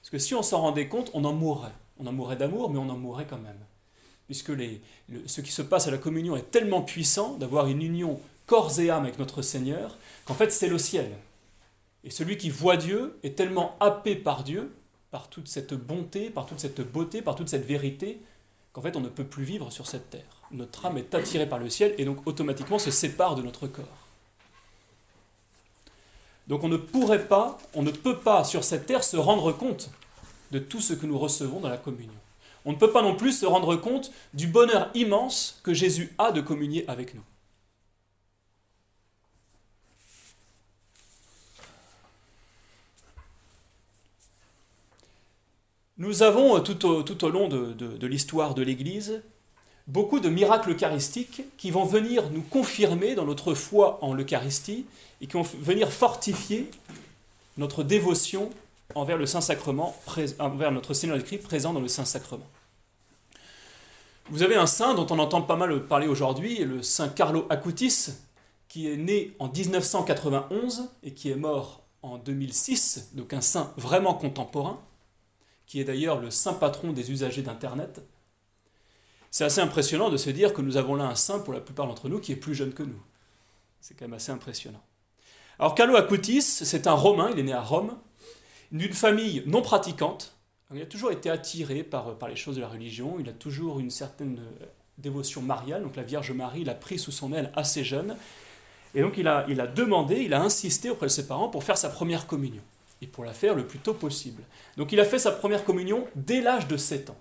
Parce 0.00 0.10
que 0.10 0.18
si 0.18 0.34
on 0.34 0.42
s'en 0.42 0.62
rendait 0.62 0.88
compte, 0.88 1.12
on 1.14 1.24
en 1.24 1.32
mourrait. 1.32 1.70
On 2.00 2.08
en 2.08 2.12
mourrait 2.12 2.34
d'amour, 2.34 2.70
mais 2.70 2.80
on 2.80 2.90
en 2.90 2.98
mourrait 2.98 3.28
quand 3.30 3.38
même. 3.38 3.60
Puisque 4.26 4.50
ce 5.26 5.40
qui 5.40 5.52
se 5.52 5.62
passe 5.62 5.86
à 5.86 5.92
la 5.92 5.98
communion 5.98 6.34
est 6.34 6.50
tellement 6.50 6.82
puissant 6.82 7.34
d'avoir 7.34 7.68
une 7.68 7.80
union 7.82 8.18
corps 8.46 8.80
et 8.80 8.90
âme 8.90 9.04
avec 9.04 9.20
notre 9.20 9.40
Seigneur, 9.40 9.96
qu'en 10.24 10.34
fait 10.34 10.50
c'est 10.50 10.66
le 10.66 10.78
ciel. 10.78 11.12
Et 12.04 12.10
celui 12.10 12.36
qui 12.36 12.50
voit 12.50 12.76
Dieu 12.76 13.18
est 13.22 13.34
tellement 13.34 13.76
happé 13.80 14.14
par 14.14 14.44
Dieu, 14.44 14.72
par 15.10 15.28
toute 15.28 15.48
cette 15.48 15.74
bonté, 15.74 16.28
par 16.28 16.44
toute 16.44 16.60
cette 16.60 16.80
beauté, 16.80 17.22
par 17.22 17.34
toute 17.34 17.48
cette 17.48 17.66
vérité, 17.66 18.20
qu'en 18.72 18.82
fait 18.82 18.96
on 18.96 19.00
ne 19.00 19.08
peut 19.08 19.24
plus 19.24 19.44
vivre 19.44 19.72
sur 19.72 19.86
cette 19.86 20.10
terre. 20.10 20.42
Notre 20.50 20.84
âme 20.84 20.98
est 20.98 21.14
attirée 21.14 21.48
par 21.48 21.58
le 21.58 21.70
ciel 21.70 21.94
et 21.96 22.04
donc 22.04 22.26
automatiquement 22.26 22.78
se 22.78 22.90
sépare 22.90 23.34
de 23.34 23.42
notre 23.42 23.66
corps. 23.66 24.08
Donc 26.46 26.62
on 26.62 26.68
ne 26.68 26.76
pourrait 26.76 27.26
pas, 27.26 27.56
on 27.74 27.82
ne 27.82 27.90
peut 27.90 28.18
pas 28.18 28.44
sur 28.44 28.64
cette 28.64 28.84
terre 28.86 29.02
se 29.02 29.16
rendre 29.16 29.52
compte 29.52 29.90
de 30.50 30.58
tout 30.58 30.80
ce 30.80 30.92
que 30.92 31.06
nous 31.06 31.18
recevons 31.18 31.60
dans 31.60 31.70
la 31.70 31.78
communion. 31.78 32.12
On 32.66 32.72
ne 32.72 32.76
peut 32.76 32.92
pas 32.92 33.02
non 33.02 33.14
plus 33.14 33.32
se 33.32 33.46
rendre 33.46 33.76
compte 33.76 34.10
du 34.34 34.46
bonheur 34.46 34.90
immense 34.94 35.58
que 35.62 35.72
Jésus 35.72 36.12
a 36.18 36.32
de 36.32 36.42
communier 36.42 36.84
avec 36.86 37.14
nous. 37.14 37.22
Nous 45.96 46.24
avons 46.24 46.56
euh, 46.56 46.60
tout 46.60 47.24
au, 47.24 47.30
long 47.30 47.48
de, 47.48 48.06
l'histoire 48.06 48.54
de 48.54 48.62
l'Église 48.62 49.22
beaucoup 49.86 50.18
de 50.18 50.28
miracles 50.28 50.72
eucharistiques 50.72 51.42
qui 51.56 51.70
vont 51.70 51.84
venir 51.84 52.30
nous 52.30 52.42
confirmer 52.42 53.14
dans 53.14 53.26
notre 53.26 53.54
foi 53.54 53.98
en 54.02 54.12
l'Eucharistie 54.12 54.86
et 55.20 55.26
qui 55.26 55.34
vont 55.34 55.42
venir 55.42 55.92
fortifier 55.92 56.68
notre 57.58 57.84
dévotion 57.84 58.50
envers 58.94 59.18
le 59.18 59.26
Saint-Sacrement, 59.26 59.94
envers 60.40 60.72
notre 60.72 60.94
Seigneur 60.94 61.22
Christ 61.22 61.44
présent 61.44 61.72
dans 61.72 61.80
le 61.80 61.88
Saint-Sacrement. 61.88 62.46
Vous 64.30 64.42
avez 64.42 64.56
un 64.56 64.66
saint 64.66 64.94
dont 64.94 65.06
on 65.10 65.18
entend 65.18 65.42
pas 65.42 65.56
mal 65.56 65.82
parler 65.82 66.08
aujourd'hui, 66.08 66.64
le 66.64 66.82
Saint 66.82 67.08
Carlo 67.08 67.46
Acutis, 67.50 68.08
qui 68.68 68.90
est 68.90 68.96
né 68.96 69.36
en 69.38 69.48
1991 69.48 70.88
et 71.02 71.12
qui 71.12 71.30
est 71.30 71.36
mort 71.36 71.82
en 72.02 72.16
2006, 72.16 73.10
donc 73.12 73.32
un 73.32 73.40
saint 73.42 73.72
vraiment 73.76 74.14
contemporain 74.14 74.80
qui 75.66 75.80
est 75.80 75.84
d'ailleurs 75.84 76.20
le 76.20 76.30
saint 76.30 76.54
patron 76.54 76.92
des 76.92 77.10
usagers 77.10 77.42
d'Internet, 77.42 78.02
c'est 79.30 79.44
assez 79.44 79.60
impressionnant 79.60 80.10
de 80.10 80.16
se 80.16 80.30
dire 80.30 80.54
que 80.54 80.62
nous 80.62 80.76
avons 80.76 80.94
là 80.94 81.06
un 81.06 81.16
saint, 81.16 81.40
pour 81.40 81.52
la 81.52 81.60
plupart 81.60 81.86
d'entre 81.86 82.08
nous, 82.08 82.20
qui 82.20 82.32
est 82.32 82.36
plus 82.36 82.54
jeune 82.54 82.72
que 82.72 82.84
nous. 82.84 83.02
C'est 83.80 83.94
quand 83.94 84.04
même 84.04 84.14
assez 84.14 84.30
impressionnant. 84.30 84.82
Alors 85.58 85.74
Carlo 85.74 85.96
Acutis, 85.96 86.42
c'est 86.42 86.86
un 86.86 86.92
Romain, 86.92 87.30
il 87.32 87.40
est 87.40 87.44
né 87.44 87.52
à 87.52 87.60
Rome, 87.60 87.96
d'une 88.70 88.92
famille 88.92 89.42
non 89.46 89.62
pratiquante. 89.62 90.36
Il 90.72 90.80
a 90.80 90.86
toujours 90.86 91.10
été 91.10 91.30
attiré 91.30 91.82
par, 91.82 92.16
par 92.16 92.28
les 92.28 92.36
choses 92.36 92.56
de 92.56 92.60
la 92.60 92.68
religion, 92.68 93.16
il 93.18 93.28
a 93.28 93.32
toujours 93.32 93.80
une 93.80 93.90
certaine 93.90 94.40
dévotion 94.98 95.42
mariale, 95.42 95.82
donc 95.82 95.96
la 95.96 96.02
Vierge 96.02 96.30
Marie 96.32 96.64
l'a 96.64 96.74
pris 96.74 96.98
sous 96.98 97.12
son 97.12 97.32
aile 97.32 97.52
assez 97.56 97.84
jeune, 97.84 98.16
et 98.94 99.02
donc 99.02 99.18
il 99.18 99.26
a, 99.26 99.44
il 99.48 99.60
a 99.60 99.66
demandé, 99.66 100.22
il 100.22 100.34
a 100.34 100.40
insisté 100.40 100.90
auprès 100.90 101.06
de 101.06 101.12
ses 101.12 101.26
parents 101.26 101.48
pour 101.48 101.64
faire 101.64 101.76
sa 101.76 101.88
première 101.88 102.26
communion 102.26 102.62
et 103.04 103.06
pour 103.06 103.24
la 103.24 103.34
faire 103.34 103.54
le 103.54 103.66
plus 103.66 103.78
tôt 103.78 103.92
possible. 103.92 104.42
Donc 104.78 104.90
il 104.92 104.98
a 104.98 105.04
fait 105.04 105.18
sa 105.18 105.30
première 105.30 105.64
communion 105.64 106.08
dès 106.14 106.40
l'âge 106.40 106.66
de 106.66 106.78
7 106.78 107.10
ans. 107.10 107.20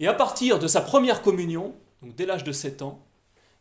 Et 0.00 0.06
à 0.06 0.14
partir 0.14 0.58
de 0.58 0.66
sa 0.66 0.80
première 0.80 1.20
communion, 1.20 1.74
dès 2.02 2.24
l'âge 2.24 2.44
de 2.44 2.52
7 2.52 2.80
ans, 2.80 3.04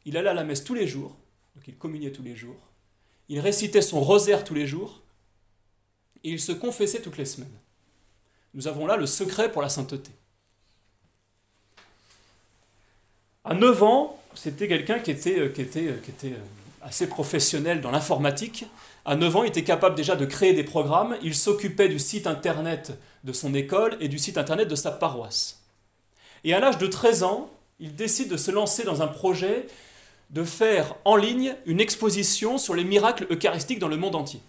il 0.06 0.16
allait 0.16 0.30
à 0.30 0.34
la 0.34 0.46
messe 0.46 0.64
tous 0.64 0.74
les 0.74 0.88
jours, 0.88 1.18
donc 1.56 1.68
il 1.68 1.76
communiait 1.76 2.14
tous 2.14 2.24
les 2.24 2.38
jours, 2.38 2.56
il 3.28 3.42
récitait 3.42 3.82
son 3.82 4.00
rosaire 4.00 4.46
tous 4.46 4.54
les 4.54 4.66
jours, 4.66 5.02
et 6.24 6.30
il 6.30 6.40
se 6.40 6.54
confessait 6.54 7.02
toutes 7.02 7.18
les 7.18 7.26
semaines. 7.26 7.60
Nous 8.54 8.70
avons 8.70 8.88
là 8.88 8.96
le 8.96 9.06
secret 9.06 9.52
pour 9.52 9.62
la 9.62 9.70
sainteté. 9.70 10.12
À 13.44 13.54
9 13.54 13.84
ans, 13.84 14.22
c'était 14.36 14.70
quelqu'un 14.70 15.00
qui 15.00 15.12
était, 15.12 15.38
euh, 15.38 15.50
qui 15.50 15.62
était, 15.62 15.88
euh, 15.88 15.98
qui 15.98 16.12
était 16.12 16.34
euh, 16.34 16.46
assez 16.82 17.08
professionnel 17.08 17.82
dans 17.82 17.92
l'informatique, 17.92 18.66
à 19.06 19.16
9 19.16 19.36
ans, 19.36 19.44
il 19.44 19.50
était 19.50 19.64
capable 19.64 19.96
déjà 19.96 20.16
de 20.16 20.26
créer 20.26 20.54
des 20.54 20.64
programmes. 20.64 21.18
Il 21.22 21.36
s'occupait 21.36 21.90
du 21.90 22.00
site 22.00 22.28
internet 22.28 22.98
de 23.24 23.34
son 23.34 23.54
école 23.54 23.98
et 24.00 24.08
du 24.08 24.20
site 24.20 24.38
internet 24.38 24.68
de 24.68 24.76
sa 24.76 24.92
paroisse. 24.92 25.62
Et 26.44 26.54
à 26.54 26.60
l'âge 26.60 26.78
de 26.78 26.88
13 26.88 27.24
ans, 27.24 27.50
il 27.80 27.96
décide 27.96 28.30
de 28.30 28.38
se 28.38 28.52
lancer 28.52 28.84
dans 28.84 29.02
un 29.02 29.08
projet 29.08 29.68
de 30.30 30.44
faire 30.44 30.96
en 31.06 31.16
ligne 31.16 31.56
une 31.66 31.80
exposition 31.80 32.58
sur 32.58 32.76
les 32.76 32.84
miracles 32.84 33.26
eucharistiques 33.32 33.80
dans 33.80 33.88
le 33.88 33.98
monde 33.98 34.16
entier, 34.16 34.42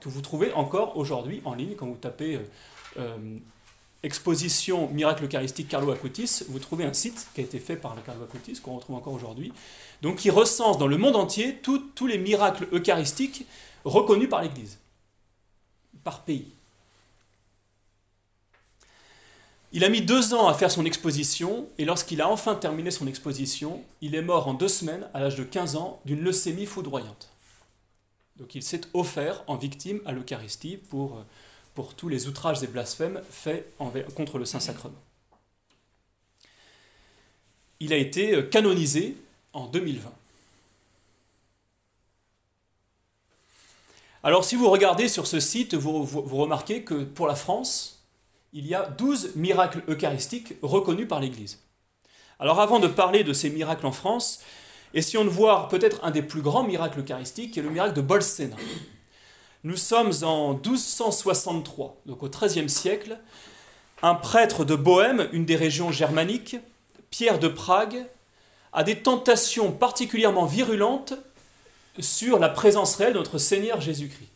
que 0.00 0.08
vous 0.08 0.20
trouvez 0.20 0.52
encore 0.52 0.96
aujourd'hui 0.96 1.42
en 1.44 1.54
ligne 1.54 1.74
quand 1.74 1.86
vous 1.86 1.96
tapez 1.96 2.36
euh, 2.36 2.40
euh, 2.98 3.16
exposition 4.02 4.88
miracle 4.88 5.24
eucharistique 5.24 5.68
Carlo 5.68 5.90
Acutis, 5.90 6.44
vous 6.48 6.58
trouvez 6.58 6.84
un 6.84 6.92
site 6.92 7.26
qui 7.34 7.40
a 7.40 7.44
été 7.44 7.58
fait 7.58 7.76
par 7.76 7.96
Carlo 8.06 8.22
Acutis, 8.22 8.60
qu'on 8.60 8.76
retrouve 8.76 8.96
encore 8.96 9.12
aujourd'hui, 9.12 9.52
donc 10.00 10.16
qui 10.16 10.30
recense 10.30 10.78
dans 10.78 10.86
le 10.86 10.96
monde 10.96 11.16
entier 11.16 11.60
tous 11.60 12.06
les 12.06 12.18
miracles 12.18 12.68
eucharistiques 12.72 13.46
reconnu 13.84 14.28
par 14.28 14.42
l'Église, 14.42 14.78
par 16.04 16.22
pays. 16.22 16.52
Il 19.72 19.84
a 19.84 19.88
mis 19.88 20.02
deux 20.02 20.34
ans 20.34 20.48
à 20.48 20.54
faire 20.54 20.70
son 20.70 20.84
exposition, 20.84 21.68
et 21.78 21.84
lorsqu'il 21.84 22.20
a 22.20 22.28
enfin 22.28 22.56
terminé 22.56 22.90
son 22.90 23.06
exposition, 23.06 23.84
il 24.00 24.16
est 24.16 24.22
mort 24.22 24.48
en 24.48 24.54
deux 24.54 24.68
semaines, 24.68 25.08
à 25.14 25.20
l'âge 25.20 25.36
de 25.36 25.44
15 25.44 25.76
ans, 25.76 26.00
d'une 26.04 26.20
leucémie 26.20 26.66
foudroyante. 26.66 27.30
Donc 28.36 28.54
il 28.54 28.62
s'est 28.62 28.80
offert 28.94 29.44
en 29.46 29.54
victime 29.54 30.00
à 30.06 30.12
l'Eucharistie 30.12 30.76
pour, 30.76 31.24
pour 31.74 31.94
tous 31.94 32.08
les 32.08 32.26
outrages 32.26 32.62
et 32.64 32.66
blasphèmes 32.66 33.20
faits 33.30 33.72
contre 34.16 34.38
le 34.38 34.44
Saint-Sacrement. 34.44 34.98
Il 37.78 37.92
a 37.92 37.96
été 37.96 38.44
canonisé 38.50 39.16
en 39.52 39.66
2020. 39.66 40.12
Alors 44.22 44.44
si 44.44 44.54
vous 44.54 44.68
regardez 44.68 45.08
sur 45.08 45.26
ce 45.26 45.40
site, 45.40 45.74
vous, 45.74 46.04
remarquez 46.04 46.82
que 46.82 47.04
pour 47.04 47.26
la 47.26 47.34
France, 47.34 48.04
il 48.52 48.66
y 48.66 48.74
a 48.74 48.82
12 48.82 49.32
miracles 49.36 49.82
eucharistiques 49.88 50.54
reconnus 50.60 51.08
par 51.08 51.20
l'Église. 51.20 51.58
Alors 52.38 52.60
avant 52.60 52.80
de 52.80 52.86
parler 52.86 53.24
de 53.24 53.32
ces 53.32 53.48
miracles 53.48 53.86
en 53.86 53.92
France, 53.92 54.40
essayons 54.92 55.24
de 55.24 55.30
voir 55.30 55.68
peut-être 55.68 56.04
un 56.04 56.10
des 56.10 56.20
plus 56.20 56.42
grands 56.42 56.64
miracles 56.64 57.00
eucharistiques, 57.00 57.52
qui 57.52 57.60
est 57.60 57.62
le 57.62 57.70
miracle 57.70 57.94
de 57.94 58.02
Bolsena. 58.02 58.56
Nous 59.64 59.76
sommes 59.76 60.12
en 60.22 60.52
1263, 60.52 62.02
donc 62.04 62.22
au 62.22 62.28
XIIIe 62.28 62.68
siècle. 62.68 63.18
Un 64.02 64.14
prêtre 64.14 64.66
de 64.66 64.74
Bohême, 64.74 65.28
une 65.32 65.46
des 65.46 65.56
régions 65.56 65.92
germaniques, 65.92 66.56
Pierre 67.10 67.38
de 67.38 67.48
Prague, 67.48 68.04
a 68.74 68.84
des 68.84 68.96
tentations 68.96 69.72
particulièrement 69.72 70.44
virulentes 70.44 71.14
sur 71.98 72.38
la 72.38 72.48
présence 72.48 72.96
réelle 72.96 73.14
de 73.14 73.18
notre 73.18 73.38
Seigneur 73.38 73.80
Jésus-Christ. 73.80 74.28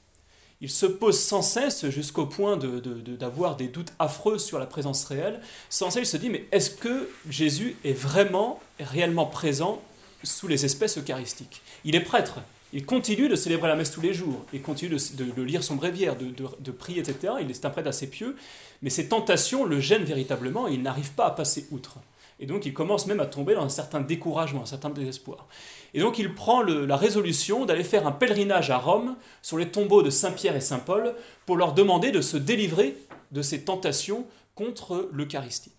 Il 0.60 0.70
se 0.70 0.86
pose 0.86 1.18
sans 1.18 1.42
cesse 1.42 1.88
jusqu'au 1.90 2.26
point 2.26 2.56
d'avoir 2.56 3.56
des 3.56 3.68
doutes 3.68 3.92
affreux 3.98 4.38
sur 4.38 4.58
la 4.58 4.66
présence 4.66 5.04
réelle. 5.04 5.40
Sans 5.68 5.90
cesse, 5.90 6.04
il 6.04 6.06
se 6.06 6.16
dit, 6.16 6.30
mais 6.30 6.46
est-ce 6.52 6.70
que 6.70 7.10
Jésus 7.28 7.76
est 7.84 7.92
vraiment, 7.92 8.60
réellement 8.80 9.26
présent 9.26 9.82
sous 10.22 10.48
les 10.48 10.64
espèces 10.64 10.96
eucharistiques? 10.96 11.60
Il 11.84 11.94
est 11.94 12.00
prêtre, 12.00 12.38
il 12.72 12.86
continue 12.86 13.28
de 13.28 13.36
célébrer 13.36 13.68
la 13.68 13.76
messe 13.76 13.90
tous 13.90 14.00
les 14.00 14.14
jours, 14.14 14.44
il 14.52 14.62
continue 14.62 14.96
de, 14.96 15.42
lire 15.42 15.62
son 15.62 15.76
bréviaire, 15.76 16.16
de, 16.16 16.70
prier, 16.70 17.00
etc. 17.00 17.34
Il 17.40 17.50
est 17.50 17.64
un 17.64 17.70
prêtre 17.70 17.88
assez 17.88 18.08
pieux, 18.08 18.36
mais 18.80 18.90
ses 18.90 19.08
tentations 19.08 19.64
le 19.64 19.80
gênent 19.80 20.04
véritablement 20.04 20.66
et 20.66 20.72
il 20.72 20.82
n'arrive 20.82 21.12
pas 21.12 21.26
à 21.26 21.30
passer 21.30 21.66
outre. 21.70 21.98
Et 22.40 22.46
donc 22.46 22.66
il 22.66 22.74
commence 22.74 23.06
même 23.06 23.20
à 23.20 23.26
tomber 23.26 23.54
dans 23.54 23.64
un 23.64 23.68
certain 23.68 24.00
découragement, 24.00 24.62
un 24.62 24.66
certain 24.66 24.90
désespoir. 24.90 25.46
Et 25.94 26.00
donc 26.00 26.18
il 26.18 26.34
prend 26.34 26.62
la 26.62 26.96
résolution 26.96 27.64
d'aller 27.64 27.84
faire 27.84 28.06
un 28.06 28.12
pèlerinage 28.12 28.70
à 28.70 28.78
Rome 28.78 29.16
sur 29.42 29.58
les 29.58 29.70
tombeaux 29.70 30.02
de 30.02 30.10
Saint 30.10 30.32
Pierre 30.32 30.56
et 30.56 30.60
Saint 30.60 30.80
Paul 30.80 31.14
pour 31.46 31.56
leur 31.56 31.72
demander 31.72 32.10
de 32.10 32.20
se 32.20 32.36
délivrer 32.36 32.96
de 33.30 33.42
ces 33.42 33.62
tentations 33.62 34.26
contre 34.54 35.08
l'Eucharistie. 35.12 35.72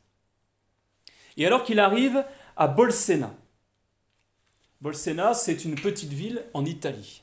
Et 1.37 1.45
alors 1.45 1.63
qu'il 1.63 1.79
arrive 1.79 2.23
à 2.55 2.67
Bolsena, 2.67 3.33
Bolsena, 4.81 5.33
c'est 5.33 5.65
une 5.65 5.75
petite 5.75 6.13
ville 6.13 6.43
en 6.53 6.63
Italie. 6.63 7.21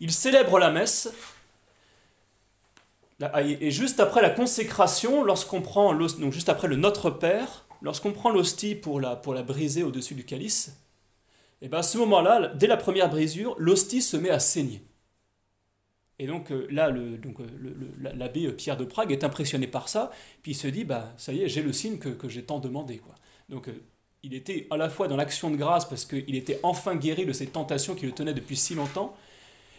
Il 0.00 0.12
célèbre 0.12 0.58
la 0.58 0.70
messe, 0.70 1.12
et 3.38 3.70
juste 3.70 4.00
après 4.00 4.22
la 4.22 4.30
consécration, 4.30 5.22
lorsqu'on 5.22 5.62
prend 5.62 5.94
donc 5.94 6.32
juste 6.32 6.48
après 6.48 6.68
le 6.68 6.76
Notre 6.76 7.10
Père, 7.10 7.64
lorsqu'on 7.82 8.12
prend 8.12 8.30
l'hostie 8.30 8.74
pour 8.74 9.00
la, 9.00 9.16
briser 9.16 9.82
au-dessus 9.82 10.14
du 10.14 10.24
calice, 10.24 10.76
et 11.60 11.68
bien 11.68 11.80
à 11.80 11.82
ce 11.82 11.98
moment-là, 11.98 12.52
dès 12.54 12.66
la 12.66 12.76
première 12.76 13.08
brisure, 13.08 13.54
l'hostie 13.58 14.02
se 14.02 14.16
met 14.16 14.30
à 14.30 14.38
saigner. 14.38 14.82
Et 16.18 16.26
donc 16.26 16.52
euh, 16.52 16.66
là, 16.70 16.88
euh, 16.88 17.16
l'abbé 18.00 18.46
euh, 18.46 18.52
Pierre 18.52 18.76
de 18.76 18.84
Prague 18.84 19.10
est 19.10 19.24
impressionné 19.24 19.66
par 19.66 19.88
ça, 19.88 20.10
puis 20.42 20.52
il 20.52 20.54
se 20.54 20.68
dit, 20.68 20.84
bah, 20.84 21.12
ça 21.16 21.32
y 21.32 21.42
est, 21.42 21.48
j'ai 21.48 21.62
le 21.62 21.72
signe 21.72 21.98
que, 21.98 22.28
j'ai 22.28 22.44
tant 22.44 22.60
demandé. 22.60 22.98
Quoi. 22.98 23.14
Donc 23.48 23.68
il 24.22 24.34
était 24.34 24.66
à 24.70 24.76
la 24.76 24.88
fois 24.88 25.08
dans 25.08 25.16
l'action 25.16 25.50
de 25.50 25.56
grâce 25.56 25.88
parce 25.88 26.04
qu'il 26.04 26.34
était 26.36 26.60
enfin 26.62 26.94
guéri 26.94 27.26
de 27.26 27.32
ces 27.32 27.46
tentations 27.46 27.94
qui 27.94 28.06
le 28.06 28.12
tenaient 28.12 28.34
depuis 28.34 28.56
si 28.56 28.74
longtemps, 28.74 29.16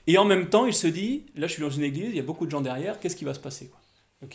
et 0.08 0.18
en 0.18 0.26
même 0.26 0.50
temps 0.50 0.66
il 0.66 0.74
se 0.74 0.88
dit, 0.88 1.26
là 1.36 1.48
je 1.48 1.54
suis 1.54 1.62
dans 1.62 1.70
une 1.70 1.84
église, 1.84 2.10
il 2.10 2.16
y 2.16 2.20
a 2.20 2.24
beaucoup 2.24 2.46
de 2.46 2.52
gens 2.52 2.62
derrière, 2.62 3.00
qu'est-ce 3.00 3.16
qui 3.16 3.26
va 3.26 3.34
se 3.34 3.40
passer 3.40 3.70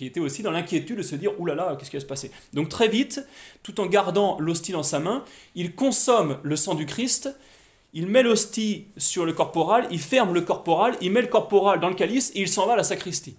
il 0.01 0.07
était 0.07 0.21
aussi 0.21 0.43
dans 0.43 0.51
l'inquiétude 0.51 0.99
de 0.99 1.03
se 1.03 1.17
dire, 1.17 1.39
oulala, 1.41 1.77
qu'est-ce 1.79 1.91
qui 1.91 1.97
va 1.97 2.01
se 2.01 2.07
passer? 2.07 2.31
Donc 2.53 2.69
très 2.69 2.89
vite, 2.89 3.25
tout 3.63 3.81
en 3.81 3.87
gardant 3.87 4.39
l'hostie 4.41 4.73
dans 4.73 4.83
sa 4.83 4.99
main, 4.99 5.25
il 5.55 5.75
consomme 5.75 6.39
le 6.43 6.57
sang 6.57 6.75
du 6.75 6.87
Christ, 6.87 7.35
il 7.95 8.07
met 8.07 8.23
l'hostie 8.23 8.87
sur 8.97 9.25
le 9.25 9.33
corporal, 9.33 9.87
il 9.91 10.01
ferme 10.01 10.35
le 10.35 10.43
corporal, 10.43 10.97
il 11.01 11.13
met 11.13 11.23
le 11.23 11.29
corporal 11.29 11.81
dans 11.81 11.89
le 11.89 11.95
calice 11.95 12.33
et 12.35 12.41
il 12.41 12.49
s'en 12.49 12.67
va 12.67 12.75
à 12.75 12.77
la 12.77 12.85
sacristie. 12.85 13.37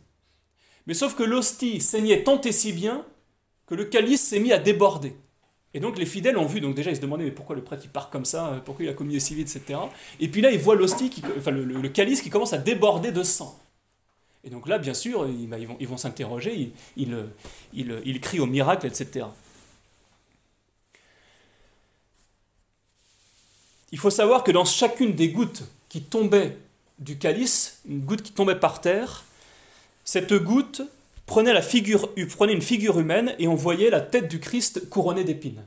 Mais 0.88 0.94
sauf 0.94 1.16
que 1.16 1.24
l'hostie 1.24 1.82
saignait 1.82 2.24
tant 2.24 2.42
et 2.42 2.52
si 2.52 2.74
bien 2.74 3.06
que 3.68 3.76
le 3.76 3.86
calice 3.86 4.22
s'est 4.22 4.40
mis 4.40 4.52
à 4.52 4.58
déborder. 4.58 5.16
Et 5.76 5.80
donc 5.80 6.00
les 6.00 6.08
fidèles 6.08 6.38
ont 6.38 6.48
vu, 6.48 6.62
donc 6.62 6.74
déjà 6.74 6.90
ils 6.90 6.96
se 6.96 7.02
demandaient 7.02 7.26
mais 7.26 7.32
pourquoi 7.32 7.56
le 7.56 7.64
prêtre 7.64 7.84
il 7.86 7.92
part 7.92 8.10
comme 8.10 8.26
ça, 8.26 8.60
pourquoi 8.66 8.86
il 8.86 8.90
a 8.90 8.94
commis 8.94 9.22
si 9.22 9.36
vite, 9.36 9.56
etc. 9.56 9.80
Et 10.20 10.28
puis 10.28 10.42
là 10.42 10.50
ils 10.50 10.60
voient 10.60 10.76
l'hostie, 10.76 11.12
enfin 11.38 11.52
le, 11.52 11.90
calice 11.90 12.22
qui 12.22 12.32
commence 12.32 12.54
à 12.54 12.58
déborder 12.58 13.12
de 13.12 13.22
sang. 13.22 13.60
Et 14.44 14.50
donc 14.50 14.68
là, 14.68 14.78
bien 14.78 14.94
sûr, 14.94 15.28
bah, 15.48 15.58
ils, 15.58 15.68
vont, 15.68 15.78
ils 15.80 15.88
vont 15.88 15.98
s'interroger, 15.98 16.72
ils, 16.96 17.14
ils, 17.74 18.02
ils, 18.06 18.22
crient 18.22 18.40
au 18.40 18.46
miracle, 18.46 18.88
etc. 18.88 19.26
Il 23.92 23.98
faut 23.98 24.10
savoir 24.10 24.44
que 24.44 24.52
dans 24.52 24.66
chacune 24.66 25.14
des 25.14 25.30
gouttes 25.30 25.64
qui 25.90 26.02
tombaient 26.02 26.58
du 27.00 27.18
calice, 27.18 27.82
une 27.88 28.02
goutte 28.02 28.22
qui 28.22 28.32
tombait 28.32 28.56
par 28.56 28.82
terre, 28.82 29.26
cette 30.06 30.34
goutte 30.34 30.82
prenait, 31.26 31.54
la 31.54 31.62
figure, 31.62 32.14
prenait 32.36 32.54
une 32.54 32.62
figure 32.62 33.00
humaine 33.00 33.36
et 33.40 33.48
on 33.48 33.56
voyait 33.56 33.90
la 33.90 34.02
tête 34.02 34.28
du 34.30 34.40
Christ 34.40 34.90
couronnée 34.90 35.24
d'épines. 35.24 35.64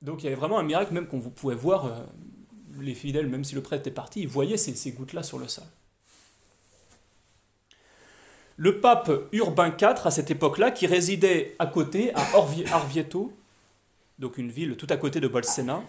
Donc 0.00 0.22
il 0.22 0.24
y 0.24 0.26
avait 0.28 0.36
vraiment 0.36 0.58
un 0.58 0.62
miracle, 0.62 0.94
même 0.94 1.06
qu'on 1.06 1.20
pouvait 1.20 1.54
voir, 1.54 1.86
euh, 1.86 2.00
les 2.80 2.94
fidèles, 2.94 3.26
même 3.26 3.44
si 3.44 3.54
le 3.54 3.62
prêtre 3.62 3.82
était 3.82 3.90
parti, 3.90 4.20
ils 4.20 4.28
voyaient 4.28 4.56
ces 4.56 4.92
gouttes-là 4.92 5.22
sur 5.22 5.38
le 5.38 5.48
sol. 5.48 5.64
Le 8.60 8.80
pape 8.80 9.12
Urbain 9.30 9.68
IV, 9.68 10.04
à 10.04 10.10
cette 10.10 10.32
époque-là, 10.32 10.72
qui 10.72 10.88
résidait 10.88 11.54
à 11.60 11.66
côté, 11.66 12.12
à 12.16 12.26
Orvieto, 12.36 13.32
donc 14.18 14.36
une 14.36 14.50
ville 14.50 14.76
tout 14.76 14.88
à 14.90 14.96
côté 14.96 15.20
de 15.20 15.28
Bolsena, 15.28 15.80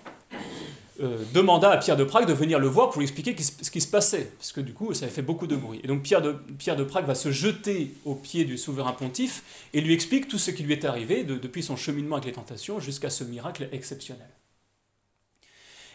euh, 1.01 1.17
demanda 1.33 1.71
à 1.71 1.77
Pierre 1.77 1.97
de 1.97 2.03
Prague 2.03 2.27
de 2.27 2.33
venir 2.33 2.59
le 2.59 2.67
voir 2.67 2.91
pour 2.91 2.99
lui 2.99 3.05
expliquer 3.05 3.35
ce 3.41 3.71
qui 3.71 3.81
se 3.81 3.87
passait, 3.87 4.31
parce 4.37 4.51
que 4.51 4.61
du 4.61 4.73
coup 4.73 4.93
ça 4.93 5.05
avait 5.05 5.13
fait 5.13 5.23
beaucoup 5.23 5.47
de 5.47 5.55
bruit. 5.55 5.79
Et 5.83 5.87
donc 5.87 6.03
Pierre 6.03 6.21
de, 6.21 6.33
Pierre 6.59 6.75
de 6.75 6.83
Prague 6.83 7.07
va 7.07 7.15
se 7.15 7.31
jeter 7.31 7.95
aux 8.05 8.13
pieds 8.13 8.45
du 8.45 8.55
souverain 8.55 8.91
pontife 8.91 9.67
et 9.73 9.81
lui 9.81 9.95
explique 9.95 10.27
tout 10.27 10.37
ce 10.37 10.51
qui 10.51 10.61
lui 10.61 10.73
est 10.73 10.85
arrivé 10.85 11.23
depuis 11.23 11.63
son 11.63 11.75
cheminement 11.75 12.17
avec 12.17 12.27
les 12.27 12.33
tentations 12.33 12.79
jusqu'à 12.79 13.09
ce 13.09 13.23
miracle 13.23 13.67
exceptionnel. 13.71 14.29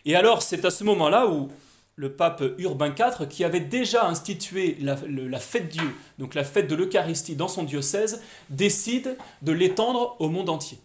Et 0.06 0.16
alors 0.16 0.42
c'est 0.42 0.64
à 0.64 0.70
ce 0.70 0.82
moment-là 0.82 1.28
où 1.28 1.50
le 1.96 2.12
pape 2.12 2.42
Urbain 2.58 2.94
IV, 2.94 3.28
qui 3.28 3.44
avait 3.44 3.60
déjà 3.60 4.06
institué 4.06 4.76
la, 4.80 4.96
la 5.06 5.38
fête 5.38 5.68
Dieu, 5.68 5.94
donc 6.18 6.34
la 6.34 6.44
fête 6.44 6.68
de 6.68 6.74
l'Eucharistie 6.74 7.36
dans 7.36 7.48
son 7.48 7.62
diocèse, 7.62 8.22
décide 8.50 9.16
de 9.42 9.52
l'étendre 9.52 10.16
au 10.18 10.28
monde 10.28 10.48
entier. 10.48 10.78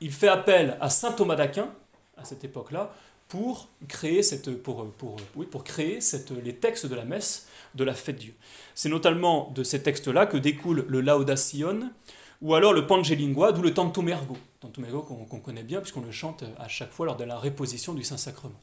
Il 0.00 0.12
fait 0.12 0.28
appel 0.28 0.76
à 0.80 0.90
saint 0.90 1.12
Thomas 1.12 1.36
d'Aquin, 1.36 1.68
à 2.16 2.24
cette 2.24 2.44
époque-là, 2.44 2.94
pour 3.28 3.68
créer, 3.88 4.22
cette, 4.22 4.62
pour, 4.62 4.86
pour, 4.92 5.16
oui, 5.34 5.46
pour 5.46 5.64
créer 5.64 6.00
cette, 6.00 6.30
les 6.30 6.54
textes 6.54 6.86
de 6.86 6.94
la 6.94 7.04
messe 7.04 7.48
de 7.74 7.82
la 7.82 7.94
fête 7.94 8.18
Dieu. 8.18 8.34
C'est 8.74 8.88
notamment 8.88 9.50
de 9.54 9.64
ces 9.64 9.82
textes-là 9.82 10.26
que 10.26 10.36
découle 10.36 10.84
le 10.88 11.00
Laudación, 11.00 11.90
ou 12.42 12.54
alors 12.54 12.72
le 12.72 12.86
Pangelingua, 12.86 13.52
d'où 13.52 13.62
le 13.62 13.72
Tantum 13.72 14.08
Ergo, 14.08 14.36
Tantum 14.60 14.84
Ergo 14.84 15.02
qu'on 15.02 15.40
connaît 15.40 15.62
bien 15.62 15.80
puisqu'on 15.80 16.02
le 16.02 16.10
chante 16.10 16.44
à 16.58 16.68
chaque 16.68 16.92
fois 16.92 17.06
lors 17.06 17.16
de 17.16 17.24
la 17.24 17.38
réposition 17.38 17.94
du 17.94 18.04
Saint-Sacrement. 18.04 18.60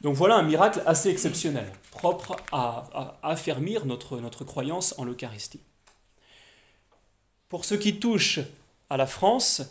Donc 0.00 0.14
voilà 0.14 0.36
un 0.36 0.42
miracle 0.42 0.82
assez 0.86 1.08
exceptionnel, 1.08 1.70
propre 1.90 2.36
à, 2.52 3.18
affermir 3.22 3.84
notre, 3.84 4.18
notre 4.18 4.44
croyance 4.44 4.94
en 4.98 5.04
l'Eucharistie. 5.04 5.60
Pour 7.48 7.64
ce 7.64 7.74
qui 7.74 7.98
touche 7.98 8.40
à 8.90 8.96
la 8.96 9.06
France, 9.06 9.62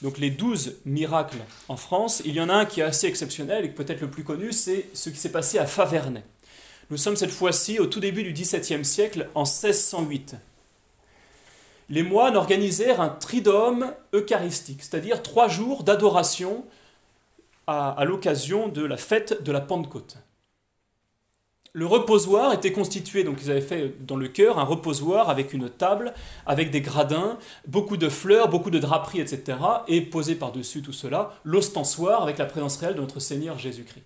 donc 0.00 0.18
les 0.18 0.30
douze 0.30 0.76
miracles 0.84 1.42
en 1.68 1.76
France, 1.76 2.22
il 2.24 2.34
y 2.34 2.40
en 2.40 2.48
a 2.48 2.54
un 2.54 2.64
qui 2.64 2.80
est 2.80 2.84
assez 2.84 3.06
exceptionnel 3.06 3.64
et 3.64 3.68
peut-être 3.68 4.00
le 4.00 4.10
plus 4.10 4.24
connu, 4.24 4.52
c'est 4.52 4.88
ce 4.94 5.10
qui 5.10 5.18
s'est 5.18 5.32
passé 5.32 5.58
à 5.58 5.66
Faverney. 5.66 6.22
Nous 6.90 6.96
sommes 6.96 7.16
cette 7.16 7.30
fois-ci 7.30 7.78
au 7.78 7.86
tout 7.86 8.00
début 8.00 8.22
du 8.22 8.32
XVIIe 8.32 8.84
siècle, 8.84 9.28
en 9.34 9.44
1608. 9.44 10.36
Les 11.88 12.02
moines 12.02 12.36
organisèrent 12.36 13.00
un 13.00 13.10
tridome 13.10 13.92
eucharistique, 14.14 14.82
c'est-à-dire 14.82 15.22
trois 15.22 15.48
jours 15.48 15.84
d'adoration 15.84 16.64
à, 17.66 18.04
l'occasion 18.04 18.68
de 18.68 18.84
la 18.84 18.96
fête 18.96 19.42
de 19.42 19.52
la 19.52 19.60
Pentecôte. 19.60 20.16
Le 21.74 21.86
reposoir 21.86 22.52
était 22.52 22.72
constitué, 22.72 23.24
donc 23.24 23.38
ils 23.42 23.50
avaient 23.50 23.62
fait 23.62 23.94
dans 24.04 24.16
le 24.16 24.28
cœur 24.28 24.58
un 24.58 24.64
reposoir 24.64 25.30
avec 25.30 25.54
une 25.54 25.70
table, 25.70 26.12
avec 26.44 26.70
des 26.70 26.82
gradins, 26.82 27.38
beaucoup 27.66 27.96
de 27.96 28.10
fleurs, 28.10 28.48
beaucoup 28.48 28.70
de 28.70 28.78
draperies, 28.78 29.20
etc. 29.20 29.56
Et 29.88 30.02
posé 30.02 30.34
par-dessus 30.34 30.82
tout 30.82 30.92
cela, 30.92 31.32
l'ostensoir 31.44 32.22
avec 32.22 32.36
la 32.36 32.44
présence 32.44 32.76
réelle 32.76 32.96
de 32.96 33.00
notre 33.00 33.20
Seigneur 33.20 33.58
Jésus-Christ. 33.58 34.04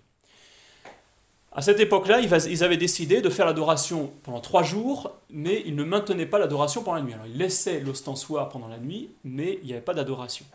À 1.51 1.61
cette 1.61 1.79
époque-là, 1.79 2.21
ils 2.21 2.63
avaient 2.63 2.77
décidé 2.77 3.19
de 3.19 3.29
faire 3.29 3.47
l'adoration 3.47 4.11
pendant 4.23 4.39
trois 4.39 4.61
jours, 4.63 5.11
mais 5.29 5.63
ils 5.65 5.75
ne 5.75 5.83
maintenaient 5.83 6.27
pas 6.27 6.37
l'adoration 6.39 6.83
pendant 6.83 6.97
la 6.97 7.03
nuit. 7.03 7.13
Alors 7.13 7.25
ils 7.25 7.37
laissaient 7.37 7.79
l'ostensoir 7.79 8.47
pendant 8.49 8.67
la 8.67 8.77
nuit, 8.77 9.09
mais 9.23 9.57
il 9.61 9.65
n'y 9.65 9.73
avait 9.73 9.81
pas 9.81 9.95
d'adoration. 9.95 10.45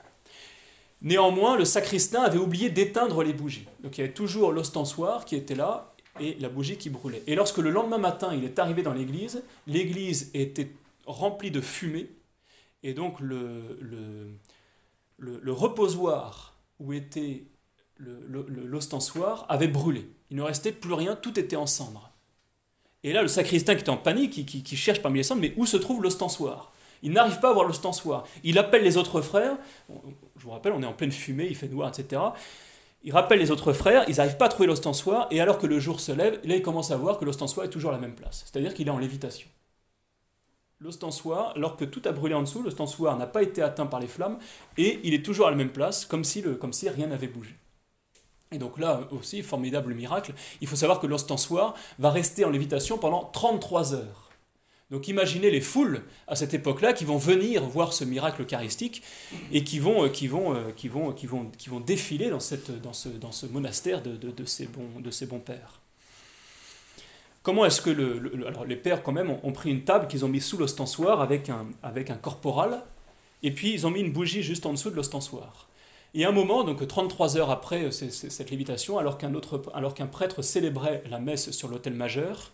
Néanmoins, 1.02 1.56
le 1.56 1.64
sacristain 1.64 2.22
avait 2.22 2.38
oublié 2.38 2.70
d'éteindre 2.70 3.22
les 3.24 3.32
bougies. 3.32 3.66
Donc 3.82 3.98
il 3.98 4.02
y 4.02 4.04
avait 4.04 4.12
toujours 4.12 4.52
l'ostensoir 4.52 5.24
qui 5.24 5.34
était 5.34 5.56
là, 5.56 5.92
et 6.20 6.36
la 6.40 6.48
bougie 6.48 6.76
qui 6.76 6.90
brûlait. 6.90 7.22
Et 7.26 7.34
lorsque 7.34 7.58
le 7.58 7.70
lendemain 7.70 7.98
matin 7.98 8.34
il 8.34 8.44
est 8.44 8.58
arrivé 8.58 8.82
dans 8.82 8.92
l'église, 8.92 9.42
l'église 9.66 10.30
était 10.34 10.70
remplie 11.06 11.50
de 11.50 11.60
fumée, 11.60 12.08
et 12.82 12.94
donc 12.94 13.18
le, 13.20 13.78
le, 13.80 15.40
le, 15.40 15.52
reposoir 15.52 16.54
où 16.80 16.92
était 16.92 17.44
l'ostensoir 17.98 19.46
avait 19.48 19.68
brûlé. 19.68 20.08
Il 20.30 20.36
ne 20.36 20.42
restait 20.42 20.72
plus 20.72 20.94
rien, 20.94 21.14
tout 21.14 21.38
était 21.38 21.56
en 21.56 21.66
cendres. 21.66 22.10
Et 23.04 23.12
là, 23.12 23.22
le 23.22 23.28
sacristain 23.28 23.74
qui 23.74 23.84
est 23.84 23.88
en 23.90 23.96
panique, 23.96 24.46
qui, 24.46 24.62
qui, 24.62 24.76
cherche 24.76 25.02
parmi 25.02 25.18
les 25.18 25.22
cendres, 25.24 25.40
mais 25.40 25.54
où 25.56 25.66
se 25.66 25.76
trouve 25.76 26.02
l'ostensoir? 26.02 26.72
Il 27.02 27.12
n'arrive 27.12 27.40
pas 27.40 27.50
à 27.50 27.52
voir 27.52 27.66
l'ostensoir. 27.66 28.24
Il 28.44 28.58
appelle 28.58 28.84
les 28.84 28.96
autres 28.96 29.20
frères. 29.20 29.56
Je 30.42 30.46
vous 30.48 30.54
rappelle, 30.54 30.72
on 30.72 30.82
est 30.82 30.86
en 30.86 30.92
pleine 30.92 31.12
fumée, 31.12 31.46
il 31.48 31.54
fait 31.54 31.68
noir, 31.68 31.88
etc. 31.96 32.20
Il 33.04 33.12
rappelle 33.12 33.38
les 33.38 33.52
autres 33.52 33.72
frères, 33.72 34.04
ils 34.08 34.16
n'arrivent 34.16 34.38
pas 34.38 34.46
à 34.46 34.48
trouver 34.48 34.66
l'ostensoir, 34.66 35.28
et 35.30 35.40
alors 35.40 35.56
que 35.56 35.68
le 35.68 35.78
jour 35.78 36.00
se 36.00 36.10
lève, 36.10 36.40
là 36.42 36.56
ils 36.56 36.62
commencent 36.62 36.90
à 36.90 36.96
voir 36.96 37.16
que 37.18 37.24
l'ostensoir 37.24 37.64
est 37.64 37.70
toujours 37.70 37.90
à 37.90 37.92
la 37.92 38.00
même 38.00 38.16
place, 38.16 38.44
c'est-à-dire 38.44 38.74
qu'il 38.74 38.88
est 38.88 38.90
en 38.90 38.98
lévitation. 38.98 39.48
L'ostensoir, 40.80 41.52
alors 41.54 41.76
que 41.76 41.84
tout 41.84 42.02
a 42.06 42.10
brûlé 42.10 42.34
en 42.34 42.42
dessous, 42.42 42.60
l'ostensoir 42.60 43.16
n'a 43.16 43.28
pas 43.28 43.44
été 43.44 43.62
atteint 43.62 43.86
par 43.86 44.00
les 44.00 44.08
flammes, 44.08 44.36
et 44.76 44.98
il 45.04 45.14
est 45.14 45.24
toujours 45.24 45.46
à 45.46 45.50
la 45.50 45.56
même 45.56 45.70
place, 45.70 46.04
comme 46.06 46.24
si, 46.24 46.42
comme 46.60 46.72
si 46.72 46.88
rien 46.88 47.06
n'avait 47.06 47.28
bougé. 47.28 47.54
Et 48.50 48.58
donc 48.58 48.80
là 48.80 49.02
aussi, 49.12 49.42
formidable 49.42 49.94
miracle, 49.94 50.34
il 50.60 50.66
faut 50.66 50.74
savoir 50.74 50.98
que 50.98 51.06
l'ostensoir 51.06 51.74
va 52.00 52.10
rester 52.10 52.44
en 52.44 52.50
lévitation 52.50 52.98
pendant 52.98 53.26
33 53.26 53.94
heures. 53.94 54.31
Donc 54.92 55.08
imaginez 55.08 55.50
les 55.50 55.62
foules 55.62 56.02
à 56.28 56.36
cette 56.36 56.52
époque-là 56.52 56.92
qui 56.92 57.06
vont 57.06 57.16
venir 57.16 57.64
voir 57.64 57.94
ce 57.94 58.04
miracle 58.04 58.42
eucharistique 58.42 59.02
et 59.50 59.64
qui 59.64 59.78
vont, 59.78 60.04
euh, 60.04 60.08
qui 60.10 60.28
vont, 60.28 60.54
euh, 60.54 60.70
qui 60.76 60.86
vont, 60.86 61.12
qui 61.12 61.26
vont, 61.26 61.46
qui 61.56 61.70
vont 61.70 61.80
défiler 61.80 62.28
dans, 62.28 62.40
ce, 62.40 63.46
monastère 63.46 64.02
de, 64.02 64.44
ces 64.44 64.66
bons, 64.66 65.40
pères. 65.40 65.80
Comment 67.42 67.64
est-ce 67.64 67.80
que 67.80 68.46
alors 68.46 68.66
les 68.66 68.76
pères 68.76 69.02
quand 69.02 69.12
même 69.12 69.30
ont, 69.30 69.52
pris 69.52 69.70
une 69.70 69.82
table 69.82 70.08
qu'ils 70.08 70.26
ont 70.26 70.28
mis 70.28 70.42
sous 70.42 70.58
l'ostensoir 70.58 71.22
avec 71.22 71.48
un, 71.48 71.66
avec 71.82 72.10
un 72.10 72.16
corporal 72.16 72.82
et 73.42 73.50
puis 73.50 73.72
ils 73.72 73.86
ont 73.86 73.90
mis 73.90 74.00
une 74.00 74.12
bougie 74.12 74.42
juste 74.42 74.66
en 74.66 74.72
dessous 74.72 74.90
de 74.90 74.96
l'ostensoir. 74.96 75.68
Et 76.12 76.26
à 76.26 76.28
un 76.28 76.32
moment, 76.32 76.64
donc 76.64 76.86
33 76.86 77.38
heures 77.38 77.50
après 77.50 77.84
euh, 77.84 77.90
cette 77.90 78.50
lévitation, 78.50 78.98
alors 78.98 79.16
qu'un 79.16 79.32
alors 79.72 79.94
qu'un 79.94 80.06
prêtre 80.06 80.42
célébrait 80.42 81.02
la 81.08 81.18
messe 81.18 81.50
sur 81.50 81.68
l'autel 81.68 81.94
majeur, 81.94 82.52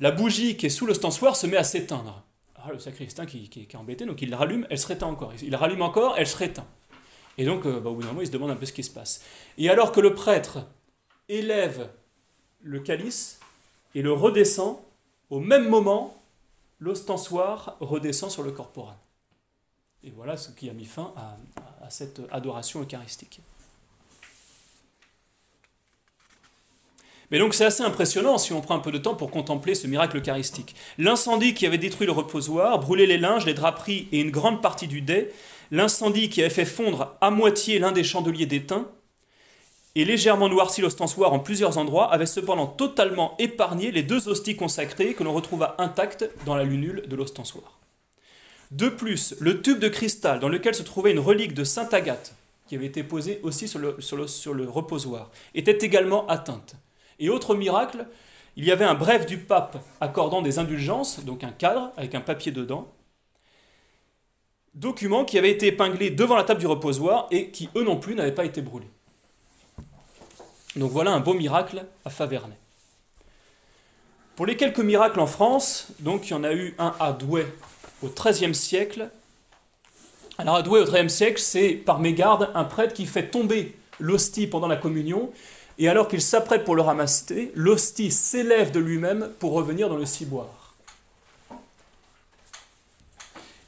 la 0.00 0.10
bougie 0.10 0.56
qui 0.56 0.66
est 0.66 0.70
sous 0.70 0.86
l'ostensoir 0.86 1.36
se 1.36 1.46
met 1.46 1.58
à 1.58 1.64
s'éteindre. 1.64 2.24
Ah, 2.56 2.72
le 2.72 2.78
sacristain 2.78 3.26
qui, 3.26 3.48
qui, 3.48 3.60
est 3.60 3.74
embêté, 3.76 4.04
donc 4.04 4.20
il 4.22 4.34
rallume, 4.34 4.66
elle 4.70 4.78
se 4.78 4.86
réteint 4.86 5.06
encore. 5.06 5.32
Il 5.42 5.54
rallume 5.54 5.82
encore, 5.82 6.14
elle 6.18 6.26
se 6.26 6.36
réteint. 6.36 6.66
Et 7.38 7.44
donc, 7.44 7.64
euh, 7.64 7.80
bah, 7.80 7.90
au 7.90 7.94
bout 7.94 8.02
d'un 8.02 8.08
moment, 8.08 8.20
il 8.20 8.26
se 8.26 8.32
demande 8.32 8.50
un 8.50 8.56
peu 8.56 8.66
ce 8.66 8.72
qui 8.72 8.82
se 8.82 8.90
passe. 8.90 9.22
Et 9.56 9.70
alors 9.70 9.92
que 9.92 10.00
le 10.00 10.14
prêtre 10.14 10.66
élève 11.28 11.90
le 12.62 12.80
calice 12.80 13.40
et 13.94 14.02
le 14.02 14.12
redescend, 14.12 14.78
au 15.30 15.40
même 15.40 15.68
moment, 15.68 16.16
l'ostensoir 16.78 17.76
redescend 17.80 18.30
sur 18.30 18.42
le 18.42 18.52
corporal. 18.52 18.96
Et 20.02 20.10
voilà 20.10 20.36
ce 20.36 20.50
qui 20.50 20.68
a 20.68 20.72
mis 20.72 20.86
fin 20.86 21.14
à 21.82 21.90
cette 21.90 22.20
adoration 22.30 22.82
eucharistique. 22.82 23.40
Mais 27.30 27.38
donc 27.38 27.54
c'est 27.54 27.64
assez 27.64 27.82
impressionnant 27.82 28.38
si 28.38 28.52
on 28.52 28.60
prend 28.60 28.74
un 28.74 28.80
peu 28.80 28.92
de 28.92 28.98
temps 28.98 29.14
pour 29.14 29.30
contempler 29.30 29.74
ce 29.74 29.86
miracle 29.86 30.18
eucharistique. 30.18 30.74
L'incendie 30.98 31.54
qui 31.54 31.66
avait 31.66 31.78
détruit 31.78 32.06
le 32.06 32.12
reposoir, 32.12 32.78
brûlé 32.80 33.06
les 33.06 33.18
linges, 33.18 33.46
les 33.46 33.54
draperies 33.54 34.08
et 34.12 34.20
une 34.20 34.30
grande 34.30 34.62
partie 34.62 34.88
du 34.88 35.00
dais, 35.00 35.32
l'incendie 35.70 36.28
qui 36.28 36.40
avait 36.40 36.50
fait 36.50 36.64
fondre 36.64 37.16
à 37.20 37.30
moitié 37.30 37.78
l'un 37.78 37.92
des 37.92 38.04
chandeliers 38.04 38.46
d'étain, 38.46 38.88
et 39.96 40.04
légèrement 40.04 40.48
noirci 40.48 40.80
l'ostensoir 40.80 41.32
en 41.32 41.40
plusieurs 41.40 41.78
endroits, 41.78 42.12
avait 42.12 42.26
cependant 42.26 42.66
totalement 42.66 43.34
épargné 43.38 43.90
les 43.90 44.02
deux 44.02 44.28
hosties 44.28 44.56
consacrées 44.56 45.14
que 45.14 45.24
l'on 45.24 45.32
retrouva 45.32 45.74
intactes 45.78 46.28
dans 46.46 46.54
la 46.54 46.64
lunule 46.64 47.04
de 47.08 47.16
l'ostensoir. 47.16 47.80
De 48.70 48.88
plus, 48.88 49.34
le 49.40 49.60
tube 49.62 49.80
de 49.80 49.88
cristal 49.88 50.38
dans 50.38 50.48
lequel 50.48 50.76
se 50.76 50.84
trouvait 50.84 51.10
une 51.10 51.18
relique 51.18 51.54
de 51.54 51.64
Sainte 51.64 51.92
Agathe, 51.92 52.34
qui 52.68 52.76
avait 52.76 52.86
été 52.86 53.02
posée 53.02 53.40
aussi 53.42 53.66
sur 53.66 53.80
le, 53.80 54.68
reposoir, 54.68 55.30
était 55.56 55.84
également 55.84 56.24
atteinte. 56.28 56.76
Et 57.20 57.28
autre 57.28 57.54
miracle, 57.54 58.06
il 58.56 58.64
y 58.64 58.72
avait 58.72 58.84
un 58.84 58.94
bref 58.94 59.26
du 59.26 59.38
pape 59.38 59.78
accordant 60.00 60.42
des 60.42 60.58
indulgences, 60.58 61.20
donc 61.24 61.44
un 61.44 61.52
cadre 61.52 61.92
avec 61.96 62.14
un 62.14 62.20
papier 62.20 62.50
dedans, 62.50 62.90
document 64.74 65.24
qui 65.24 65.38
avait 65.38 65.50
été 65.50 65.66
épinglé 65.68 66.10
devant 66.10 66.36
la 66.36 66.44
table 66.44 66.60
du 66.60 66.66
reposoir 66.66 67.28
et 67.30 67.50
qui, 67.50 67.68
eux 67.76 67.84
non 67.84 67.96
plus, 67.96 68.14
n'avaient 68.14 68.34
pas 68.34 68.44
été 68.44 68.62
brûlés. 68.62 68.90
Donc 70.76 70.90
voilà 70.90 71.10
un 71.12 71.20
beau 71.20 71.34
miracle 71.34 71.84
à 72.04 72.10
Faverney. 72.10 72.56
Pour 74.36 74.46
les 74.46 74.56
quelques 74.56 74.80
miracles 74.80 75.20
en 75.20 75.26
France, 75.26 75.88
donc 75.98 76.28
il 76.28 76.30
y 76.30 76.34
en 76.34 76.44
a 76.44 76.54
eu 76.54 76.74
un 76.78 76.94
à 76.98 77.12
Douai 77.12 77.46
au 78.02 78.08
XIIIe 78.08 78.54
siècle. 78.54 79.10
Alors 80.38 80.54
à 80.54 80.62
Douai 80.62 80.80
au 80.80 80.84
XIIIe 80.84 81.10
siècle, 81.10 81.40
c'est 81.40 81.72
par 81.72 81.98
mégarde 81.98 82.50
un 82.54 82.64
prêtre 82.64 82.94
qui 82.94 83.04
fait 83.04 83.28
tomber 83.28 83.76
l'hostie 83.98 84.46
pendant 84.46 84.68
la 84.68 84.76
communion 84.76 85.30
et 85.80 85.88
alors 85.88 86.08
qu'il 86.08 86.20
s'apprête 86.20 86.64
pour 86.64 86.76
le 86.76 86.82
ramasser, 86.82 87.50
l'hostie 87.54 88.10
s'élève 88.10 88.70
de 88.70 88.78
lui-même 88.78 89.30
pour 89.38 89.52
revenir 89.52 89.88
dans 89.88 89.96
le 89.96 90.04
ciboire. 90.04 90.76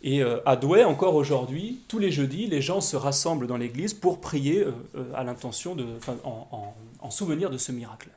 Et 0.02 0.22
euh, 0.22 0.40
à 0.44 0.56
Douai, 0.56 0.84
encore 0.84 1.14
aujourd'hui, 1.14 1.80
tous 1.88 1.98
les 1.98 2.12
jeudis, 2.12 2.46
les 2.48 2.60
gens 2.60 2.82
se 2.82 2.96
rassemblent 2.96 3.46
dans 3.46 3.56
l'église 3.56 3.94
pour 3.94 4.20
prier 4.20 4.58
euh, 4.58 4.72
euh, 4.94 5.04
à 5.14 5.24
l'intention 5.24 5.74
de, 5.74 5.86
en, 6.24 6.74
en, 7.00 7.10
souvenir 7.10 7.48
de 7.48 7.56
ce 7.56 7.72
miracle, 7.72 8.08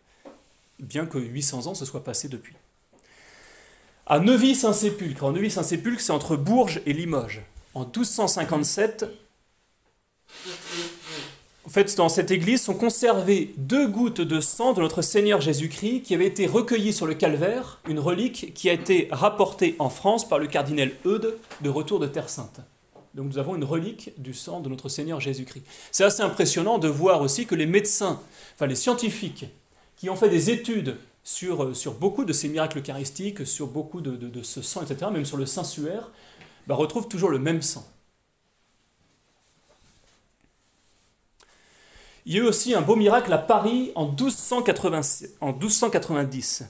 bien 0.80 1.06
que 1.06 1.18
800 1.18 1.68
ans 1.68 1.76
se 1.76 1.86
soient 1.86 2.04
passés 2.04 2.28
depuis. 2.28 2.56
À 4.08 4.20
Neuvy-Saint-Sépulcre, 4.20 5.24
en 5.24 5.32
Neuvy-Saint-Sépulcre, 5.32 6.02
c'est 6.02 6.12
entre 6.12 6.36
Bourges 6.36 6.82
et 6.86 6.92
Limoges. 6.92 7.44
En 7.74 7.86
1257, 7.86 9.06
en 11.66 11.70
fait, 11.70 11.96
dans 11.98 12.10
cette 12.10 12.30
église 12.30 12.62
sont 12.62 12.76
conservées 12.76 13.54
deux 13.58 13.88
gouttes 13.88 14.22
de 14.22 14.40
sang 14.40 14.74
de 14.74 14.82
notre 14.82 15.02
Seigneur 15.02 15.42
Jésus-Christ 15.42 16.04
qui 16.04 16.14
avaient 16.14 16.28
été 16.28 16.46
recueillies 16.46 16.94
sur 16.94 17.08
le 17.08 17.16
calvaire, 17.16 17.82
une 17.90 18.00
relique 18.00 18.54
qui 18.54 18.70
a 18.70 18.74
été 18.74 19.08
rapportée 19.12 19.76
en 19.80 19.90
France 19.90 20.30
par 20.30 20.38
le 20.38 20.46
cardinal 20.46 20.92
Eudes 21.06 21.36
de 21.62 21.70
retour 21.70 22.00
de 22.00 22.06
Terre 22.06 22.30
Sainte. 22.30 22.60
Donc 23.16 23.28
nous 23.28 23.40
avons 23.40 23.56
une 23.56 23.64
relique 23.64 24.12
du 24.22 24.36
sang 24.36 24.60
de 24.60 24.70
notre 24.70 24.90
Seigneur 24.90 25.20
Jésus-Christ. 25.20 25.64
C'est 25.92 26.04
assez 26.04 26.22
impressionnant 26.22 26.78
de 26.78 26.88
voir 26.88 27.22
aussi 27.22 27.48
que 27.48 27.56
les 27.56 27.66
médecins, 27.66 28.22
enfin 28.54 28.68
les 28.68 28.76
scientifiques, 28.76 29.46
qui 29.98 30.10
ont 30.10 30.16
fait 30.16 30.30
des 30.30 30.52
études 30.52 30.98
sur, 31.24 31.64
euh, 31.64 31.74
beaucoup 32.00 32.26
de 32.26 32.34
ces 32.34 32.48
miracles 32.48 32.80
eucharistiques, 32.80 33.48
sur 33.48 33.68
beaucoup 33.68 34.02
de, 34.02 34.44
ce 34.44 34.62
sang, 34.62 34.84
etc., 34.84 35.10
même 35.12 35.26
sur 35.26 35.38
le 35.38 35.48
Saint-Suaire, 35.48 36.12
bah, 36.68 36.76
retrouvent 36.76 37.08
toujours 37.08 37.30
le 37.30 37.40
même 37.40 37.64
sang. 37.64 37.88
Il 42.28 42.34
y 42.34 42.40
a 42.40 42.42
eu 42.42 42.48
aussi 42.48 42.74
un 42.74 42.82
beau 42.82 42.96
miracle 42.96 43.32
à 43.32 43.38
Paris 43.38 43.92
en, 43.94 44.08
1290. 44.08 46.64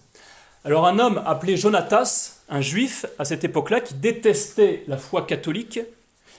Alors 0.65 0.85
un 0.85 0.99
homme 0.99 1.23
appelé 1.25 1.55
Jonatas, 1.55 2.39
un 2.49 2.59
juif 2.59 3.05
à 3.17 3.23
cette 3.23 3.45
époque-là, 3.45 3.79
qui 3.79 3.93
détestait 3.93 4.83
la 4.87 4.97
foi 4.97 5.25
catholique 5.25 5.79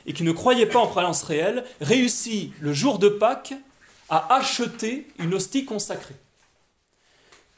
et 0.05 0.13
qui 0.13 0.23
ne 0.23 0.33
croyait 0.33 0.67
pas 0.67 0.81
en 0.81 0.87
croyance 0.87 1.23
réelle, 1.23 1.65
réussit 1.81 2.53
le 2.61 2.75
jour 2.75 2.99
de 2.99 3.09
Pâques 3.09 3.55
à 4.11 4.35
acheter 4.35 5.07
une 5.19 5.33
hostie 5.33 5.65
consacrée. 5.65 6.17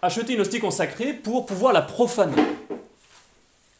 Acheter 0.00 0.34
une 0.34 0.42
hostie 0.42 0.61
consacrée 0.61 1.12
pour 1.12 1.44
pouvoir 1.44 1.72
la 1.72 1.82
profaner. 1.82 2.40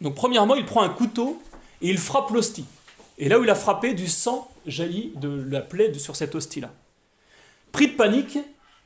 Donc 0.00 0.16
premièrement, 0.16 0.56
il 0.56 0.66
prend 0.66 0.82
un 0.82 0.88
couteau 0.88 1.40
et 1.80 1.90
il 1.90 1.98
frappe 1.98 2.30
l'hostie. 2.30 2.66
Et 3.18 3.28
là 3.28 3.38
où 3.38 3.44
il 3.44 3.50
a 3.50 3.54
frappé, 3.54 3.94
du 3.94 4.08
sang 4.08 4.50
jaillit 4.66 5.12
de 5.14 5.46
la 5.48 5.60
plaie 5.60 5.94
sur 5.94 6.16
cette 6.16 6.34
hostie-là. 6.34 6.72
Pris 7.78 7.86
de 7.86 7.92
panique, 7.92 8.38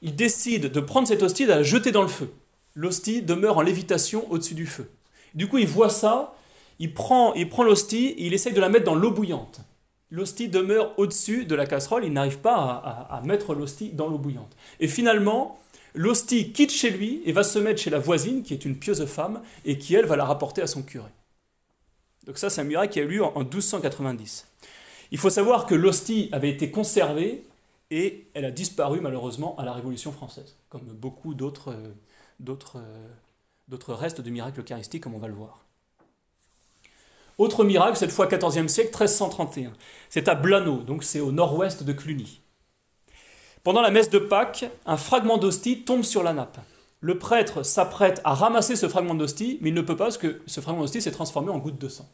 il 0.03 0.15
décide 0.15 0.71
de 0.71 0.81
prendre 0.81 1.09
cette 1.09 1.23
hostie 1.23 1.45
et 1.45 1.47
de 1.47 1.53
la 1.53 1.63
jeter 1.63 1.93
dans 1.93 2.03
le 2.03 2.09
feu. 2.09 2.31
L'hostie 2.75 3.23
demeure 3.23 3.57
en 3.57 3.63
lévitation 3.63 4.31
au-dessus 4.31 4.53
du 4.53 4.67
feu. 4.67 4.91
Du 5.35 5.49
coup, 5.49 5.57
il 5.57 5.67
voit 5.67 5.89
ça, 5.89 6.35
il 6.79 6.93
prend, 6.93 7.33
il 7.33 7.49
prend 7.49 7.63
l'hostie 7.63 8.09
et 8.09 8.27
il 8.27 8.35
essaye 8.35 8.53
de 8.53 8.61
la 8.61 8.69
mettre 8.69 8.85
dans 8.85 8.95
l'eau 8.95 9.11
bouillante. 9.11 9.63
L'hostie 10.11 10.49
demeure 10.49 10.93
au-dessus 10.99 11.47
de 11.47 11.55
la 11.55 11.65
casserole, 11.65 12.05
il 12.05 12.13
n'arrive 12.13 12.41
pas 12.41 13.09
à, 13.09 13.23
mettre 13.25 13.55
l'hostie 13.55 13.89
dans 13.89 14.09
l'eau 14.09 14.19
bouillante. 14.19 14.55
Et 14.79 14.89
finalement, 14.89 15.59
l'hostie 15.95 16.53
quitte 16.53 16.71
chez 16.71 16.91
lui 16.91 17.23
et 17.25 17.33
va 17.33 17.45
se 17.45 17.59
mettre 17.59 17.81
chez 17.81 17.89
la 17.89 17.99
voisine, 17.99 18.43
qui 18.43 18.53
est 18.53 18.67
une 18.67 18.77
pieuse 18.77 19.07
femme, 19.07 19.41
et 19.65 19.79
qui, 19.79 19.95
elle, 19.95 20.05
va 20.05 20.17
la 20.17 20.27
rapporter 20.27 20.61
à 20.61 20.67
son 20.67 20.83
curé. 20.83 21.09
Donc 22.27 22.37
ça, 22.37 22.51
c'est 22.51 22.61
un 22.61 22.65
miracle 22.65 22.93
qui 22.93 23.01
a 23.01 23.05
eu 23.05 23.09
lieu 23.09 23.25
en 23.25 23.39
1290. 23.39 24.49
Il 25.13 25.17
faut 25.17 25.31
savoir 25.31 25.65
que 25.65 25.75
l'hostie 25.75 26.29
avait 26.31 26.51
été 26.51 26.71
conservée 26.71 27.43
et 27.93 28.27
elle 28.33 28.47
a 28.47 28.51
disparu 28.51 29.01
malheureusement 29.01 29.55
à 29.59 29.67
la 29.67 29.75
Révolution 29.75 30.13
française, 30.13 30.57
comme 30.71 30.85
beaucoup 30.95 31.35
d'autres, 31.35 31.73
euh, 31.73 31.95
d'autres, 32.41 32.79
euh, 32.79 33.09
d'autres 33.69 33.93
restes 33.93 34.23
de 34.23 34.31
miracles 34.31 34.61
eucharistiques, 34.61 35.03
comme 35.03 35.15
on 35.15 35.19
va 35.19 35.29
le 35.29 35.35
voir. 35.35 35.67
Autre 37.37 37.65
miracle, 37.65 37.99
cette 37.99 38.11
fois 38.11 38.27
14e 38.29 38.69
siècle, 38.69 38.89
1331. 38.89 39.75
C'est 40.09 40.29
à 40.29 40.35
Blaneau, 40.35 40.79
donc 40.79 41.05
c'est 41.05 41.21
au 41.21 41.33
nord-ouest 41.33 41.83
de 41.83 41.93
Cluny. 41.93 42.41
Pendant 43.63 43.83
la 43.83 43.91
messe 43.91 44.09
de 44.09 44.19
Pâques, 44.19 44.65
un 44.87 44.97
fragment 44.97 45.37
d'hostie 45.37 45.85
tombe 45.85 46.03
sur 46.03 46.23
la 46.23 46.33
nappe. 46.33 46.59
Le 47.01 47.19
prêtre 47.19 47.63
s'apprête 47.63 48.23
à 48.25 48.33
ramasser 48.33 48.75
ce 48.75 48.89
fragment 48.89 49.15
d'hostie, 49.15 49.59
mais 49.61 49.69
il 49.69 49.75
ne 49.75 49.83
peut 49.83 49.97
pas 49.97 50.05
parce 50.05 50.19
que 50.19 50.41
ce 50.47 50.63
fragment 50.63 50.81
d'hostie 50.81 51.03
s'est 51.03 51.13
transformé 51.13 51.51
en 51.51 51.59
goutte 51.59 51.79
de 51.79 51.89
sang. 51.91 52.09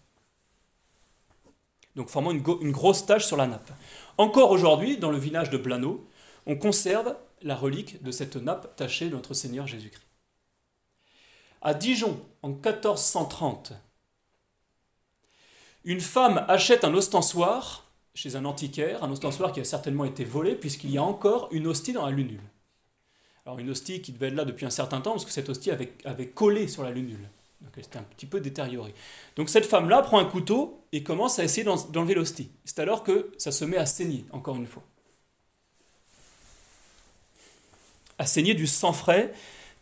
Donc 1.99 2.11
formant 2.11 2.31
une, 2.31 2.71
grosse 2.71 3.07
tache 3.07 3.27
sur 3.27 3.37
la 3.37 3.49
nappe. 3.49 3.73
Encore 4.19 4.53
aujourd'hui, 4.53 4.99
dans 4.99 5.11
le 5.11 5.19
village 5.19 5.51
de 5.51 5.59
Blaneau, 5.59 6.07
on 6.47 6.55
conserve 6.55 7.17
la 7.43 7.57
relique 7.57 8.01
de 8.05 8.13
cette 8.13 8.37
nappe 8.37 8.77
tachée 8.77 9.09
de 9.09 9.17
notre 9.17 9.35
Seigneur 9.35 9.67
Jésus-Christ. 9.67 10.07
À 11.61 11.75
Dijon, 11.75 12.25
en 12.43 12.51
1430, 12.51 13.73
une 15.83 16.01
femme 16.01 16.45
achète 16.47 16.85
un 16.85 16.95
ostensoir 16.95 17.91
chez 18.15 18.37
un 18.37 18.45
antiquaire, 18.45 19.03
un 19.03 19.11
ostensoir 19.11 19.51
qui 19.51 19.59
a 19.59 19.65
certainement 19.65 20.05
été 20.05 20.25
volé, 20.25 20.55
puisqu'il 20.55 20.93
y 20.93 20.99
a 20.99 21.03
encore 21.03 21.49
une 21.51 21.67
hostie 21.67 21.93
dans 21.93 22.07
la 22.07 22.13
lunule. 22.13 22.39
Alors 23.45 23.59
une 23.59 23.71
hostie 23.71 24.03
qui 24.03 24.13
devait 24.13 24.29
être 24.29 24.37
là 24.37 24.45
depuis 24.45 24.67
un 24.67 24.71
certain 24.71 25.01
temps, 25.01 25.13
parce 25.13 25.25
que 25.25 25.33
cette 25.33 25.49
hostie 25.49 25.73
avait 25.73 26.29
collé 26.29 26.69
sur 26.69 26.85
la 26.85 26.93
lunule. 26.93 27.29
Donc 27.61 27.73
elle 27.77 27.85
était 27.85 27.99
un 27.99 28.03
petit 28.03 28.27
peu 28.27 28.41
détériorée. 28.41 28.95
Donc 29.37 29.49
cette 29.49 29.67
femme-là 29.67 30.03
prend 30.03 30.19
un 30.19 30.25
couteau 30.25 30.85
et 30.93 31.03
commence 31.03 31.39
à 31.39 31.45
essayer 31.45 31.65
d'enlever 31.65 32.15
l'hostie. 32.15 32.51
C'est 32.65 32.79
alors 32.79 33.03
que 33.03 33.33
ça 33.37 33.51
se 33.51 33.65
met 33.65 33.77
à 33.77 33.87
saigner, 33.87 34.25
encore 34.31 34.57
une 34.57 34.67
fois. 34.67 34.83
À 38.19 38.27
saigner 38.27 38.55
du 38.55 38.67
sang 38.67 38.93
frais 38.93 39.33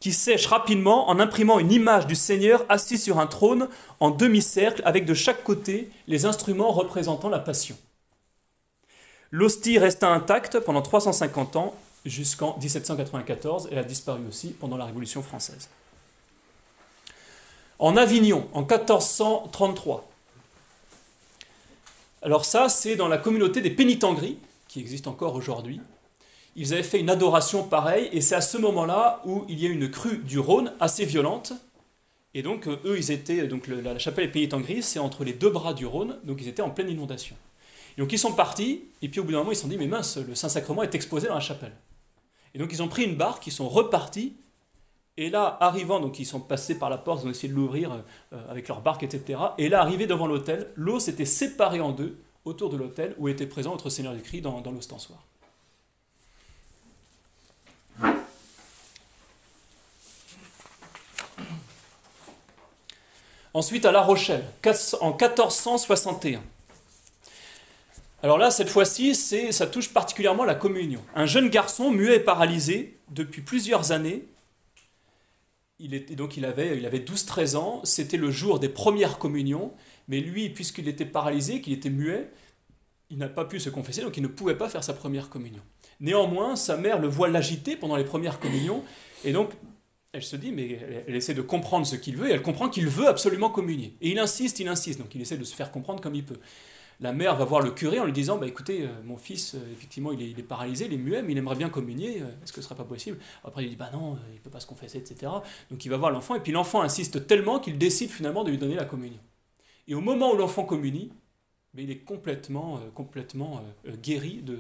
qui 0.01 0.13
sèche 0.13 0.47
rapidement 0.47 1.09
en 1.09 1.19
imprimant 1.19 1.59
une 1.59 1.73
image 1.73 2.07
du 2.07 2.15
Seigneur 2.15 2.65
assis 2.69 2.99
sur 2.99 3.19
un 3.19 3.27
trône 3.27 3.69
en 3.99 4.11
demi-cercle 4.11 4.83
avec 4.85 5.07
de 5.07 5.15
chaque 5.15 5.43
côté 5.43 5.91
les 6.07 6.27
instruments 6.27 6.71
représentant 6.71 7.29
la 7.29 7.39
passion. 7.39 7.77
L'hostie 9.31 9.79
resta 9.79 10.09
intacte 10.09 10.61
pendant 10.61 10.83
350 10.83 11.57
ans 11.57 11.75
jusqu'en 12.05 12.57
1794. 12.59 13.69
Elle 13.73 13.79
a 13.79 13.85
disparu 13.85 14.21
aussi 14.29 14.49
pendant 14.49 14.77
la 14.77 14.85
Révolution 14.85 15.23
française 15.23 15.69
en 17.79 17.97
Avignon 17.97 18.49
en 18.53 18.61
1433. 18.61 20.09
Alors 22.23 22.45
ça, 22.45 22.69
c'est 22.69 22.97
dans 22.97 23.09
la 23.09 23.19
communauté 23.19 23.61
des 23.61 23.71
pénitengries, 23.71 24.39
qui 24.69 24.81
existe 24.81 25.07
encore 25.07 25.35
aujourd'hui. 25.35 25.81
Ils 26.57 26.73
avaient 26.73 26.83
fait 26.83 26.99
une 26.99 27.11
adoration 27.11 27.63
pareille, 27.65 28.09
et 28.13 28.21
c'est 28.21 28.35
à 28.35 28.41
ce 28.41 28.59
moment-là 28.59 29.23
où 29.27 29.45
il 29.49 29.61
y 29.61 29.67
a 29.67 29.71
une 29.71 29.91
crue 29.91 30.19
du 30.19 30.39
Rhône 30.39 30.73
assez 30.81 31.05
violente, 31.05 31.53
Et 32.35 32.43
donc, 32.43 32.67
euh, 32.67 32.77
eux, 32.85 32.99
ils 32.99 33.11
étaient, 33.11 33.47
donc 33.47 33.67
la 33.67 33.99
chapelle 33.99 34.25
est 34.25 34.33
payée 34.33 34.53
en 34.53 34.61
gris, 34.61 34.83
c'est 34.83 34.99
entre 34.99 35.25
les 35.25 35.33
deux 35.33 35.49
bras 35.49 35.73
du 35.73 35.87
Rhône, 35.87 36.19
donc 36.25 36.39
ils 36.43 36.49
étaient 36.49 36.61
en 36.61 36.69
pleine 36.69 36.91
inondation. 36.91 37.35
Et 37.97 38.01
donc 38.03 38.13
ils 38.13 38.19
sont 38.19 38.33
partis, 38.33 38.83
et 39.01 39.09
puis 39.09 39.21
au 39.21 39.25
bout 39.25 39.33
d'un 39.33 39.39
moment, 39.39 39.53
ils 39.53 39.57
se 39.57 39.63
sont 39.63 39.69
dit, 39.69 39.79
mais 39.79 39.87
mince, 39.87 40.19
le 40.19 40.35
Saint-Sacrement 40.35 40.83
est 40.83 40.95
exposé 40.95 41.29
dans 41.29 41.35
la 41.35 41.41
chapelle. 41.41 41.73
Et 42.55 42.59
donc 42.59 42.73
ils 42.73 42.83
ont 42.83 42.89
pris 42.89 43.05
une 43.05 43.17
barque, 43.17 43.47
ils 43.47 43.53
sont 43.53 43.69
repartis, 43.69 44.35
et 45.19 45.31
là, 45.31 45.57
arrivant, 45.61 45.99
donc 45.99 46.19
ils 46.19 46.27
sont 46.27 46.41
passés 46.41 46.79
par 46.79 46.91
la 46.91 46.99
porte, 46.99 47.23
ils 47.23 47.29
ont 47.29 47.31
essayé 47.31 47.49
de 47.49 47.55
l'ouvrir 47.55 47.91
euh, 48.33 48.51
avec 48.51 48.69
leur 48.69 48.83
barque, 48.83 49.03
etc. 49.03 49.41
Et 49.57 49.69
là, 49.71 49.81
arrivé 49.81 50.07
devant 50.07 50.27
l'autel, 50.27 50.69
l'eau 50.77 51.01
s'était 51.01 51.25
séparée 51.25 51.81
en 51.81 51.93
deux 51.93 52.19
autour 52.45 52.69
de 52.69 52.77
l'autel 52.77 53.15
où 53.19 53.29
était 53.29 53.47
présent 53.47 53.71
notre 53.71 53.89
Seigneur 53.89 54.15
du 54.15 54.21
Christ 54.21 54.43
dans, 54.43 54.61
dans 54.61 54.73
l'ostensoir. 54.73 55.19
Ensuite, 63.55 63.87
à 63.87 63.93
La 63.93 64.03
Rochelle, 64.03 64.45
en 65.01 65.13
1461. 65.13 66.43
Alors 68.23 68.37
là, 68.37 68.51
cette 68.51 68.69
fois-ci, 68.69 69.15
ça 69.15 69.67
touche 69.67 69.95
particulièrement 69.95 70.45
la 70.45 70.55
communion. 70.55 71.01
Un 71.15 71.25
jeune 71.25 71.49
garçon, 71.49 71.91
muet 71.91 72.17
et 72.17 72.21
paralysé, 72.21 72.99
depuis 73.09 73.41
plusieurs 73.41 73.93
années, 73.93 74.27
il 75.79 76.17
donc 76.17 76.37
il 76.37 76.45
avait, 76.45 76.79
il 76.79 76.87
avait 76.87 77.01
12-13 77.01 77.57
ans, 77.57 77.81
c'était 77.85 78.17
le 78.17 78.31
jour 78.31 78.59
des 78.59 78.69
premières 78.69 79.19
communions, 79.19 79.73
mais 80.09 80.21
lui, 80.21 80.49
puisqu'il 80.49 80.89
était 80.89 81.05
paralysé, 81.05 81.61
qu'il 81.61 81.73
était 81.73 81.91
muet, 81.91 82.31
il 83.11 83.19
n'a 83.19 83.29
pas 83.29 83.45
pu 83.45 83.61
se 83.61 83.71
confesser, 83.71 84.03
donc 84.03 84.17
il 84.17 84.23
ne 84.23 84.29
pouvait 84.29 84.57
pas 84.57 84.69
faire 84.69 84.83
sa 84.83 84.95
première 84.95 85.29
communion. 85.29 85.63
Néanmoins, 86.01 86.57
sa 86.57 86.77
mère 86.77 86.99
le 86.99 87.09
voit 87.09 87.29
l'agiter 87.29 87.77
pendant 87.77 87.97
les 87.97 88.05
premières 88.05 88.41
communions, 88.41 88.83
et 89.25 89.33
donc 89.33 89.51
elle 90.13 90.23
se 90.23 90.37
dit, 90.37 90.51
mais 90.51 90.81
elle, 91.07 91.15
essaie 91.15 91.35
de 91.35 91.43
comprendre 91.43 91.87
ce 91.87 91.95
qu'il 91.95 92.17
veut, 92.17 92.29
et 92.29 92.33
elle 92.33 92.43
comprend 92.43 92.69
qu'il 92.71 92.89
veut 92.89 93.07
absolument 93.07 93.51
communier. 93.51 93.97
Et 94.01 94.11
il 94.11 94.19
insiste, 94.19 94.61
il 94.61 94.69
insiste, 94.69 94.99
donc 94.99 95.15
il 95.15 95.21
essaie 95.21 95.37
de 95.37 95.45
se 95.45 95.55
faire 95.55 95.71
comprendre 95.71 96.01
comme 96.01 96.15
il 96.15 96.25
peut. 96.25 96.39
La 97.01 97.13
mère 97.13 97.37
va 97.37 97.45
voir 97.45 97.61
le 97.61 97.71
curé 97.73 98.01
en 98.01 98.07
lui 98.07 98.13
disant, 98.13 98.39
bah, 98.39 98.47
écoutez, 98.47 98.83
euh, 98.83 98.89
mon 99.05 99.19
fils, 99.19 99.55
euh, 99.55 99.73
effectivement, 99.73 100.13
il 100.13 100.39
est, 100.39 100.43
paralysé, 100.43 100.87
il 100.87 100.95
est 100.95 100.99
muet, 100.99 101.23
mais 101.23 101.33
il 101.33 101.39
aimerait 101.39 101.57
bien 101.57 101.69
communier, 101.69 102.23
euh, 102.23 102.27
est-ce 102.43 102.53
que 102.53 102.63
ce 102.63 102.69
serait 102.69 102.75
pas 102.75 102.85
possible? 102.85 103.19
Après, 103.45 103.65
il 103.65 103.71
dit, 103.71 103.77
bah 103.77 103.91
non, 103.93 104.19
il 104.31 104.35
ne 104.35 104.41
peut 104.41 104.51
pas 104.51 104.61
se 104.61 104.67
confesser, 104.67 104.99
etc. 104.99 105.31
Donc 105.71 105.85
il 105.85 105.91
va 105.91 105.99
voir 105.99 106.11
l'enfant, 106.11 106.35
et 106.35 106.41
puis 106.41 106.53
l'enfant 106.53 106.81
insiste 106.81 107.27
tellement 107.27 107.61
qu'il 107.61 107.77
décide 107.77 108.11
finalement 108.11 108.45
de 108.45 108.51
lui 108.51 108.59
donner 108.59 108.77
la 108.77 108.87
communion. 108.87 109.21
Et 109.89 109.95
au 109.95 110.01
moment 110.01 110.33
où 110.33 110.37
l'enfant 110.37 110.65
communie, 110.65 111.13
mais 111.75 111.83
il 111.85 111.91
est 111.91 111.99
complètement, 111.99 112.81
complètement 112.95 113.63
guéri 114.03 114.41
de, 114.43 114.59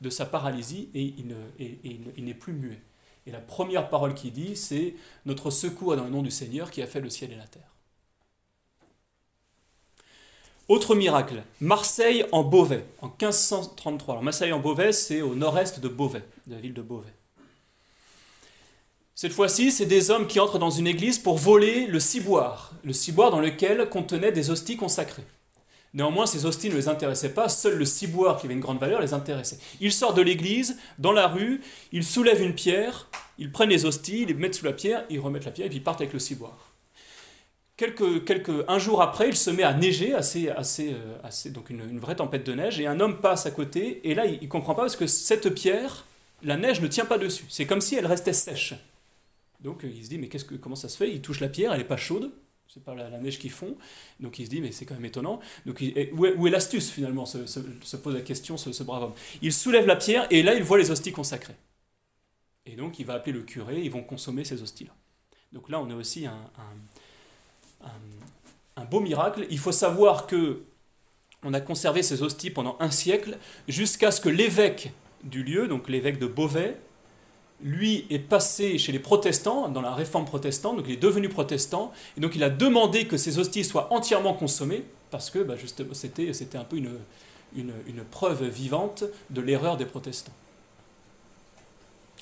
de, 0.00 0.10
sa 0.10 0.24
paralysie 0.24 0.88
et 0.94 1.14
il 1.18 2.24
n'est 2.24 2.34
plus 2.34 2.52
muet. 2.52 2.80
Et 3.26 3.32
la 3.32 3.40
première 3.40 3.88
parole 3.88 4.14
qu'il 4.14 4.32
dit, 4.32 4.54
c'est 4.54 4.94
Notre 5.26 5.50
secours 5.50 5.94
est 5.94 5.96
dans 5.96 6.04
le 6.04 6.10
nom 6.10 6.22
du 6.22 6.30
Seigneur 6.30 6.70
qui 6.70 6.82
a 6.82 6.86
fait 6.86 7.00
le 7.00 7.10
ciel 7.10 7.32
et 7.32 7.36
la 7.36 7.48
terre. 7.48 7.75
Autre 10.68 10.96
miracle, 10.96 11.44
Marseille 11.60 12.24
en 12.32 12.42
Beauvais, 12.42 12.84
en 13.00 13.06
1533. 13.06 14.14
Alors 14.14 14.24
Marseille 14.24 14.52
en 14.52 14.58
Beauvais, 14.58 14.90
c'est 14.90 15.22
au 15.22 15.36
nord-est 15.36 15.78
de 15.78 15.86
Beauvais, 15.86 16.24
de 16.48 16.54
la 16.56 16.60
ville 16.60 16.74
de 16.74 16.82
Beauvais. 16.82 17.14
Cette 19.14 19.32
fois-ci, 19.32 19.70
c'est 19.70 19.86
des 19.86 20.10
hommes 20.10 20.26
qui 20.26 20.40
entrent 20.40 20.58
dans 20.58 20.70
une 20.70 20.88
église 20.88 21.20
pour 21.20 21.38
voler 21.38 21.86
le 21.86 22.00
ciboire, 22.00 22.72
le 22.82 22.92
ciboire 22.92 23.30
dans 23.30 23.38
lequel 23.38 23.88
contenait 23.88 24.32
des 24.32 24.50
hosties 24.50 24.76
consacrées. 24.76 25.22
Néanmoins, 25.94 26.26
ces 26.26 26.46
hosties 26.46 26.68
ne 26.68 26.74
les 26.74 26.88
intéressaient 26.88 27.32
pas, 27.32 27.48
seul 27.48 27.78
le 27.78 27.84
ciboire, 27.84 28.36
qui 28.36 28.46
avait 28.46 28.54
une 28.54 28.60
grande 28.60 28.80
valeur, 28.80 29.00
les 29.00 29.14
intéressait. 29.14 29.58
Ils 29.80 29.92
sortent 29.92 30.16
de 30.16 30.22
l'église, 30.22 30.78
dans 30.98 31.12
la 31.12 31.28
rue, 31.28 31.62
ils 31.92 32.04
soulèvent 32.04 32.42
une 32.42 32.56
pierre, 32.56 33.08
ils 33.38 33.52
prennent 33.52 33.70
les 33.70 33.86
hosties, 33.86 34.22
ils 34.22 34.28
les 34.28 34.34
mettent 34.34 34.56
sous 34.56 34.64
la 34.64 34.72
pierre, 34.72 35.04
ils 35.10 35.20
remettent 35.20 35.44
la 35.44 35.52
pierre 35.52 35.66
et 35.66 35.70
puis 35.70 35.78
ils 35.78 35.84
partent 35.84 36.00
avec 36.00 36.12
le 36.12 36.18
ciboire. 36.18 36.65
Quelques, 37.76 38.24
quelques, 38.24 38.64
un 38.68 38.78
jour 38.78 39.02
après, 39.02 39.28
il 39.28 39.36
se 39.36 39.50
met 39.50 39.62
à 39.62 39.74
neiger, 39.74 40.14
assez, 40.14 40.48
assez, 40.48 40.94
euh, 40.94 41.18
assez, 41.22 41.50
donc 41.50 41.68
une, 41.68 41.98
vraie 41.98 42.16
tempête 42.16 42.44
de 42.44 42.54
neige, 42.54 42.80
et 42.80 42.86
un 42.86 43.00
homme 43.00 43.20
passe 43.20 43.44
à 43.44 43.50
côté, 43.50 44.00
et 44.08 44.14
là, 44.14 44.24
il 44.24 44.42
ne 44.42 44.48
comprend 44.48 44.74
pas 44.74 44.82
parce 44.82 44.96
que 44.96 45.06
cette 45.06 45.50
pierre, 45.50 46.06
la 46.42 46.56
neige 46.56 46.80
ne 46.80 46.86
tient 46.86 47.04
pas 47.04 47.18
dessus. 47.18 47.44
C'est 47.50 47.66
comme 47.66 47.82
si 47.82 47.94
elle 47.94 48.06
restait 48.06 48.32
sèche. 48.32 48.74
Donc 49.60 49.80
il 49.84 50.04
se 50.04 50.08
dit, 50.08 50.18
mais 50.18 50.28
qu'est-ce 50.28 50.44
que, 50.44 50.54
comment 50.54 50.76
ça 50.76 50.88
se 50.88 50.96
fait? 50.96 51.10
Il 51.10 51.20
touche 51.20 51.40
la 51.40 51.48
pierre, 51.48 51.72
elle 51.72 51.78
n'est 51.78 51.84
pas 51.84 51.96
chaude, 51.96 52.30
c'est 52.68 52.82
pas 52.82 52.94
la, 52.94 53.10
neige 53.18 53.38
qui 53.38 53.48
fond. 53.48 53.76
Donc 54.20 54.38
il 54.38 54.46
se 54.46 54.50
dit, 54.50 54.60
mais 54.60 54.72
c'est 54.72 54.86
quand 54.86 54.94
même 54.94 55.04
étonnant. 55.04 55.40
Donc 55.66 55.82
où 56.12 56.46
est, 56.46 56.50
l'astuce 56.50 56.90
finalement 56.90 57.26
se, 57.26 57.38
pose 57.96 58.14
la 58.14 58.20
question, 58.20 58.56
ce, 58.56 58.82
brave 58.82 59.04
homme? 59.04 59.14
Il 59.42 59.52
soulève 59.52 59.86
la 59.86 59.96
pierre 59.96 60.26
et 60.30 60.42
là 60.42 60.54
il 60.54 60.62
voit 60.62 60.78
les 60.78 60.90
hosties 60.90 61.12
consacrées. 61.12 61.56
Et 62.64 62.76
donc 62.76 62.98
il 62.98 63.06
va 63.06 63.14
appeler 63.14 63.32
le 63.32 63.42
curé, 63.42 63.80
ils 63.80 63.90
vont 63.90 64.02
consommer 64.02 64.44
ces 64.44 64.62
hosties-là. 64.62 64.94
Donc 65.52 65.68
là 65.68 65.80
on 65.80 65.90
a 65.90 65.94
aussi 65.94 66.26
un, 66.26 66.32
un, 66.32 66.76
beau 68.90 69.00
miracle. 69.00 69.46
Il 69.50 69.58
faut 69.58 69.72
savoir 69.72 70.26
que 70.26 70.62
on 71.42 71.54
a 71.54 71.60
conservé 71.60 72.02
ces 72.02 72.22
hosties 72.22 72.50
pendant 72.50 72.76
un 72.80 72.90
siècle 72.90 73.38
jusqu'à 73.68 74.10
ce 74.10 74.20
que 74.20 74.28
l'évêque 74.28 74.92
du 75.22 75.42
lieu, 75.42 75.68
donc 75.68 75.88
l'évêque 75.88 76.18
de 76.18 76.26
Beauvais, 76.26 76.76
lui 77.62 78.04
est 78.10 78.18
passé 78.18 78.78
chez 78.78 78.92
les 78.92 78.98
protestants, 78.98 79.68
dans 79.68 79.80
la 79.80 79.94
réforme 79.94 80.24
protestante, 80.24 80.76
donc 80.76 80.86
il 80.88 80.94
est 80.94 80.98
devenu 81.02 81.28
protestant, 81.28 81.92
et 82.16 82.20
donc 82.20 82.34
il 82.34 82.42
a 82.42 82.50
demandé 82.50 83.06
que 83.06 83.16
ces 83.16 83.38
hosties 83.38 83.64
soient 83.64 83.92
entièrement 83.92 84.34
consommées, 84.34 84.84
parce 85.10 85.30
que 85.30 85.38
bah, 85.38 85.54
c'était, 85.92 86.58
un 86.58 86.64
peu 86.64 86.76
une 86.76 88.04
preuve 88.10 88.44
vivante 88.44 89.04
de 89.30 89.40
l'erreur 89.40 89.76
des 89.76 89.86
protestants. 89.86 90.32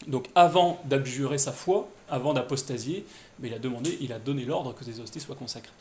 Donc 0.07 0.29
avant 0.35 0.81
d'abjurer 0.85 1.39
sa 1.39 1.53
foi, 1.53 1.89
avant 2.09 2.35
d'apostasier, 2.35 3.05
mais 3.41 3.49
il 3.49 3.55
a 3.55 3.59
demandé, 3.59 3.97
il 4.01 4.13
a 4.13 4.19
donné 4.19 4.45
l'ordre 4.45 4.75
que 4.75 4.85
ces 4.85 5.01
hosties 5.01 5.21
soient 5.21 5.37
consacrées. 5.37 5.73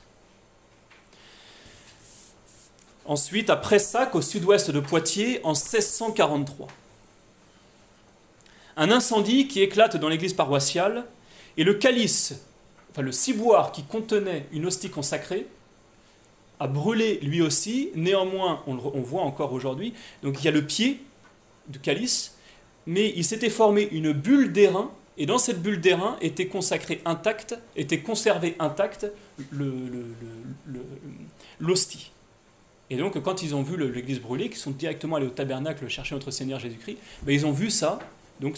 Ensuite, 3.06 3.50
à 3.50 3.58
Pressac, 3.58 4.16
au 4.16 4.22
sud-ouest 4.22 4.72
de 4.72 4.80
Poitiers, 4.80 5.42
en 5.44 5.52
1643 5.52 6.68
un 8.76 8.92
incendie 8.92 9.48
qui 9.48 9.62
éclate 9.62 9.98
dans 9.98 10.10
l'église 10.10 10.34
paroissiale, 10.34 11.06
et 11.58 11.64
le 11.64 11.76
calice, 11.76 12.34
enfin 12.92 13.02
le 13.02 13.12
ciboire 13.12 13.72
qui 13.72 13.84
contenait 13.84 14.48
une 14.52 14.66
hostie 14.66 14.90
consacrée, 14.90 15.46
a 16.60 16.68
brûlé 16.68 17.20
lui 17.22 17.42
aussi. 17.42 17.90
Néanmoins, 17.96 18.64
on, 18.68 18.78
on 18.78 19.02
voit 19.02 19.22
encore 19.22 19.54
aujourd'hui, 19.54 19.94
donc 20.24 20.40
il 20.40 20.46
y 20.46 20.48
a 20.48 20.52
le 20.52 20.66
pied 20.66 21.04
du 21.68 21.80
calice, 21.80 22.36
mais 22.88 23.14
il 23.16 23.24
s'était 23.24 23.50
formé 23.50 23.88
une 23.92 24.12
bulle 24.12 24.52
d'airain, 24.52 24.92
et 25.18 25.26
dans 25.26 25.38
cette 25.38 25.62
bulle 25.62 25.80
d'airain 25.80 26.18
était 26.22 26.48
consacré 26.48 27.02
intact, 27.06 27.58
était 27.76 28.00
conservé 28.00 28.56
intact 28.60 29.08
l'hostie. 31.60 32.12
Et 32.90 32.98
donc, 32.98 33.22
quand 33.22 33.42
ils 33.44 33.56
ont 33.56 33.64
vu 33.64 33.78
l'église 33.92 34.20
brûlée, 34.20 34.50
qu'ils 34.50 34.58
sont 34.58 34.72
directement 34.72 35.16
allés 35.16 35.28
au 35.28 35.32
tabernacle 35.32 35.88
chercher 35.88 36.16
notre 36.16 36.32
Seigneur 36.32 36.60
Jésus-Christ, 36.60 36.98
ben, 37.24 37.34
ils 37.34 37.46
ont 37.46 37.52
vu 37.52 37.70
ça, 37.70 38.00
donc 38.40 38.58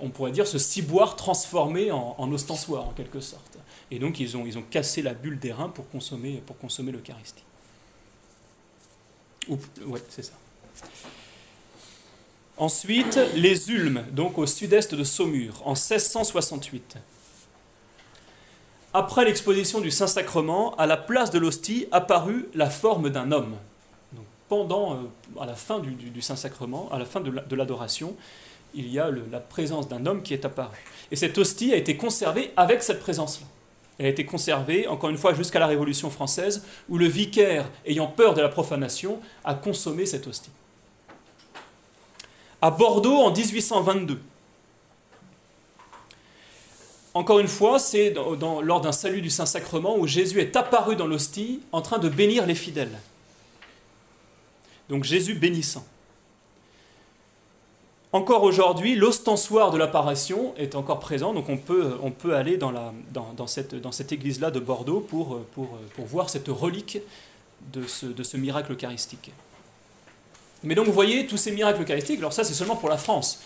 on 0.00 0.08
pourrait 0.10 0.32
dire 0.32 0.46
ce 0.46 0.58
ciboire 0.58 1.16
transformé 1.16 1.90
en, 1.90 2.32
ostensoir 2.32 2.88
en 2.88 2.92
quelque 2.92 3.20
sorte. 3.20 3.58
Et 3.90 3.98
donc 3.98 4.20
ils 4.20 4.36
ont, 4.36 4.44
ils 4.44 4.58
ont 4.58 4.64
cassé 4.70 5.02
la 5.02 5.14
bulle 5.14 5.38
d'airain 5.38 5.68
pour 5.68 5.88
consommer, 5.88 6.42
pour 6.46 6.58
consommer 6.58 6.92
l'Eucharistie. 6.92 7.44
Ouais, 9.48 10.02
c'est 10.10 10.22
ça. 10.22 10.34
Ensuite, 12.58 13.20
les 13.36 13.70
Ulmes, 13.70 14.04
donc 14.10 14.36
au 14.36 14.46
sud-est 14.46 14.94
de 14.94 15.04
Saumur, 15.04 15.62
en 15.64 15.74
1668. 15.74 16.96
Après 18.92 19.24
l'exposition 19.24 19.80
du 19.80 19.92
Saint-Sacrement, 19.92 20.74
à 20.76 20.86
la 20.86 20.96
place 20.96 21.30
de 21.30 21.38
l'hostie 21.38 21.86
apparut 21.92 22.48
la 22.54 22.68
forme 22.68 23.10
d'un 23.10 23.30
homme 23.30 23.56
pendant, 24.48 24.94
euh, 24.94 24.96
à 25.40 25.46
la 25.46 25.54
fin 25.54 25.78
du, 25.78 26.22
Saint-Sacrement, 26.22 26.88
à 26.90 26.98
la 26.98 27.04
fin 27.04 27.20
de 27.20 27.54
l'adoration, 27.54 28.16
il 28.74 28.88
y 28.88 28.98
a 28.98 29.10
la 29.30 29.40
présence 29.40 29.88
d'un 29.88 30.06
homme 30.06 30.22
qui 30.22 30.34
est 30.34 30.44
apparu. 30.44 30.78
Et 31.10 31.16
cette 31.16 31.38
hostie 31.38 31.72
a 31.72 31.76
été 31.76 31.96
conservée 31.96 32.52
avec 32.56 32.82
cette 32.82 33.00
présence-là. 33.00 33.46
Elle 33.98 34.06
a 34.06 34.08
été 34.10 34.24
conservée, 34.24 34.86
encore 34.86 35.10
une 35.10 35.18
fois, 35.18 35.34
jusqu'à 35.34 35.58
la 35.58 35.66
Révolution 35.66 36.10
française, 36.10 36.64
où 36.88 36.98
le 36.98 37.06
vicaire, 37.06 37.68
ayant 37.86 38.06
peur 38.06 38.34
de 38.34 38.40
la 38.40 38.48
profanation, 38.48 39.20
a 39.44 39.54
consommé 39.54 40.06
cette 40.06 40.26
hostie. 40.26 40.50
À 42.60 42.70
Bordeaux, 42.70 43.18
en 43.18 43.30
1822, 43.30 44.20
encore 47.14 47.40
une 47.40 47.48
fois, 47.48 47.80
c'est 47.80 48.14
lors 48.14 48.80
d'un 48.80 48.92
salut 48.92 49.22
du 49.22 49.28
Saint-Sacrement 49.28 49.96
où 49.96 50.06
Jésus 50.06 50.40
est 50.40 50.54
apparu 50.54 50.94
dans 50.94 51.08
l'hostie 51.08 51.60
en 51.72 51.82
train 51.82 51.98
de 51.98 52.08
bénir 52.08 52.46
les 52.46 52.54
fidèles. 52.54 52.96
Donc 54.88 55.02
Jésus 55.02 55.34
bénissant. 55.34 55.84
Encore 58.12 58.44
aujourd'hui, 58.44 58.94
l'ostensoir 58.94 59.70
de 59.72 59.78
l'apparition 59.78 60.54
est 60.56 60.76
encore 60.76 61.00
présent, 61.00 61.34
donc 61.34 61.48
on 61.48 61.56
peut, 61.58 62.34
aller 62.34 62.56
dans, 62.56 63.46
cette, 63.46 64.12
église-là 64.12 64.52
de 64.52 64.60
Bordeaux 64.60 65.00
pour, 65.00 65.40
voir 65.98 66.30
cette 66.30 66.48
relique 66.48 66.98
de 67.72 67.84
ce 67.86 68.36
miracle 68.36 68.72
eucharistique. 68.72 69.32
Mais 70.64 70.74
donc 70.74 70.86
vous 70.86 70.92
voyez 70.92 71.26
tous 71.26 71.36
ces 71.36 71.52
miracles 71.52 71.82
eucharistiques, 71.82 72.18
alors 72.18 72.32
ça 72.32 72.42
c'est 72.42 72.54
seulement 72.54 72.76
pour 72.76 72.88
la 72.88 72.98
France. 72.98 73.40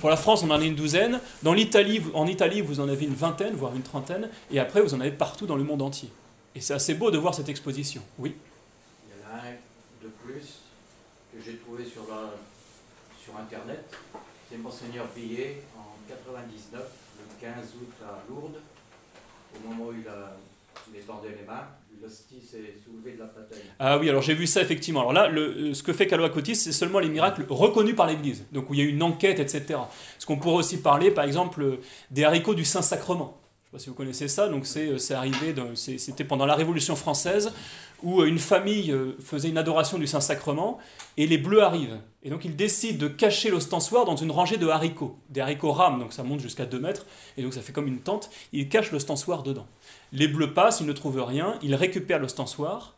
Pour 0.00 0.10
la 0.10 0.16
France 0.16 0.42
on 0.42 0.50
en 0.50 0.60
a 0.60 0.64
une 0.64 0.74
douzaine, 0.74 1.20
dans 1.42 1.54
l'Italie, 1.54 2.02
en 2.12 2.26
Italie 2.26 2.60
vous 2.60 2.80
en 2.80 2.88
avez 2.88 3.06
une 3.06 3.14
vingtaine, 3.14 3.54
voire 3.54 3.74
une 3.74 3.82
trentaine, 3.82 4.28
et 4.50 4.58
après 4.58 4.82
vous 4.82 4.94
en 4.94 5.00
avez 5.00 5.10
partout 5.10 5.46
dans 5.46 5.56
le 5.56 5.64
monde 5.64 5.80
entier. 5.80 6.10
Et 6.54 6.60
c'est 6.60 6.74
assez 6.74 6.94
beau 6.94 7.10
de 7.10 7.18
voir 7.18 7.34
cette 7.34 7.48
exposition. 7.48 8.02
Oui 8.18 8.34
Il 9.06 9.14
y 9.14 9.24
en 9.24 9.34
a 9.34 9.40
un 9.40 9.52
de 10.02 10.08
plus 10.08 10.60
que 11.32 11.38
j'ai 11.44 11.56
trouvé 11.56 11.84
sur, 11.84 12.02
Internet, 13.38 13.94
c'est 14.50 14.56
Monseigneur 14.56 15.06
Billet 15.14 15.62
en 15.76 15.94
99, 16.08 16.80
le 16.80 17.46
15 17.46 17.54
août 17.76 17.92
à 18.02 18.24
Lourdes, 18.28 18.60
au 19.54 19.68
moment 19.68 19.90
où 19.90 19.92
il, 19.92 20.08
a, 20.08 20.34
il 20.88 20.94
les 20.94 21.46
mains, 21.46 21.68
s'est 22.06 22.58
de 23.12 23.18
la. 23.18 23.26
Ah 23.78 23.98
oui, 23.98 24.08
alors 24.08 24.22
j'ai 24.22 24.34
vu 24.34 24.46
ça 24.46 24.60
effectivement. 24.60 25.00
Alors 25.00 25.12
là, 25.12 25.28
le, 25.28 25.74
ce 25.74 25.82
que 25.82 25.92
fait 25.92 26.06
Caloa 26.06 26.30
Cotis, 26.30 26.56
c'est 26.56 26.72
seulement 26.72 26.98
les 26.98 27.08
miracles 27.08 27.44
reconnus 27.48 27.96
par 27.96 28.06
l'Église, 28.06 28.44
donc 28.52 28.66
il 28.70 28.78
y 28.78 28.82
a 28.82 28.84
une 28.84 29.02
enquête, 29.02 29.38
etc. 29.38 29.80
Ce 30.18 30.26
qu'on 30.26 30.36
pourrait 30.36 30.56
aussi 30.56 30.78
parler, 30.78 31.10
par 31.10 31.24
exemple, 31.24 31.78
des 32.10 32.24
haricots 32.24 32.54
du 32.54 32.64
Saint-Sacrement. 32.64 33.37
Je 33.70 33.76
ne 33.76 33.78
sais 33.80 33.82
pas 33.82 33.84
si 33.84 33.90
vous 33.90 33.96
connaissez 33.96 34.28
ça, 34.28 34.48
donc 34.48 34.66
c'est 34.66 35.12
arrivé, 35.12 35.54
c'était 35.74 36.24
pendant 36.24 36.46
la 36.46 36.54
Révolution 36.54 36.96
française, 36.96 37.52
où 38.02 38.22
une 38.24 38.38
famille 38.38 38.90
euh, 38.92 39.14
faisait 39.20 39.50
une 39.50 39.58
adoration 39.58 39.98
du 39.98 40.06
Saint-Sacrement, 40.06 40.78
et 41.18 41.26
les 41.26 41.36
Bleus 41.36 41.62
arrivent. 41.62 41.98
Et 42.22 42.30
donc 42.30 42.46
ils 42.46 42.56
décident 42.56 42.98
de 42.98 43.08
cacher 43.08 43.50
l'ostensoir 43.50 44.06
dans 44.06 44.16
une 44.16 44.30
rangée 44.30 44.56
de 44.56 44.68
haricots, 44.68 45.18
des 45.28 45.42
haricots 45.42 45.72
rames, 45.72 45.98
donc 45.98 46.14
ça 46.14 46.22
monte 46.22 46.40
jusqu'à 46.40 46.64
2 46.64 46.80
mètres, 46.80 47.04
et 47.36 47.42
donc 47.42 47.52
ça 47.52 47.60
fait 47.60 47.74
comme 47.74 47.88
une 47.88 48.00
tente, 48.00 48.30
ils 48.54 48.70
cachent 48.70 48.90
l'ostensoir 48.90 49.42
dedans. 49.42 49.66
Les 50.12 50.28
Bleus 50.28 50.54
passent, 50.54 50.80
ils 50.80 50.86
ne 50.86 50.92
trouvent 50.94 51.22
rien, 51.22 51.58
ils 51.60 51.74
récupèrent 51.74 52.20
l'ostensoir, 52.20 52.96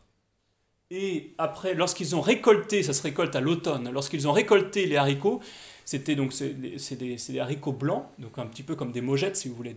et 0.89 1.33
après, 1.37 1.73
lorsqu'ils 1.73 2.15
ont 2.15 2.21
récolté, 2.21 2.81
ça 2.81 2.93
se 2.93 3.01
récolte 3.01 3.35
à 3.35 3.41
l'automne, 3.41 3.89
lorsqu'ils 3.91 4.25
ont 4.25 4.31
récolté 4.31 4.85
les 4.85 4.95
haricots, 4.95 5.41
c'était 5.83 6.15
donc 6.15 6.31
c'est 6.31 6.53
des, 6.53 6.77
des, 7.17 7.39
haricots 7.41 7.73
blancs, 7.73 8.05
donc 8.19 8.37
un 8.37 8.45
petit 8.45 8.63
peu 8.63 8.75
comme 8.75 8.93
des 8.93 9.01
mojettes 9.01 9.35
si 9.35 9.49
vous 9.49 9.55
voulez, 9.55 9.75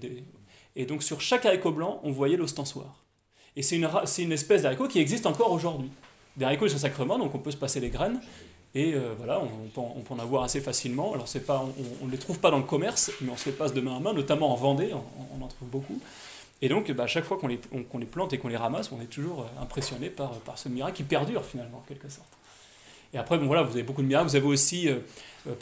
et 0.77 0.87
donc 0.87 1.03
sur 1.03 1.21
chaque 1.21 1.47
haricot 1.47 1.73
blanc, 1.73 2.01
on 2.03 2.11
voyait 2.11 2.37
l'ostensoir. 2.37 3.05
Et 3.57 3.63
c'est 3.63 3.77
une, 3.77 3.89
une, 4.19 4.33
espèce 4.33 4.63
d'haricot 4.63 4.89
qui 4.89 4.99
existe 4.99 5.27
encore 5.27 5.53
aujourd'hui. 5.53 5.91
Des 6.37 6.45
haricots 6.45 6.67
de 6.67 6.71
sacrement, 6.71 7.19
donc 7.19 7.35
on 7.35 7.39
peut 7.39 7.53
se 7.53 7.57
passer 7.57 7.79
les 7.79 7.91
graines. 7.91 8.21
Et 8.75 8.95
euh, 8.95 9.15
voilà, 9.17 9.41
on, 9.41 9.69
peut, 9.69 9.81
on, 9.81 10.01
peut, 10.01 10.15
en 10.15 10.19
avoir 10.19 10.43
assez 10.43 10.61
facilement. 10.61 11.15
Alors 11.15 11.29
pas, 11.47 11.65
on 12.03 12.07
ne 12.07 12.11
les 12.11 12.19
trouve 12.19 12.41
pas 12.41 12.51
dans 12.51 12.59
le 12.59 12.65
commerce, 12.65 13.13
mais 13.21 13.31
on 13.31 13.37
se 13.37 13.47
les 13.47 13.55
passe 13.55 13.73
de 13.73 13.81
main 13.81 13.97
à 13.97 14.01
main, 14.01 14.13
notamment 14.13 14.53
en 14.53 14.57
Vendée, 14.57 14.91
on, 14.93 15.45
en 15.45 15.47
trouve 15.47 15.69
beaucoup. 15.69 16.01
Et 16.61 16.69
donc 16.69 16.91
bah, 16.91 17.05
à 17.05 17.07
chaque 17.07 17.25
fois 17.25 17.37
qu'on 17.37 17.47
les, 17.47 17.61
les, 17.73 18.07
plante 18.07 18.33
et 18.33 18.39
qu'on 18.39 18.49
les 18.49 18.57
ramasse, 18.57 18.91
on 18.91 19.01
est 19.01 19.07
toujours 19.07 19.43
euh, 19.43 19.63
impressionné 19.63 20.11
par, 20.11 20.33
par 20.41 20.59
ce 20.59 20.69
miracle 20.69 20.97
qui 20.97 21.03
perdure 21.05 21.45
finalement, 21.45 21.79
en 21.79 21.89
quelque 21.89 22.09
sorte. 22.09 22.27
Et 23.13 23.19
après, 23.19 23.39
bon, 23.39 23.47
voilà, 23.47 23.63
vous 23.63 23.73
avez 23.73 23.85
beaucoup 23.85 24.03
de 24.03 24.09
miracles. 24.09 24.29
Vous 24.29 24.37
avez 24.37 24.47
aussi, 24.47 24.89
euh, 24.89 24.97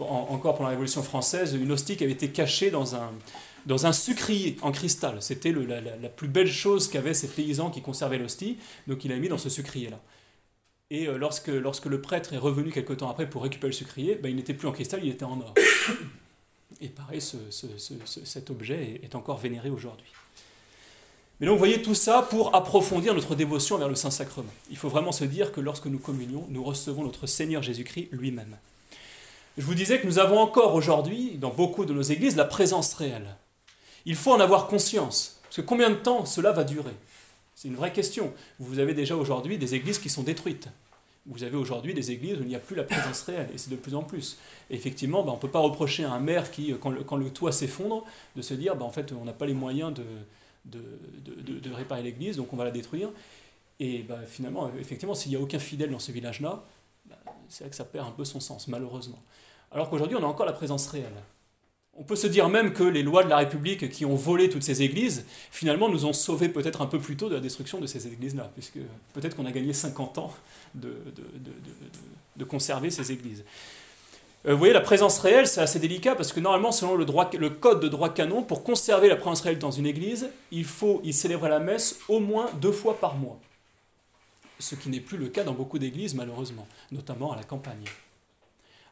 encore 0.00 0.54
pendant 0.54 0.68
la 0.68 0.70
Révolution 0.70 1.02
française, 1.02 1.52
une 1.52 1.70
hostie 1.70 1.98
qui 1.98 2.04
avait 2.04 2.14
été 2.14 2.30
cachée 2.30 2.70
dans 2.70 2.94
un, 2.94 3.10
dans 3.66 3.86
un 3.86 3.92
sucrier 3.92 4.56
en 4.62 4.72
cristal. 4.72 5.18
C'était 5.20 5.52
la, 5.52 6.08
plus 6.08 6.28
belle 6.28 6.50
chose 6.50 6.88
qu'avaient 6.88 7.14
ces 7.14 7.28
paysans 7.28 7.70
qui 7.70 7.82
conservaient 7.82 8.18
l'hostie, 8.18 8.58
donc 8.86 9.04
il 9.04 9.12
a 9.12 9.16
mis 9.16 9.28
dans 9.28 9.38
ce 9.38 9.48
sucrier-là. 9.48 10.00
Et 10.90 11.08
euh, 11.08 11.16
lorsque, 11.16 11.48
lorsque 11.48 11.86
le 11.86 12.02
prêtre 12.02 12.34
est 12.34 12.38
revenu 12.38 12.70
quelque 12.70 12.92
temps 12.92 13.08
après 13.10 13.28
pour 13.28 13.42
récupérer 13.42 13.68
le 13.70 13.76
sucrier, 13.76 14.14
ben, 14.14 14.28
il 14.28 14.36
n'était 14.36 14.54
plus 14.54 14.68
en 14.68 14.72
cristal, 14.72 15.00
il 15.02 15.10
était 15.10 15.24
en 15.24 15.40
or. 15.40 15.54
Et 16.80 16.88
pareil, 16.88 17.20
ce, 17.20 17.36
cet 18.24 18.50
objet 18.50 19.00
est, 19.02 19.14
encore 19.14 19.38
vénéré 19.38 19.70
aujourd'hui. 19.70 20.10
Mais 21.38 21.46
donc 21.46 21.54
vous 21.54 21.58
voyez 21.58 21.80
tout 21.80 21.94
ça 21.94 22.22
pour 22.22 22.54
approfondir 22.54 23.14
notre 23.14 23.34
dévotion 23.34 23.78
vers 23.78 23.88
le 23.88 23.94
Saint-Sacrement. 23.94 24.52
Il 24.70 24.76
faut 24.76 24.88
vraiment 24.88 25.12
se 25.12 25.24
dire 25.24 25.52
que 25.52 25.60
lorsque 25.60 25.86
nous 25.86 25.98
communions, 25.98 26.46
nous 26.50 26.62
recevons 26.62 27.04
notre 27.04 27.26
Seigneur 27.26 27.62
Jésus-Christ 27.62 28.08
lui-même. 28.12 28.58
Je 29.58 29.64
vous 29.64 29.74
disais 29.74 30.00
que 30.00 30.06
nous 30.06 30.18
avons 30.18 30.38
encore 30.38 30.74
aujourd'hui, 30.74 31.36
dans 31.38 31.50
beaucoup 31.50 31.84
de 31.84 31.92
nos 31.92 32.02
églises, 32.02 32.36
la 32.36 32.44
présence 32.44 32.94
réelle. 32.94 33.36
Il 34.06 34.16
faut 34.16 34.32
en 34.32 34.40
avoir 34.40 34.66
conscience. 34.66 35.38
Parce 35.44 35.56
que 35.56 35.60
combien 35.62 35.90
de 35.90 35.96
temps 35.96 36.24
cela 36.24 36.52
va 36.52 36.64
durer? 36.64 36.94
C'est 37.54 37.68
une 37.68 37.76
vraie 37.76 37.92
question. 37.92 38.32
Vous 38.58 38.78
avez 38.78 38.94
déjà 38.94 39.16
aujourd'hui 39.16 39.58
des 39.58 39.74
églises 39.74 39.98
qui 39.98 40.08
sont 40.08 40.22
détruites. 40.22 40.68
Vous 41.26 41.44
avez 41.44 41.56
aujourd'hui 41.56 41.94
des 41.94 42.10
églises 42.10 42.38
où 42.38 42.42
il 42.42 42.48
n'y 42.48 42.56
a 42.56 42.58
plus 42.58 42.74
la 42.74 42.82
présence 42.82 43.22
réelle, 43.22 43.48
et 43.54 43.58
c'est 43.58 43.70
de 43.70 43.76
plus 43.76 43.94
en 43.94 44.02
plus. 44.02 44.38
Effectivement, 44.70 45.22
ben, 45.22 45.30
on 45.30 45.36
ne 45.36 45.40
peut 45.40 45.50
pas 45.50 45.60
reprocher 45.60 46.02
à 46.02 46.10
un 46.10 46.18
maire 46.18 46.50
qui, 46.50 46.74
quand 46.80 47.16
le, 47.16 47.30
toit 47.30 47.52
s'effondre, 47.52 48.04
de 48.34 48.42
se 48.42 48.54
dire, 48.54 48.74
ben, 48.74 48.84
en 48.84 48.90
fait, 48.90 49.12
on 49.12 49.24
n'a 49.24 49.32
pas 49.32 49.46
les 49.46 49.54
moyens 49.54 49.94
de, 50.64 51.72
réparer 51.72 52.02
l'église, 52.02 52.38
donc 52.38 52.52
on 52.52 52.56
va 52.56 52.64
la 52.64 52.72
détruire. 52.72 53.10
Et 53.78 54.02
ben, 54.02 54.18
finalement, 54.26 54.68
effectivement, 54.80 55.14
s'il 55.14 55.30
n'y 55.30 55.36
a 55.36 55.40
aucun 55.40 55.60
fidèle 55.60 55.92
dans 55.92 56.00
ce 56.00 56.10
village-là, 56.10 56.64
c'est 57.48 57.64
vrai 57.64 57.70
que 57.70 57.76
ça 57.76 57.84
perd 57.84 58.08
un 58.08 58.12
peu 58.12 58.24
son 58.24 58.40
sens, 58.40 58.66
malheureusement. 58.66 59.18
Alors 59.70 59.90
qu'aujourd'hui, 59.90 60.16
on 60.16 60.24
a 60.24 60.26
encore 60.26 60.46
la 60.46 60.52
présence 60.52 60.88
réelle. 60.88 61.22
On 61.98 62.04
peut 62.04 62.16
se 62.16 62.26
dire 62.26 62.48
même 62.48 62.72
que 62.72 62.84
les 62.84 63.02
lois 63.02 63.22
de 63.22 63.28
la 63.28 63.36
République 63.36 63.90
qui 63.90 64.06
ont 64.06 64.16
volé 64.16 64.48
toutes 64.48 64.62
ces 64.62 64.82
églises, 64.82 65.26
finalement, 65.50 65.90
nous 65.90 66.06
ont 66.06 66.14
sauvés 66.14 66.48
peut-être 66.48 66.80
un 66.80 66.86
peu 66.86 66.98
plus 66.98 67.16
tôt 67.16 67.28
de 67.28 67.34
la 67.34 67.40
destruction 67.40 67.80
de 67.80 67.86
ces 67.86 68.06
églises-là, 68.06 68.50
puisque 68.54 68.78
peut-être 69.12 69.36
qu'on 69.36 69.44
a 69.44 69.52
gagné 69.52 69.74
50 69.74 70.16
ans 70.18 70.34
de, 70.74 70.96
de, 72.36 72.44
conserver 72.44 72.90
ces 72.90 73.12
églises. 73.12 73.44
Euh, 74.46 74.52
vous 74.52 74.58
voyez, 74.58 74.72
la 74.72 74.80
présence 74.80 75.18
réelle, 75.18 75.46
c'est 75.46 75.60
assez 75.60 75.78
délicat, 75.78 76.14
parce 76.14 76.32
que 76.32 76.40
normalement, 76.40 76.72
selon 76.72 76.96
le, 76.96 77.04
droit, 77.04 77.30
le 77.38 77.50
code 77.50 77.80
de 77.80 77.88
droit 77.88 78.08
canon, 78.08 78.42
pour 78.42 78.64
conserver 78.64 79.08
la 79.08 79.16
présence 79.16 79.42
réelle 79.42 79.58
dans 79.58 79.70
une 79.70 79.86
église, 79.86 80.30
il 80.50 80.64
faut 80.64 81.02
y 81.04 81.12
célébrer 81.12 81.50
la 81.50 81.60
messe 81.60 81.98
au 82.08 82.20
moins 82.20 82.48
deux 82.60 82.72
fois 82.72 82.98
par 82.98 83.16
mois. 83.16 83.38
Ce 84.58 84.74
qui 84.76 84.88
n'est 84.88 85.00
plus 85.00 85.18
le 85.18 85.28
cas 85.28 85.44
dans 85.44 85.52
beaucoup 85.52 85.78
d'églises, 85.78 86.14
malheureusement, 86.14 86.66
notamment 86.90 87.32
à 87.32 87.36
la 87.36 87.44
campagne. 87.44 87.84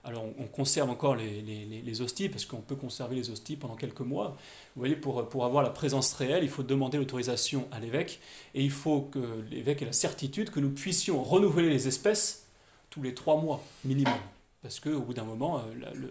Alors 0.03 0.25
on, 0.39 0.47
conserve 0.47 0.89
encore 0.89 1.15
les, 1.15 2.01
hosties, 2.01 2.31
parce 2.31 2.47
qu'on 2.47 2.63
peut 2.63 2.75
conserver 2.75 3.17
les 3.17 3.31
hosties 3.31 3.57
pendant 3.57 3.77
quelques 3.77 4.01
mois. 4.01 4.37
Vous 4.75 4.81
voyez, 4.81 4.97
pour, 4.97 5.29
pour 5.29 5.45
avoir 5.45 5.63
la 5.63 5.69
présence 5.69 6.15
réelle, 6.15 6.43
il 6.43 6.49
faut 6.49 6.63
demander 6.63 6.97
l'autorisation 6.97 7.69
à 7.71 7.81
l'évêque, 7.81 8.19
et 8.55 8.65
il 8.65 8.71
faut 8.71 9.03
que 9.03 9.45
l'évêque 9.51 9.83
ait 9.83 9.87
la 9.87 9.93
certitude 9.93 10.51
que 10.51 10.61
nous 10.61 10.71
puissions 10.71 11.23
renouveler 11.23 11.69
les 11.69 11.87
espèces 11.87 12.47
tous 12.89 13.03
les 13.03 13.15
trois 13.15 13.37
mois 13.37 13.63
minimum. 13.85 14.19
Parce 14.63 14.81
qu'au 14.81 15.01
bout 15.01 15.15
d'un 15.15 15.25
moment, 15.25 15.59
euh, 15.59 16.07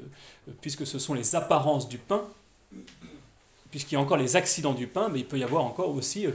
puisque 0.62 0.86
ce 0.86 1.00
sont 1.00 1.16
les 1.16 1.36
apparences 1.36 1.90
du 1.90 1.98
pain, 1.98 2.24
puisqu'il 3.72 3.96
y 3.96 3.98
a 3.98 4.02
encore 4.02 4.18
les 4.18 4.36
accidents 4.36 4.74
du 4.74 4.86
pain, 4.86 5.10
mais 5.10 5.20
il 5.20 5.26
peut 5.26 5.38
y 5.38 5.44
avoir 5.44 5.66
encore 5.66 5.90
aussi, 5.90 6.28
euh, 6.28 6.32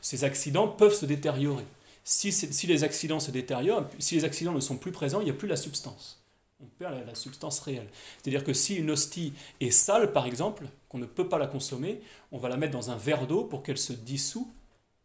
ces 0.00 0.24
accidents 0.24 0.68
peuvent 0.68 0.94
se 0.94 1.06
détériorer. 1.06 1.64
Si, 2.02 2.32
si 2.32 2.66
les 2.66 2.82
accidents 2.82 3.20
se 3.20 3.30
détériorent, 3.30 3.86
si 3.98 4.14
les 4.14 4.24
accidents 4.24 4.52
ne 4.52 4.60
sont 4.60 4.76
plus 4.76 4.92
présents, 4.92 5.20
il 5.20 5.24
n'y 5.24 5.30
a 5.30 5.34
plus 5.34 5.48
la 5.48 5.56
substance 5.56 6.23
on 6.64 6.78
perd 6.78 7.06
la, 7.06 7.14
substance 7.14 7.60
réelle. 7.60 7.88
C'est-à-dire 8.22 8.44
que 8.44 8.52
si 8.52 8.76
une 8.76 8.90
hostie 8.90 9.32
est 9.60 9.70
sale, 9.70 10.12
par 10.12 10.26
exemple, 10.26 10.66
qu'on 10.88 10.98
ne 10.98 11.06
peut 11.06 11.28
pas 11.28 11.38
la 11.38 11.46
consommer, 11.46 12.00
on 12.32 12.38
va 12.38 12.48
la 12.48 12.56
mettre 12.56 12.72
dans 12.72 12.90
un 12.90 12.96
verre 12.96 13.26
d'eau 13.26 13.44
pour 13.44 13.62
qu'elle 13.62 13.78
se 13.78 13.92
dissout, 13.92 14.50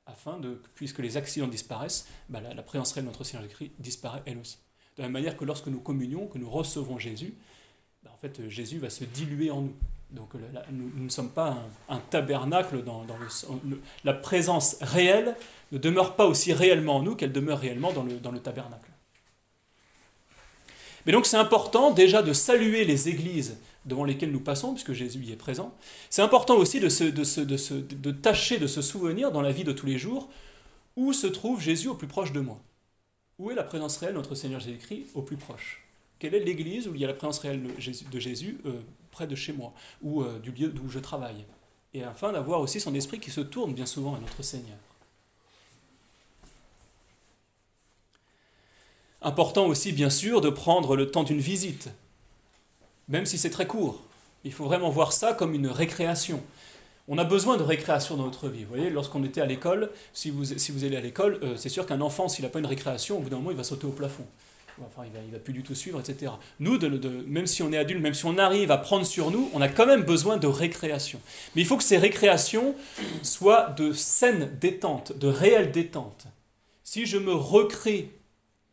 afin 0.06 0.40
de, 0.40 0.62
puisque 0.76 1.00
les 1.00 1.18
accidents 1.18 1.48
disparaissent, 1.48 2.08
bah, 2.30 2.40
la, 2.42 2.64
présence 2.64 2.94
réelle 2.94 3.06
de 3.06 3.12
notre 3.12 3.24
Seigneur 3.24 3.44
Jésus-Christ 3.44 3.72
disparaît 3.80 4.24
elle 4.26 4.40
aussi. 4.40 4.58
De 4.98 5.04
la 5.04 5.08
même 5.08 5.14
manière 5.14 5.38
que 5.38 5.46
lorsque 5.46 5.68
nous 5.68 5.80
communions, 5.80 6.28
que 6.28 6.38
nous 6.38 6.50
recevons 6.50 6.98
Jésus, 6.98 7.36
bah, 8.04 8.12
en 8.14 8.18
fait, 8.18 8.50
Jésus 8.50 8.80
va 8.80 8.90
se 8.90 9.04
diluer 9.04 9.52
en 9.52 9.62
nous. 9.62 9.74
Donc 10.12 10.34
nous, 10.72 11.04
ne 11.04 11.10
sommes 11.10 11.30
pas 11.30 11.56
un, 11.88 12.00
tabernacle 12.00 12.84
dans, 12.84 13.04
le, 13.04 13.82
La 14.04 14.14
présence 14.14 14.78
réelle 14.82 15.36
ne 15.72 15.78
demeure 15.78 16.16
pas 16.16 16.26
aussi 16.26 16.52
réellement 16.52 16.96
en 16.96 17.04
nous 17.04 17.16
qu'elle 17.16 17.32
demeure 17.32 17.60
réellement 17.60 17.94
dans 17.94 18.32
le 18.32 18.40
tabernacle. 18.40 18.89
Mais 21.10 21.14
donc 21.14 21.26
c'est 21.26 21.38
important 21.38 21.90
déjà 21.90 22.22
de 22.22 22.34
saluer 22.34 22.86
les 22.86 23.10
églises 23.10 23.58
devant 23.86 24.04
lesquelles 24.04 24.30
nous 24.30 24.40
passons, 24.40 24.74
puisque 24.74 24.94
Jésus 24.94 25.18
y 25.24 25.32
est 25.32 25.36
présent. 25.36 25.74
C'est 26.12 26.22
important 26.22 26.56
aussi 26.56 26.80
de, 26.80 28.12
tâcher 28.12 28.60
de 28.60 28.68
se 28.68 28.84
souvenir 28.84 29.32
dans 29.32 29.42
la 29.42 29.52
vie 29.52 29.64
de 29.64 29.72
tous 29.72 29.88
les 29.88 29.98
jours 29.98 30.30
où 30.96 31.12
se 31.12 31.26
trouve 31.26 31.62
Jésus 31.62 31.88
au 31.88 31.96
plus 31.96 32.06
proche 32.06 32.32
de 32.32 32.42
moi. 32.42 32.60
Où 33.40 33.50
est 33.50 33.56
la 33.56 33.64
présence 33.64 33.98
réelle 33.98 34.14
de 34.14 34.20
notre 34.20 34.36
Seigneur 34.36 34.60
Jésus-Christ 34.60 35.08
au 35.16 35.24
plus 35.24 35.38
proche? 35.38 35.84
Quelle 36.20 36.36
est 36.36 36.42
l'église 36.42 36.88
où 36.88 36.94
il 36.94 37.02
y 37.02 37.06
a 37.06 37.08
la 37.08 37.16
présence 37.16 37.40
réelle 37.40 37.64
de 37.64 38.20
Jésus, 38.20 38.60
euh, 38.68 38.74
près 39.10 39.26
de 39.26 39.34
chez 39.34 39.54
moi, 39.54 39.74
ou 40.04 40.22
euh, 40.22 40.38
du 40.38 40.52
lieu 40.52 40.68
d'où 40.68 40.90
je 40.90 41.00
travaille? 41.00 41.44
Et 41.96 42.04
afin 42.04 42.32
d'avoir 42.32 42.62
aussi 42.62 42.80
son 42.80 42.94
esprit 42.94 43.20
qui 43.20 43.32
se 43.32 43.42
tourne 43.42 43.74
bien 43.74 43.88
souvent 43.88 44.14
à 44.14 44.20
notre 44.20 44.44
Seigneur. 44.44 44.78
Important 49.22 49.66
aussi, 49.66 49.92
bien 49.92 50.10
sûr, 50.10 50.42
de 50.42 50.50
prendre 50.50 50.96
le 50.96 51.12
temps 51.12 51.24
d'une 51.24 51.42
visite, 51.42 51.90
même 53.10 53.26
si 53.26 53.38
c'est 53.38 53.50
très 53.50 53.68
court. 53.68 54.02
Il 54.46 54.54
faut 54.54 54.64
vraiment 54.64 54.90
voir 54.90 55.12
ça 55.12 55.34
comme 55.34 55.54
une 55.54 55.68
récréation. 55.68 56.42
On 57.10 57.18
a 57.18 57.26
besoin 57.26 57.58
de 57.58 57.64
récréation 57.64 58.16
dans 58.16 58.26
notre 58.26 58.48
vie. 58.48 58.64
Vous 58.64 58.70
voyez, 58.70 58.90
lorsqu'on 58.90 59.24
était 59.24 59.42
à 59.42 59.46
l'école, 59.46 59.90
si 60.14 60.30
vous, 60.30 60.46
si 60.46 60.72
vous 60.72 60.84
allez 60.86 60.96
à 60.96 61.02
l'école, 61.02 61.40
euh, 61.44 61.58
c'est 61.58 61.68
sûr 61.68 61.86
qu'un 61.86 62.02
enfant, 62.02 62.30
s'il 62.30 62.46
n'a 62.46 62.50
pas 62.50 62.60
une 62.60 62.68
récréation, 62.68 63.18
au 63.18 63.22
bout 63.22 63.30
d'un 63.30 63.38
moment, 63.38 63.52
il 63.52 63.58
va 63.58 63.64
sauter 63.64 63.88
au 63.88 63.92
plafond. 63.92 64.26
Enfin, 64.86 65.04
il 65.06 65.28
ne 65.28 65.34
va, 65.34 65.40
plus 65.40 65.52
du 65.52 65.64
tout 65.64 65.76
suivre, 65.76 66.00
etc. 66.00 66.32
Nous, 66.60 66.80
même 67.28 67.48
si 67.48 67.64
on 67.64 67.74
est 67.74 67.78
adulte, 67.78 68.02
même 68.02 68.14
si 68.14 68.26
on 68.26 68.38
arrive 68.38 68.72
à 68.72 68.78
prendre 68.78 69.06
sur 69.06 69.32
nous, 69.32 69.50
on 69.54 69.60
a 69.60 69.68
quand 69.68 69.86
même 69.86 70.04
besoin 70.04 70.38
de 70.38 70.48
récréation. 70.48 71.20
Mais 71.56 71.62
il 71.62 71.66
faut 71.66 71.76
que 71.76 71.84
ces 71.84 71.98
récréations 71.98 72.76
soient 73.22 73.74
de 73.78 73.92
saine 73.92 74.58
détente, 74.62 75.18
de 75.18 75.28
réelle 75.28 75.72
détente. 75.72 76.28
Si 76.84 77.06
je 77.06 77.18
me 77.18 77.34
recrée 77.34 78.12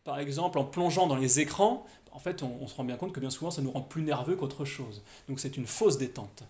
par 0.06 0.20
exemple 0.20 0.58
en 0.58 0.64
plongeant 0.64 1.08
dans 1.08 1.16
les 1.16 1.40
écrans, 1.40 1.84
en 2.12 2.18
fait, 2.20 2.42
on, 2.42 2.66
se 2.66 2.74
rend 2.76 2.84
bien 2.84 2.96
compte 2.96 3.12
que 3.12 3.20
bien 3.20 3.28
souvent, 3.28 3.50
ça 3.50 3.60
nous 3.60 3.72
rend 3.72 3.82
plus 3.82 4.02
nerveux 4.02 4.36
qu'autre 4.36 4.64
chose. 4.64 5.02
Donc 5.28 5.40
c'est 5.40 5.58
une 5.58 5.66
fausse 5.66 5.98
détente. 5.98 6.44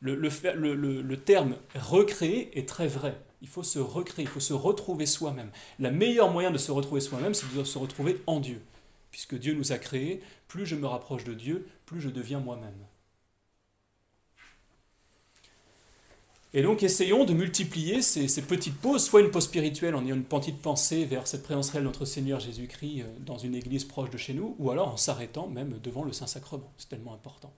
Le, 0.00 1.14
terme 1.14 1.56
recréer 1.76 2.58
est 2.58 2.68
très 2.68 2.88
vrai. 2.88 3.16
Il 3.42 3.48
faut 3.48 3.62
se 3.62 3.78
recréer, 3.78 4.24
il 4.24 4.28
faut 4.28 4.40
se 4.40 4.54
retrouver 4.54 5.06
soi-même. 5.06 5.50
Le 5.78 5.90
meilleur 5.90 6.32
moyen 6.32 6.50
de 6.50 6.58
se 6.58 6.72
retrouver 6.72 7.00
soi-même, 7.02 7.34
c'est 7.34 7.46
de 7.54 7.64
se 7.64 7.78
retrouver 7.78 8.20
en 8.26 8.40
Dieu. 8.40 8.62
Puisque 9.10 9.38
Dieu 9.38 9.54
nous 9.54 9.72
a 9.72 9.78
créés, 9.78 10.22
plus 10.48 10.66
je 10.66 10.74
me 10.74 10.86
rapproche 10.86 11.24
de 11.24 11.34
Dieu, 11.34 11.68
plus 11.84 12.00
je 12.00 12.08
deviens 12.08 12.40
moi-même. 12.40 12.74
Et 16.56 16.62
donc 16.62 16.82
essayons 16.82 17.26
de 17.26 17.34
multiplier 17.34 18.00
ces, 18.00 18.40
petites 18.40 18.78
pauses, 18.78 19.04
soit 19.04 19.20
une 19.20 19.30
pause 19.30 19.44
spirituelle 19.44 19.94
en 19.94 20.02
ayant 20.06 20.14
une 20.14 20.24
petite 20.24 20.62
pensée 20.62 21.04
vers 21.04 21.26
cette 21.26 21.42
présence 21.42 21.68
réelle 21.68 21.82
de 21.82 21.88
notre 21.88 22.06
Seigneur 22.06 22.40
Jésus-Christ 22.40 23.02
euh, 23.02 23.04
dans 23.20 23.36
une 23.36 23.54
église 23.54 23.84
proche 23.84 24.08
de 24.08 24.16
chez 24.16 24.32
nous, 24.32 24.56
ou 24.58 24.70
alors 24.70 24.88
en 24.88 24.96
s'arrêtant 24.96 25.48
même 25.48 25.78
devant 25.82 26.02
le 26.02 26.14
Saint-Sacrement. 26.14 26.72
C'est 26.78 26.88
tellement 26.88 27.12
important. 27.12 27.52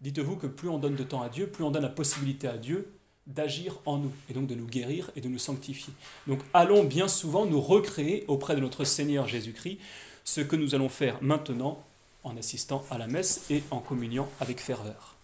Dites-vous 0.00 0.36
que 0.36 0.46
plus 0.46 0.70
on 0.70 0.78
donne 0.78 0.94
de 0.94 1.04
temps 1.04 1.20
à 1.20 1.28
Dieu, 1.28 1.48
plus 1.48 1.64
on 1.64 1.70
donne 1.70 1.82
la 1.82 1.90
possibilité 1.90 2.48
à 2.48 2.56
Dieu 2.56 2.90
d'agir 3.26 3.78
en 3.84 3.98
nous, 3.98 4.12
et 4.30 4.32
donc 4.32 4.46
de 4.46 4.54
nous 4.54 4.66
guérir 4.66 5.10
et 5.14 5.20
de 5.20 5.28
nous 5.28 5.38
sanctifier. 5.38 5.92
Donc 6.26 6.40
allons 6.54 6.84
bien 6.84 7.08
souvent 7.08 7.44
nous 7.44 7.60
recréer 7.60 8.24
auprès 8.26 8.54
de 8.54 8.60
notre 8.60 8.84
Seigneur 8.84 9.28
Jésus-Christ, 9.28 9.80
ce 10.24 10.40
que 10.40 10.56
nous 10.56 10.74
allons 10.74 10.88
faire 10.88 11.18
maintenant 11.20 11.84
en 12.24 12.38
assistant 12.38 12.86
à 12.90 12.96
la 12.96 13.06
messe 13.06 13.44
et 13.50 13.62
en 13.70 13.80
communiant 13.80 14.30
avec 14.40 14.60
ferveur. 14.60 15.17